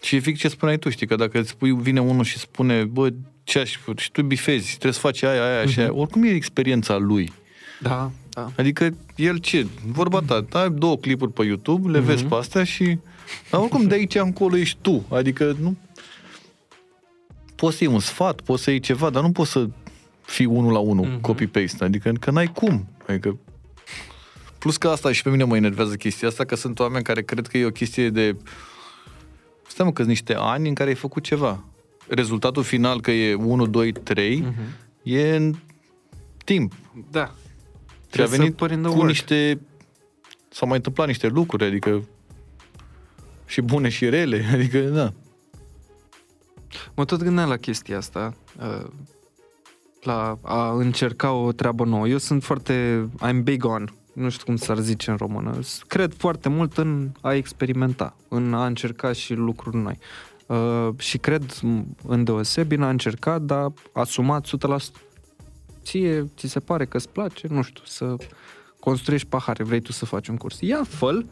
[0.02, 2.84] Și e fix ce spuneai tu, știi, că dacă îți spui, vine unul și spune,
[2.84, 3.08] bă,
[3.44, 6.28] ce aș fi, și tu bifezi, trebuie să faci aia, aia și aia, oricum e
[6.28, 7.32] experiența lui.
[7.80, 8.53] Da, da.
[8.57, 9.66] Adică el ce?
[9.86, 12.32] Vorba ta, ai două clipuri pe YouTube, le vezi Mhm.
[12.32, 12.99] pe astea și...
[13.51, 15.07] Dar oricum de aici încolo ești tu.
[15.11, 15.76] Adică nu...
[17.55, 19.68] Poți să iei un sfat, poți să iei ceva, dar nu poți să
[20.24, 21.20] fii unul la unul, Mhm.
[21.20, 21.84] copy-paste.
[21.84, 22.86] Adică că n-ai cum.
[23.09, 23.39] Adică...
[24.59, 27.47] Plus că asta și pe mine mă enervează chestia asta, că sunt oameni care cred
[27.47, 28.36] că e o chestie de...
[29.68, 31.64] Stai mă, că sunt niște ani în care ai făcut ceva.
[32.09, 34.55] Rezultatul final, că e 1, 2, 3, Mhm.
[35.03, 35.55] e în
[36.45, 36.72] timp.
[37.11, 37.34] Da.
[38.11, 39.09] Și a Trebuie să venit put in the cu work.
[39.09, 39.61] niște...
[40.48, 42.02] S-au mai întâmplat niște lucruri, adică
[43.46, 45.12] și bune și rele, adică, da.
[46.94, 48.86] Mă tot gândeam la chestia asta, uh,
[50.02, 52.09] la a încerca o treabă nouă.
[52.09, 55.61] Eu sunt foarte, I'm big on, nu știu cum s-ar zice în română.
[55.62, 59.98] S- Cred foarte mult în a experimenta, în a încerca și lucruri noi.
[60.46, 64.48] Uh, și cred m, în deosebi în a încerca, dar asumat 100%.
[65.89, 68.16] Ție ți se pare că îți place, nu știu, să
[68.80, 70.61] construiești pahare, vrei tu să faci un curs.
[70.61, 71.22] Ia, fă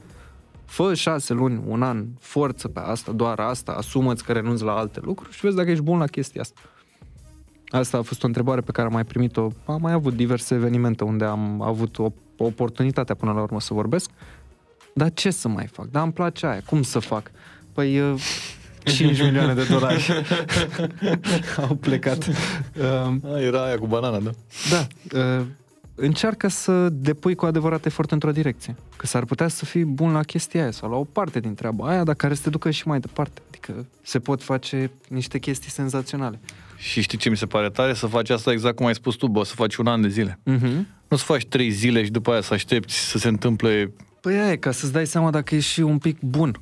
[0.65, 5.01] fă șase luni, un an, forță pe asta, doar asta, asumă-ți că renunți la alte
[5.03, 6.61] lucruri și vezi dacă ești bun la chestia asta.
[7.69, 9.49] Asta a fost o întrebare pe care am mai primit-o.
[9.65, 13.75] Am mai avut diverse evenimente unde am avut o, o oportunitate până la urmă să
[13.75, 14.11] vorbesc.
[14.95, 15.87] Dar ce să mai fac?
[15.87, 16.63] Dar îmi place aia.
[16.67, 17.31] Cum să fac?
[17.73, 18.17] Păi
[18.87, 20.25] 5 milioane de dolari
[21.69, 22.29] au plecat.
[22.83, 24.31] A, era aia cu banana, da?
[24.71, 24.87] Da.
[25.19, 25.45] Uh,
[25.95, 28.77] încearcă să depui cu adevărat efort într-o direcție.
[28.97, 31.89] Că s-ar putea să fii bun la chestia aia sau la o parte din treaba
[31.89, 33.41] aia, dar care să te ducă și mai departe.
[33.49, 36.41] Adică se pot face niște chestii senzaționale.
[36.77, 37.95] Și știi ce mi se pare tare?
[37.95, 40.39] Să faci asta exact cum ai spus tu, bă, să faci un an de zile.
[40.51, 40.85] Uh-huh.
[41.09, 43.93] Nu să faci trei zile și după aia să aștepți să se întâmple...
[44.21, 46.61] Păi aia e, ca să-ți dai seama dacă ești și un pic bun.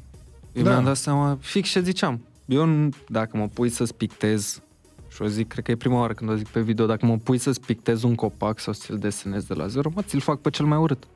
[0.55, 0.71] Eu Da.
[0.71, 2.21] mi-am dat seama, fix ce ziceam.
[2.47, 4.63] Eu, nu- dacă mă pui să-ți pictez,
[5.09, 7.17] și o zic, cred că e prima oară când o zic pe video, dacă mă
[7.17, 10.51] pui să-ți pictez un copac sau să-ți-l desenez de la zero, mă, ți-l fac pe
[10.51, 11.07] cel mai urât.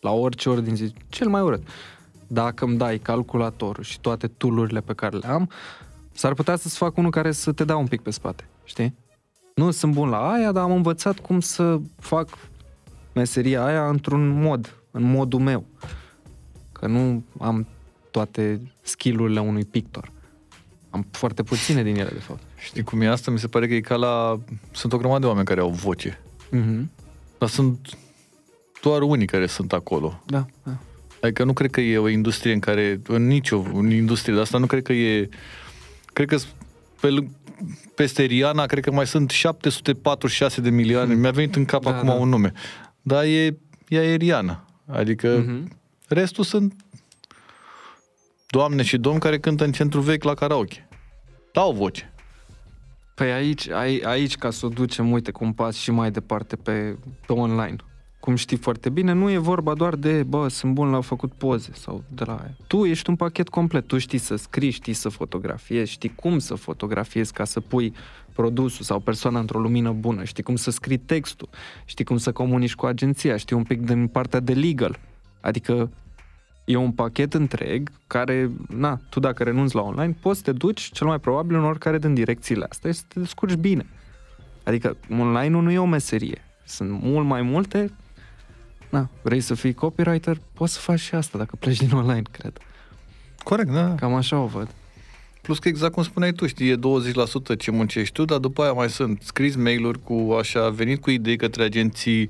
[0.00, 1.62] La orice ordine zi, cel mai urât.
[2.26, 5.50] Dacă îmi dai calculatorul și toate tool pe care le am,
[6.12, 8.94] s-ar putea să-ți fac unul care să te dea un pic pe spate, știi?
[9.54, 12.28] Nu sunt bun la aia, dar am învățat cum să fac
[13.14, 15.64] meseria aia într-un mod, în modul meu.
[16.72, 17.66] Că nu am
[18.12, 20.10] toate skill-urile unui pictor.
[20.90, 22.42] Am foarte puține din ele, de fapt.
[22.58, 23.30] Știi cum e asta?
[23.30, 24.40] Mi se pare că e ca la...
[24.72, 26.20] Sunt o grămadă de oameni care au voce.
[26.52, 26.84] Mm-hmm.
[27.38, 27.98] Dar sunt
[28.82, 30.22] doar unii care sunt acolo.
[30.26, 30.76] Da, da.
[31.20, 34.58] Adică nu cred că e o industrie în care, în nicio în industrie de asta,
[34.58, 35.28] nu cred că e,
[36.12, 36.36] cred că
[37.00, 37.40] pe, lâng-
[37.94, 42.08] peste Riana, cred că mai sunt 746 de milioane, mi-a venit în cap Da, acum
[42.08, 42.14] da.
[42.14, 42.52] un nume,
[43.02, 43.56] dar e,
[43.88, 45.76] ea e Riana, adică Mhm.
[46.08, 46.74] restul sunt
[48.52, 50.88] doamne și domni care cântă în centru vechi la karaoke.
[51.52, 52.12] Dau voce.
[53.14, 56.56] Păi aici, ai, aici, ca să o ducem, uite, cu un pas și mai departe
[56.56, 56.96] pe,
[57.26, 57.76] pe online.
[58.20, 61.70] Cum știi foarte bine, nu e vorba doar de, bă, sunt bun la făcut poze
[61.74, 62.56] sau de la aia.
[62.66, 63.86] Tu ești un pachet complet.
[63.86, 67.92] Tu știi să scrii, știi să fotografiezi, știi cum să fotografiezi ca să pui
[68.32, 71.48] produsul sau persoana într-o lumină bună, știi cum să scrii textul,
[71.84, 74.98] știi cum să comunici cu agenția, știi un pic din partea de legal.
[75.40, 75.90] Adică
[76.64, 80.90] e un pachet întreg care, na, tu dacă renunți la online, poți să te duci
[80.92, 83.86] cel mai probabil în oricare din direcțiile astea și să te descurci bine.
[84.64, 86.44] Adică online nu e o meserie.
[86.64, 87.90] Sunt mult mai multe.
[88.90, 92.58] Na, vrei să fii copywriter, poți să faci și asta dacă pleci din online, cred.
[93.42, 93.94] Corect, da.
[93.94, 94.74] Cam așa o văd.
[95.42, 96.76] Plus că exact cum spuneai tu, știi, e
[97.54, 101.10] 20% ce muncești tu, dar după aia mai sunt scris mail-uri cu așa, venit cu
[101.10, 102.28] idei către agenții,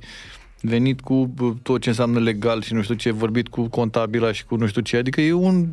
[0.63, 4.45] venit cu bă, tot ce înseamnă legal și nu știu ce, vorbit cu contabila și
[4.45, 5.67] cu nu știu ce, adică e un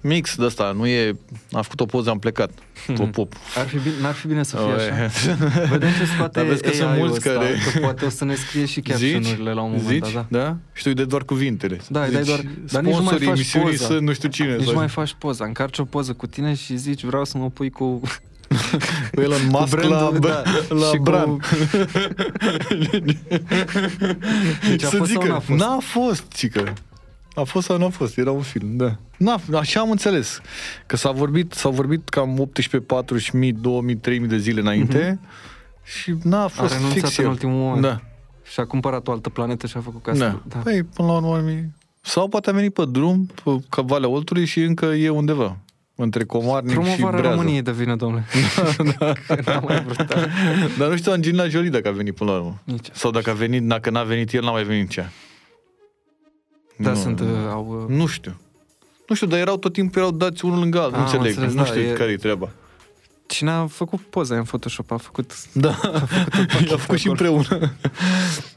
[0.00, 1.16] mix de asta, nu e,
[1.52, 2.50] am făcut o poză, am plecat,
[2.94, 3.32] pop, pop.
[3.56, 5.34] Ar fi bine, n-ar fi bine să fie Oh, așa.
[5.70, 8.24] Vedem ce scoate Dar vezi că sunt AI-ul mulți ăsta, care- Că poate o să
[8.24, 8.90] ne scrie și Zici?
[8.90, 10.12] caption-urile la un moment Zici?
[10.14, 10.26] dat.
[10.28, 10.38] Da.
[10.38, 10.56] da?
[10.72, 11.80] Și tu îi dai doar cuvintele.
[11.88, 13.84] Da, îi dai Zici, doar- dar nici nu mai sponsorii faci emisiunii poza.
[13.86, 14.54] sunt nu știu cine.
[14.54, 15.44] Nici sau- nu mai faci poza.
[15.44, 18.00] Încarci o poză cu tine și zici vreau să mă pui cu,
[19.14, 21.40] Cu Elon Musk la, brandul, da, la și cu- brand.
[24.68, 25.58] Deci a Să fost zică, sau n-a fost?
[25.60, 26.72] N-a fost, cică.
[27.34, 28.96] A fost sau n-a fost, era un film, da.
[29.16, 30.40] N-a, așa am înțeles.
[30.86, 35.18] Că s-a vorbit, s-a vorbit cam 18, 40.000, 2.000, 3.000 de zile înainte
[35.84, 37.30] și n-a A fost renunțat fix în el.
[37.30, 37.82] ultimul moment.
[37.82, 38.00] Da,
[38.52, 40.10] Și a cumpărat o altă planetă și a făcut da.
[40.12, 40.42] casă.
[40.48, 40.56] da.
[40.58, 44.44] Păi, până la urmă, mi- sau poate a venit pe drum, pe ca Valea Oltului
[44.44, 45.56] și încă e undeva.
[46.00, 47.28] Între Comarnic și Promovarea Brează.
[47.36, 48.24] României de vină, domnule.
[48.98, 49.12] da.
[49.44, 49.96] N-am mai vrut.
[50.06, 50.26] da.
[50.78, 52.60] Dar nu știu Angelina Jolie dacă a venit până la urmă.
[52.64, 52.86] Nici.
[52.92, 55.12] Sau dacă a venit, dacă n-a venit el, n-a mai venit nici ea.
[56.76, 56.96] Da, Nu.
[56.96, 57.86] sunt, uh, au...
[57.88, 58.40] uh, Nu știu.
[59.08, 60.98] Nu știu, dar erau tot timpul erau dați unul lângă altul.
[60.98, 61.26] Nu Am înțeleg.
[61.26, 62.48] înțeles, nu da, știu e- care e treaba.
[63.26, 64.90] Cine a făcut poza în Photoshop?
[64.90, 65.32] A făcut...
[65.52, 65.68] Da,
[66.68, 67.32] i-a făcut și acolo.
[67.34, 67.72] împreună.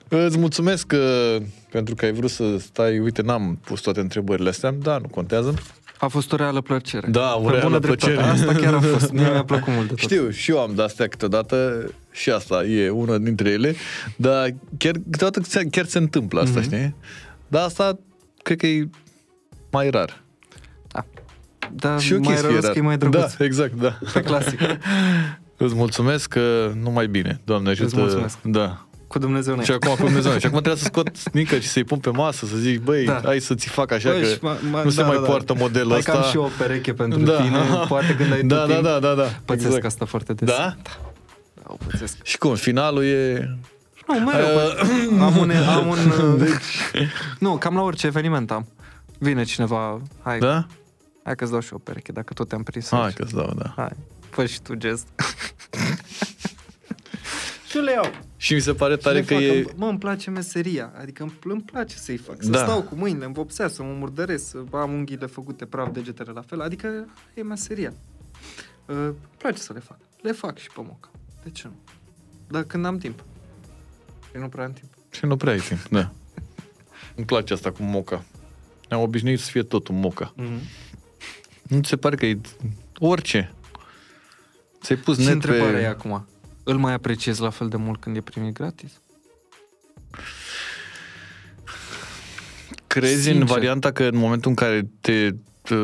[0.28, 1.38] Îți mulțumesc că,
[1.72, 5.54] pentru că ai vrut să stai, uite, n-am pus toate întrebările astea, da, nu contează.
[6.02, 7.08] A fost o reală plăcere.
[7.08, 8.12] Da, o Pe reală bună dreptate.
[8.14, 8.32] plăcere.
[8.32, 9.12] Asta chiar a fost.
[9.12, 9.98] Mie mi-a plăcut mult de tot.
[9.98, 13.76] Știu, și eu am de astea câteodată și asta e una dintre ele,
[14.16, 16.68] dar chiar, câteodată ți- chiar se întâmplă asta, Mhm.
[16.70, 16.96] știi?
[17.48, 18.00] Dar asta
[18.44, 18.90] cred că e
[19.72, 20.22] mai rar.
[21.74, 22.72] Da, și ok mai să fie rău rar.
[22.72, 23.34] că e mai drăguț.
[23.36, 23.98] Da, exact, da.
[24.14, 24.60] Pe clasic.
[25.58, 27.96] Îți mulțumesc că numai bine, Doamne ajută.
[28.00, 28.38] mulțumesc.
[28.44, 28.86] Da.
[29.12, 29.86] Cu Dumnezeu Și înainte.
[29.88, 30.32] acum cu Dumnezeu.
[30.32, 33.22] Și acum trebuie să scot snică și să-i pun pe masă, să zici, băi, Da.
[33.24, 35.22] hai să ți fac așa, Băi, că și ma- ma- nu se da, mai da,
[35.22, 35.28] da.
[35.28, 36.12] poartă modelul Hai ăsta.
[36.12, 37.42] că am și eu o pereche pentru Da.
[37.42, 37.58] tine.
[37.88, 38.86] Poate când ai Da, tot da, timp.
[38.88, 39.24] da, da, da.
[39.46, 39.86] Pățesc Exact.
[39.86, 40.48] asta foarte des.
[40.48, 40.76] Da?
[40.84, 42.24] Da, o pățesc.
[42.24, 43.50] Și cum, finalul e...
[44.08, 44.56] Nu, mereu.
[44.56, 45.52] Uh, am un...
[45.52, 45.98] Am un
[46.44, 46.52] deci...
[47.40, 48.68] Nu, cam la orice eveniment am.
[49.20, 50.66] Vine cineva, hai, Da?
[51.24, 53.14] hai că-ți dau și eu o pereche, dacă tot te-am prins Hai aici.
[53.14, 53.74] că-ți dau, da.
[53.76, 53.90] Hai,
[54.30, 55.08] fă și tu gest.
[57.72, 58.12] și le iau.
[58.38, 59.50] Și mi se pare Și tare le că fac, e...
[59.58, 60.94] îmi- Mă, îmi place meseria.
[61.00, 62.36] Adică îmi, îmi place să-i fac.
[62.44, 62.58] Să Da.
[62.64, 66.42] stau cu mâinile în vopsea, să mă murdăresc, să am unghiile făcute praf, degetele la
[66.42, 66.62] fel.
[66.62, 67.94] Adică e meseria.
[68.86, 69.98] Uh, îmi place să le fac.
[70.22, 71.10] Le fac și pe moca.
[71.44, 71.74] De ce nu?
[72.48, 73.24] Dar când am timp.
[74.36, 74.90] Eu nu prea am timp.
[75.10, 76.12] Și nu prea ai timp, da.
[77.16, 78.24] Îmi place asta cu moca.
[78.90, 80.34] Ne-am obișnuit să fie totul moca.
[81.64, 82.40] Nu ți se pare că e
[83.00, 83.54] orice.
[84.82, 85.82] Ți-ai pus Și net întrebarea pe...
[85.82, 86.28] e acum.
[86.64, 88.92] Îl mai apreciezi la fel de mult când e primit gratis?
[92.88, 93.44] Crezi în Sincer.
[93.44, 95.30] varianta că în momentul în care te,
[95.62, 95.76] te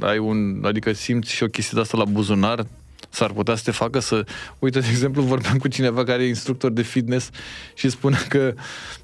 [0.00, 2.66] ai un, adică simți și o chestie de asta la buzunar,
[3.08, 4.24] s-ar putea să te facă să...
[4.58, 7.30] Uite, de exemplu, vorbeam cu cineva care e instructor de fitness
[7.74, 8.54] și spunea că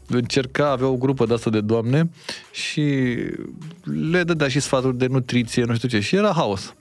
[0.07, 2.11] încerca, avea o grupă de asta de doamne
[2.51, 3.17] și
[4.11, 6.75] le dădea și sfaturi de nutriție, nu știu ce, și era haos.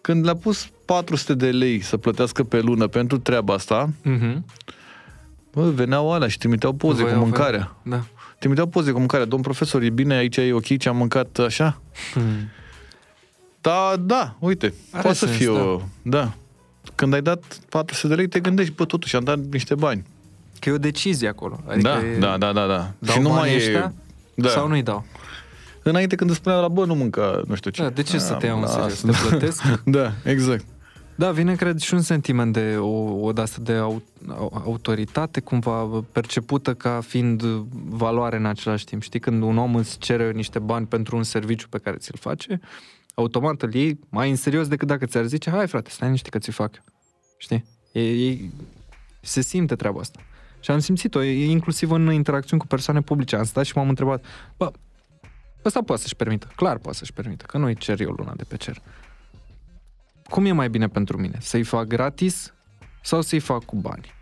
[0.00, 4.44] Când le-a pus 400 de lei să plătească pe lună pentru treaba asta, Mhm.
[5.52, 7.76] bă, veneau alea și trimiteau poze Voiau- cu mâncarea.
[7.82, 8.00] Da.
[8.38, 9.26] Trimiteau poze cu mâncarea.
[9.26, 11.80] Domn profesor, e bine aici, e ok ce am mâncat așa?
[12.12, 12.22] Hmm.
[13.60, 15.80] Da, da, uite, Are poate să sens, fie o...
[16.02, 16.32] Da.
[16.94, 20.04] Când ai dat 400 de lei, te gândești, bă, totuși am dat niște bani.
[20.58, 21.60] Că e o decizie acolo.
[21.66, 22.90] Adică da, e, da, da, da, da.
[22.98, 23.92] Dau și nu mai ăștia
[24.34, 24.48] Da.
[24.48, 25.04] sau nu-i dau?
[25.82, 27.82] Înainte când îți spunea la bă, nu mânca, nu știu ce.
[27.82, 28.72] Da, de ce să te iau în lasă.
[28.96, 29.00] serios?
[29.20, 29.62] Te plătesc?
[29.84, 30.64] Da, exact.
[31.22, 36.04] Da, vine, cred, și un sentiment de o, o de-asta de au, au, autoritate, cumva
[36.12, 37.42] percepută ca fiind
[37.88, 39.02] valoare în același timp.
[39.02, 42.60] Știi, când un om îți cere niște bani pentru un serviciu pe care ți-l face,
[43.14, 46.38] automat îl iei mai în serios decât dacă ți-ar zice, hai frate, stai niște că
[46.38, 46.82] ți fac.
[47.36, 47.64] Știi?
[47.92, 48.38] E, e,
[49.20, 50.20] se simte treaba asta.
[50.60, 53.36] Și am simțit-o, e, inclusiv în interacțiuni cu persoane publice.
[53.36, 54.24] Am stat și m-am întrebat,
[54.56, 54.70] bă,
[55.64, 58.56] ăsta poate să-și permită, clar poate să-și permită, că nu-i cer eu luna de pe
[58.56, 58.82] cer
[60.32, 61.36] cum e mai bine pentru mine?
[61.40, 62.54] Să-i fac gratis
[63.02, 64.14] sau să-i fac cu bani?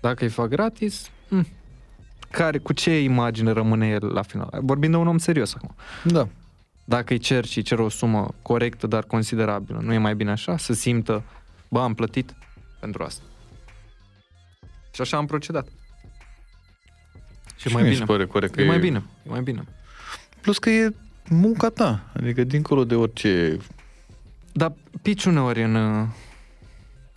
[0.00, 1.46] Dacă îi fac gratis, hm,
[2.30, 4.48] care, cu ce imagine rămâne el la final?
[4.60, 5.74] Vorbim de un om serios acum.
[6.04, 6.28] Da.
[6.84, 10.30] Dacă îi cer și îi cer o sumă corectă, dar considerabilă, nu e mai bine
[10.30, 10.56] așa?
[10.56, 11.22] Să simtă,
[11.68, 12.34] bă, am plătit
[12.80, 13.22] pentru asta.
[14.92, 15.68] Și așa am procedat.
[17.56, 18.00] Și, Și mai mi bine.
[18.00, 19.64] se pare corect că E mai bine, e mai bine.
[20.40, 20.94] Plus că e
[21.28, 22.10] munca ta.
[22.16, 23.56] Adică dincolo de orice...
[24.56, 25.74] Dar pici uneori în...
[25.74, 26.04] uh,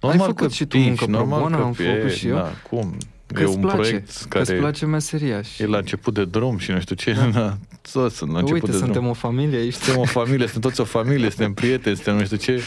[0.01, 2.27] Normal făcut că și tu pici, muncă pro normal bono, că am e, făcut și
[2.27, 2.35] eu.
[2.35, 2.97] Da, cum?
[3.33, 5.61] Că e îți un place, proiect că îți care place meseria și...
[5.61, 7.17] e la început de drum și nu știu ce.
[7.33, 7.57] Da.
[7.91, 9.07] Toți sunt la început Uite, de suntem drum.
[9.07, 9.73] o familie aici.
[9.73, 12.61] Suntem o familie, suntem toți o familie, suntem prieteni, suntem nu știu ce.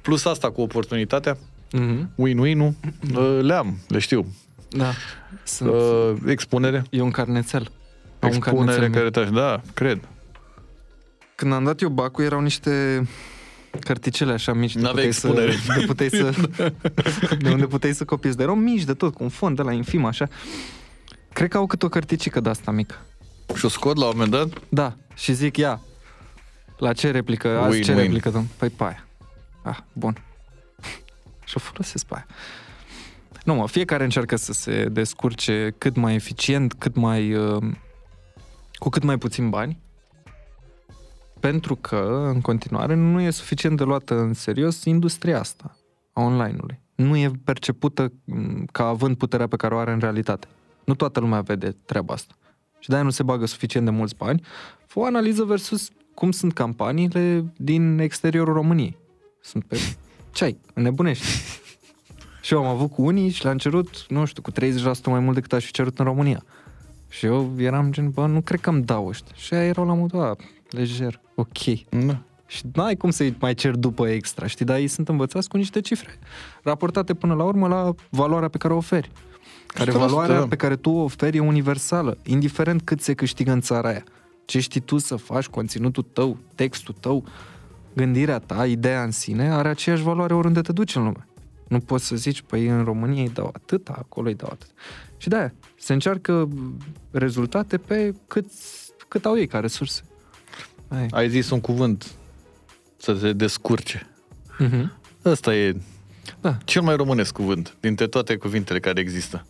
[0.00, 1.36] Plus asta cu oportunitatea,
[1.72, 2.10] Mhm.
[2.14, 2.74] win-win-ul,
[3.16, 4.26] uh, le am, le știu.
[4.70, 4.90] Da.
[5.42, 7.70] Sunt, Uh, expunere, e un carnețel.
[8.18, 9.34] Am un expunere carnețel care mic.
[9.34, 10.00] te Da, cred.
[11.34, 13.06] Când am dat eu bacul, erau niște
[13.78, 15.80] carticele așa mici de N-aveai puteai, să, expunere.
[15.80, 18.36] de, puteai să, de unde puteai să copiezi.
[18.36, 20.28] Dar erau mici de tot, cu un fond de la infim, așa.
[21.32, 22.94] Cred că au cât o carticică de asta mică.
[23.54, 24.48] Și o scot la un moment dat?
[24.68, 25.80] Da, și zic, ia,
[26.78, 27.60] la ce replică?
[27.60, 28.00] Azi Win, ce win.
[28.00, 28.46] replică, domn?
[28.56, 29.06] Păi pe aia.
[29.62, 30.16] Ah, bun.
[31.48, 32.26] și o folosesc pe aia.
[33.44, 37.34] Nu, mă, fiecare încearcă să se descurce cât mai eficient, cât mai...
[37.34, 37.62] Uh,
[38.72, 39.78] cu cât mai puțin bani,
[41.40, 45.76] pentru că, în continuare, nu e suficient de luată în serios industria asta
[46.12, 46.80] a online-ului.
[46.94, 50.46] Nu e percepută m, ca având puterea pe care o are în realitate.
[50.84, 52.34] Nu toată lumea vede treaba asta.
[52.78, 54.42] Și de-aia nu se bagă suficient de mulți bani.
[54.86, 58.96] Fă o analiză versus cum sunt campaniile din exteriorul României.
[59.42, 59.78] Sunt pe...
[60.34, 60.60] Ce ai?
[60.74, 61.26] Înnebunești.
[62.40, 64.54] Și eu am avut cu unii și le-am cerut, nu știu, cu 30%
[65.04, 66.44] mai mult decât aș fi cerut în România.
[67.08, 69.34] Și eu eram gen, bă, nu cred că îmi dau ăștia.
[69.36, 70.36] Și aia erau la modul, a,
[70.70, 71.88] lejer, ok.
[71.88, 72.22] Da.
[72.46, 74.64] Și n-ai cum să-i mai cer după extra, știi?
[74.64, 76.18] Dar ei sunt învățați cu niște cifre
[76.62, 79.10] raportate până la urmă la valoarea pe care o oferi.
[79.66, 80.46] Care 100%, valoarea da.
[80.46, 84.04] pe care tu o oferi e universală, indiferent cât se câștigă în țara aia.
[84.44, 87.24] Ce știi tu să faci, conținutul tău, textul tău,
[87.92, 91.26] gândirea ta, ideea în sine, are aceeași valoare oriunde te duci în lume.
[91.68, 94.70] Nu poți să zici, păi în România îi dau atâta, acolo îi dau atât.
[95.16, 96.48] Și de-aia se încearcă
[97.10, 98.46] rezultate pe cât,
[99.08, 100.02] cât au ei ca resurse.
[100.90, 101.02] Aia.
[101.04, 101.08] e.
[101.10, 102.06] Ai zis un cuvânt
[102.96, 104.06] să se descurce.
[104.58, 104.92] Mhm.
[105.24, 105.76] Ăsta e
[106.40, 106.56] Da.
[106.64, 109.46] cel mai românesc cuvânt dintre toate cuvintele care există.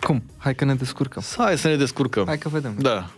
[0.00, 0.22] Cum?
[0.36, 1.22] Hai că ne descurcăm.
[1.22, 2.26] Să hai să ne descurcăm.
[2.26, 2.74] Hai că vedem.
[2.78, 3.10] Da.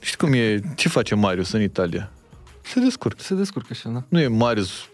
[0.00, 0.60] Știi cum e?
[0.74, 2.10] Ce face Marius în Italia?
[2.62, 3.22] Se descurcă.
[3.22, 4.02] Se descurcă și el, da?
[4.08, 4.88] Nu e Marius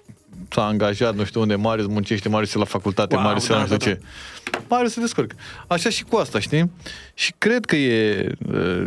[0.51, 3.55] s-a angajat, nu știu unde, Marius muncește, Marius e la facultate, Wow, Marius e da,
[3.55, 4.01] la nu știu da, ce.
[4.69, 5.35] Marius se descurcă.
[5.67, 6.71] Așa și cu asta, știi?
[7.15, 8.33] Și cred că e...
[8.53, 8.87] uh,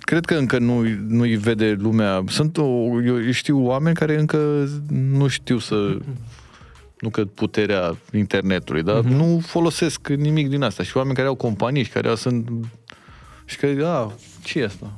[0.00, 2.24] Cred că încă nu, nu-i vede lumea.
[2.28, 5.96] Sunt o, eu știu oameni care încă nu știu să
[6.98, 9.08] nu că puterea internetului, dar uh-huh.
[9.08, 10.82] nu folosesc nimic din asta.
[10.82, 12.48] Și oameni care au companii și care au, sunt...
[13.44, 14.12] Și care, a,
[14.42, 14.92] ce e asta?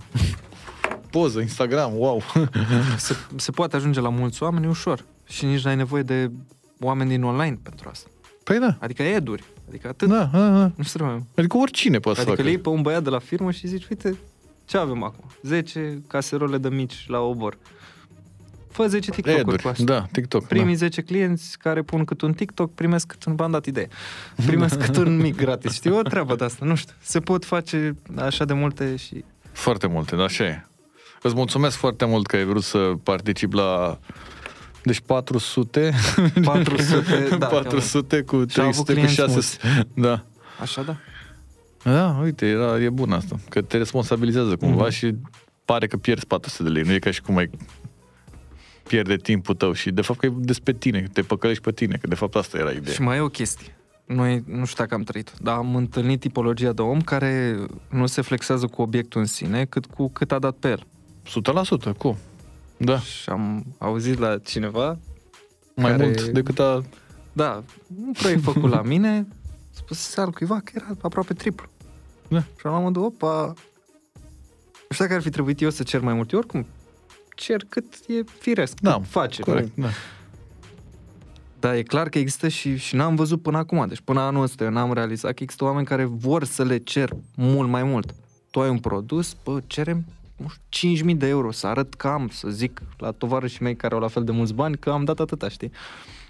[1.10, 2.22] Poză, Instagram, wow!
[2.96, 5.04] se, se poate ajunge la mulți oameni ușor.
[5.26, 6.30] Și nici n-ai nevoie de
[6.80, 8.08] oameni din online pentru asta.
[8.44, 8.76] Păi da.
[8.80, 9.44] Adică eduri.
[9.68, 10.08] Adică atât.
[10.08, 10.70] Da, da, da.
[10.76, 12.48] Nu știu mai Adică oricine poate Adică să le facă.
[12.48, 14.18] iei pe un băiat de la firmă și zici, uite,
[14.64, 15.24] ce avem acum?
[15.42, 17.58] 10 caserole de mici la obor.
[18.70, 19.84] Fă 10 TikTok-uri cu Eduri, asta.
[19.84, 20.46] da, TikTok.
[20.46, 23.88] Primii 10 clienți care pun cât un TikTok primesc cât un, v-am dat idee,
[24.46, 25.72] primesc cât un mic gratis.
[25.72, 26.94] Știi, o treabă de asta, nu știu.
[27.00, 29.14] Se pot face așa de multe și...
[29.14, 29.48] Da.
[29.52, 30.66] Foarte multe, da, așa e.
[31.22, 33.98] Îți mulțumesc foarte mult că ai vrut să particip la...
[34.84, 35.92] Deci 400...
[36.44, 39.86] 400, da, 400 cu Și au avut 300 cu clienți 600.
[39.94, 40.24] Da.
[40.60, 40.96] Așa, da.
[41.82, 43.36] Da, uite, era, e bun asta.
[43.48, 44.92] Că te responsabilizează cumva Mhm.
[44.92, 45.14] și
[45.64, 46.82] pare că pierzi 400 de lei.
[46.82, 47.50] Nu e ca și cum ai
[48.88, 51.96] pierde timpul tău și de fapt că e despre tine, că te păcălești pe tine,
[52.00, 52.94] că de fapt asta era ideea.
[52.94, 53.76] Și mai e o chestie.
[54.04, 57.56] Noi, nu știu dacă am trăit, dar am întâlnit tipologia de om care
[57.88, 60.86] nu se flexează cu obiectul în sine, cât cu cât a dat pe el.
[61.24, 62.16] 100%, cum?
[62.76, 64.98] Da, Și am auzit la cineva,
[65.76, 66.82] mai Care- mult decât a...
[67.32, 67.62] da,
[68.06, 69.26] un proiect făcut la mine,
[69.70, 71.66] spusese al cuiva că era aproape triplu.
[72.28, 72.40] Da.
[72.40, 73.44] Și am la modul, opa,
[74.72, 76.66] nu știu dacă ar fi trebuit eu să cer mai mult, eu oricum
[77.36, 79.42] cer cât e firesc, Da, cât face.
[79.42, 79.84] Corect, nu?
[79.84, 79.90] da.
[81.60, 84.64] Dar e clar că există și, și n-am văzut până acum, deci până anul ăsta
[84.64, 88.14] eu n-am realizat că există oameni care vor să le cer mult mai mult.
[88.50, 90.04] Tu ai un produs, bă, cerem
[90.44, 93.94] nu știu, 5.000 de euro, să arăt că am, să zic la tovarășii mei care
[93.94, 95.70] au la fel de mulți bani, că am dat atâta, știi?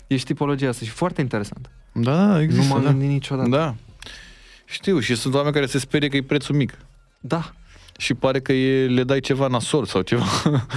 [0.07, 1.71] Ești tipologia asta și foarte interesant.
[1.93, 2.91] Da, există, nu m-am da.
[2.91, 3.49] gândit niciodată.
[3.49, 3.75] Da.
[4.65, 6.79] Știu, și sunt oameni care se sperie că e prețul mic.
[7.21, 7.53] Da,
[7.99, 10.25] Și pare că e, le dai ceva nasol sau ceva.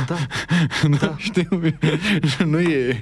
[0.07, 0.17] da.
[0.99, 1.47] da, știu.
[2.45, 3.01] nu e...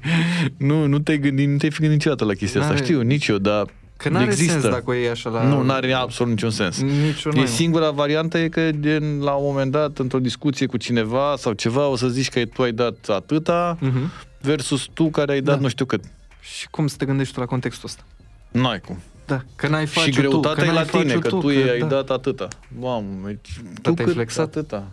[0.57, 2.73] Nu, nu te-ai gândit, nu te-ai fi gândit niciodată la chestia asta.
[2.73, 3.65] N-are- Știu, nici eu, dar
[3.97, 4.51] Că n-are există.
[4.59, 5.43] sens dacă o iei așa la...
[5.43, 6.81] Nu, n-are absolut niciun sens.
[6.81, 11.35] Niciun E singura variantă e că gen, la un moment dat, într-o discuție cu cineva
[11.37, 14.25] sau ceva, o să zici că tu ai dat atâta Mm-hmm.
[14.41, 15.61] versus tu care ai dat Da.
[15.61, 16.03] nu știu cât.
[16.41, 18.03] Și cum să te gândești tu la contextul ăsta?
[18.51, 19.01] N-ai cum.
[19.25, 21.39] Da, că n-ai face și greutatea tu, că e la n-ai tine, face că tu,
[21.39, 21.85] că, ai da.
[21.85, 22.47] dat atâta.
[22.79, 24.45] Mamă, deci, tu te-ai cât flexat.
[24.55, 24.87] atâta.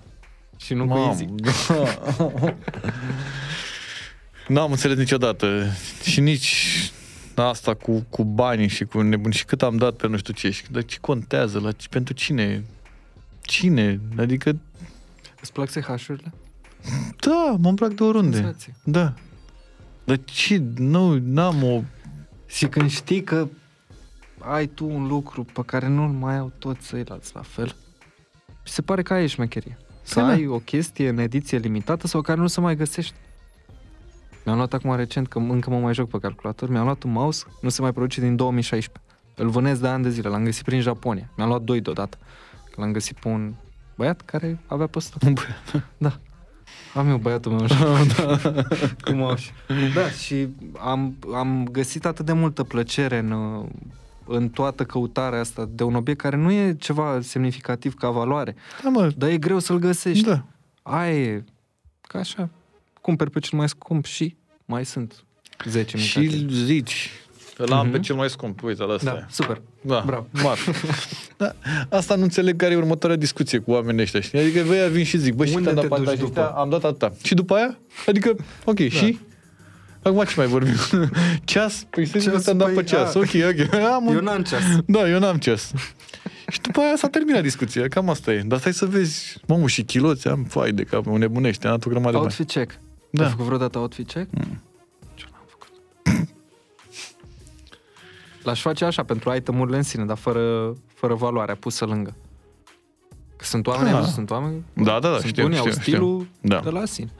[0.57, 1.25] Și nu cu Mamă, easy.
[1.25, 2.33] da.
[4.49, 5.65] N-am înțeles niciodată.
[6.05, 6.67] Și nici
[7.37, 10.51] asta cu, cu banii și cu nebun și cât am dat pe nu știu ce.
[10.51, 11.59] Și, dar ce contează?
[11.61, 12.65] La, ce- pentru cine?
[13.41, 14.01] Cine?
[14.19, 14.57] Adică,
[15.41, 16.33] Îți plac SH-urile?
[17.27, 18.37] da, mă plac de oriunde.
[18.37, 18.75] Senzație.
[18.85, 19.15] Da.
[20.05, 20.63] Dar ce?
[20.77, 21.83] Nu, n-am o...
[22.47, 23.49] Și când știi că
[24.39, 27.75] ai tu un lucru pe care nu-l mai au toți ceilalți la fel,
[28.49, 29.77] mi se pare că ai șmecherie.
[30.03, 30.33] Să Da, da.
[30.33, 33.17] ai o chestie în ediție limitată sau care nu se mai găsește.
[34.45, 37.45] Mi-am luat acum recent, că încă mă mai joc pe calculator, mi-am luat un mouse,
[37.61, 39.03] nu se mai produce din 2016.
[39.37, 41.31] Îl vânez de ani de zile, l-am găsit prin Japonia.
[41.37, 42.19] Mi-am luat doi deodată.
[42.71, 43.55] Că L-am găsit pe un
[43.97, 45.17] băiat care avea pe ăsta.
[45.99, 46.19] Da.
[46.95, 48.67] Am eu băiatul meu în Japonia.
[49.05, 49.51] Cu mouse.
[49.95, 50.49] Da, și
[50.79, 53.69] am, am găsit atât de multă plăcere în, uh,
[54.27, 58.89] în toată căutarea asta de un obiect care nu e ceva semnificativ ca valoare, Da,
[58.89, 60.25] mă, dar e greu să-l găsești.
[60.25, 60.45] da.
[60.83, 61.45] Aia e,
[62.01, 62.49] ca așa,
[63.03, 65.25] cumperi pe cel mai scump și mai sunt
[65.69, 66.19] 10 Și și...
[66.19, 67.11] îl zici.
[67.57, 68.03] Îl am pe Mhm.
[68.03, 68.63] cel mai scump.
[68.63, 69.27] Uite, la asta Da, e.
[69.31, 69.63] super.
[69.81, 70.27] Da, Bravo.
[70.43, 70.59] Mar.
[71.37, 71.55] da,
[71.89, 74.21] asta nu înțeleg care e următoarea discuție cu oamenii ăștia.
[74.21, 74.39] Știi?
[74.39, 76.59] Adică voi vin și zic, bă, și Unde te-am te dat duci bani ăștia, după?
[76.61, 77.13] am dat atâta.
[77.23, 77.79] Și după aia?
[78.07, 78.85] Adică, ok, da.
[78.89, 79.19] și?
[80.03, 80.75] Acum ce mai vorbim?
[81.45, 81.87] ceas?
[81.91, 83.15] Păi să zic că Ceas, ți-am dat păi, pe ceas.
[83.15, 83.19] a.
[83.19, 83.75] Ok, ok.
[83.75, 84.15] Am un...
[84.15, 84.63] Eu n-am ceas.
[84.87, 85.73] Da, eu n-am ceas.
[86.49, 88.43] și după aia s-a terminat discuția, cam asta e.
[88.47, 91.85] Dar stai să vezi, mamă, și chiloți am, fai de cap, mă nebunește, am dat
[91.87, 92.35] o grămadă de bani.
[92.39, 92.81] Outfit check.
[93.13, 93.25] Da.
[93.25, 94.29] Ai făcut vreodată outfit check?
[94.31, 94.63] Mm.
[95.15, 95.73] Ce n-am făcut.
[98.47, 102.15] L-aș face așa, pentru itemurile în sine, dar fără, fără valoarea pusă lângă.
[103.37, 103.95] Că sunt oameni, Ah.
[103.95, 104.65] ai văzut, sunt oameni...
[104.73, 105.93] Da, da, da, sunt știu, unii, au știu, știu.
[105.93, 106.61] stilul Da.
[106.61, 107.13] de la sine.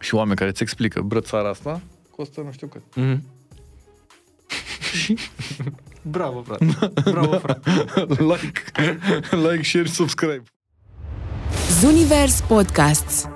[0.00, 1.80] Și oameni care îți explică, brățara asta
[2.10, 2.82] costă nu știu cât.
[2.96, 3.18] Mm-hmm.
[5.02, 5.18] Și
[6.02, 6.66] Bravo, frate.
[7.10, 7.70] Bravo, frate.
[8.32, 8.62] like,
[9.30, 10.42] like, share, subscribe.
[11.80, 13.28] Zunivers Podcasts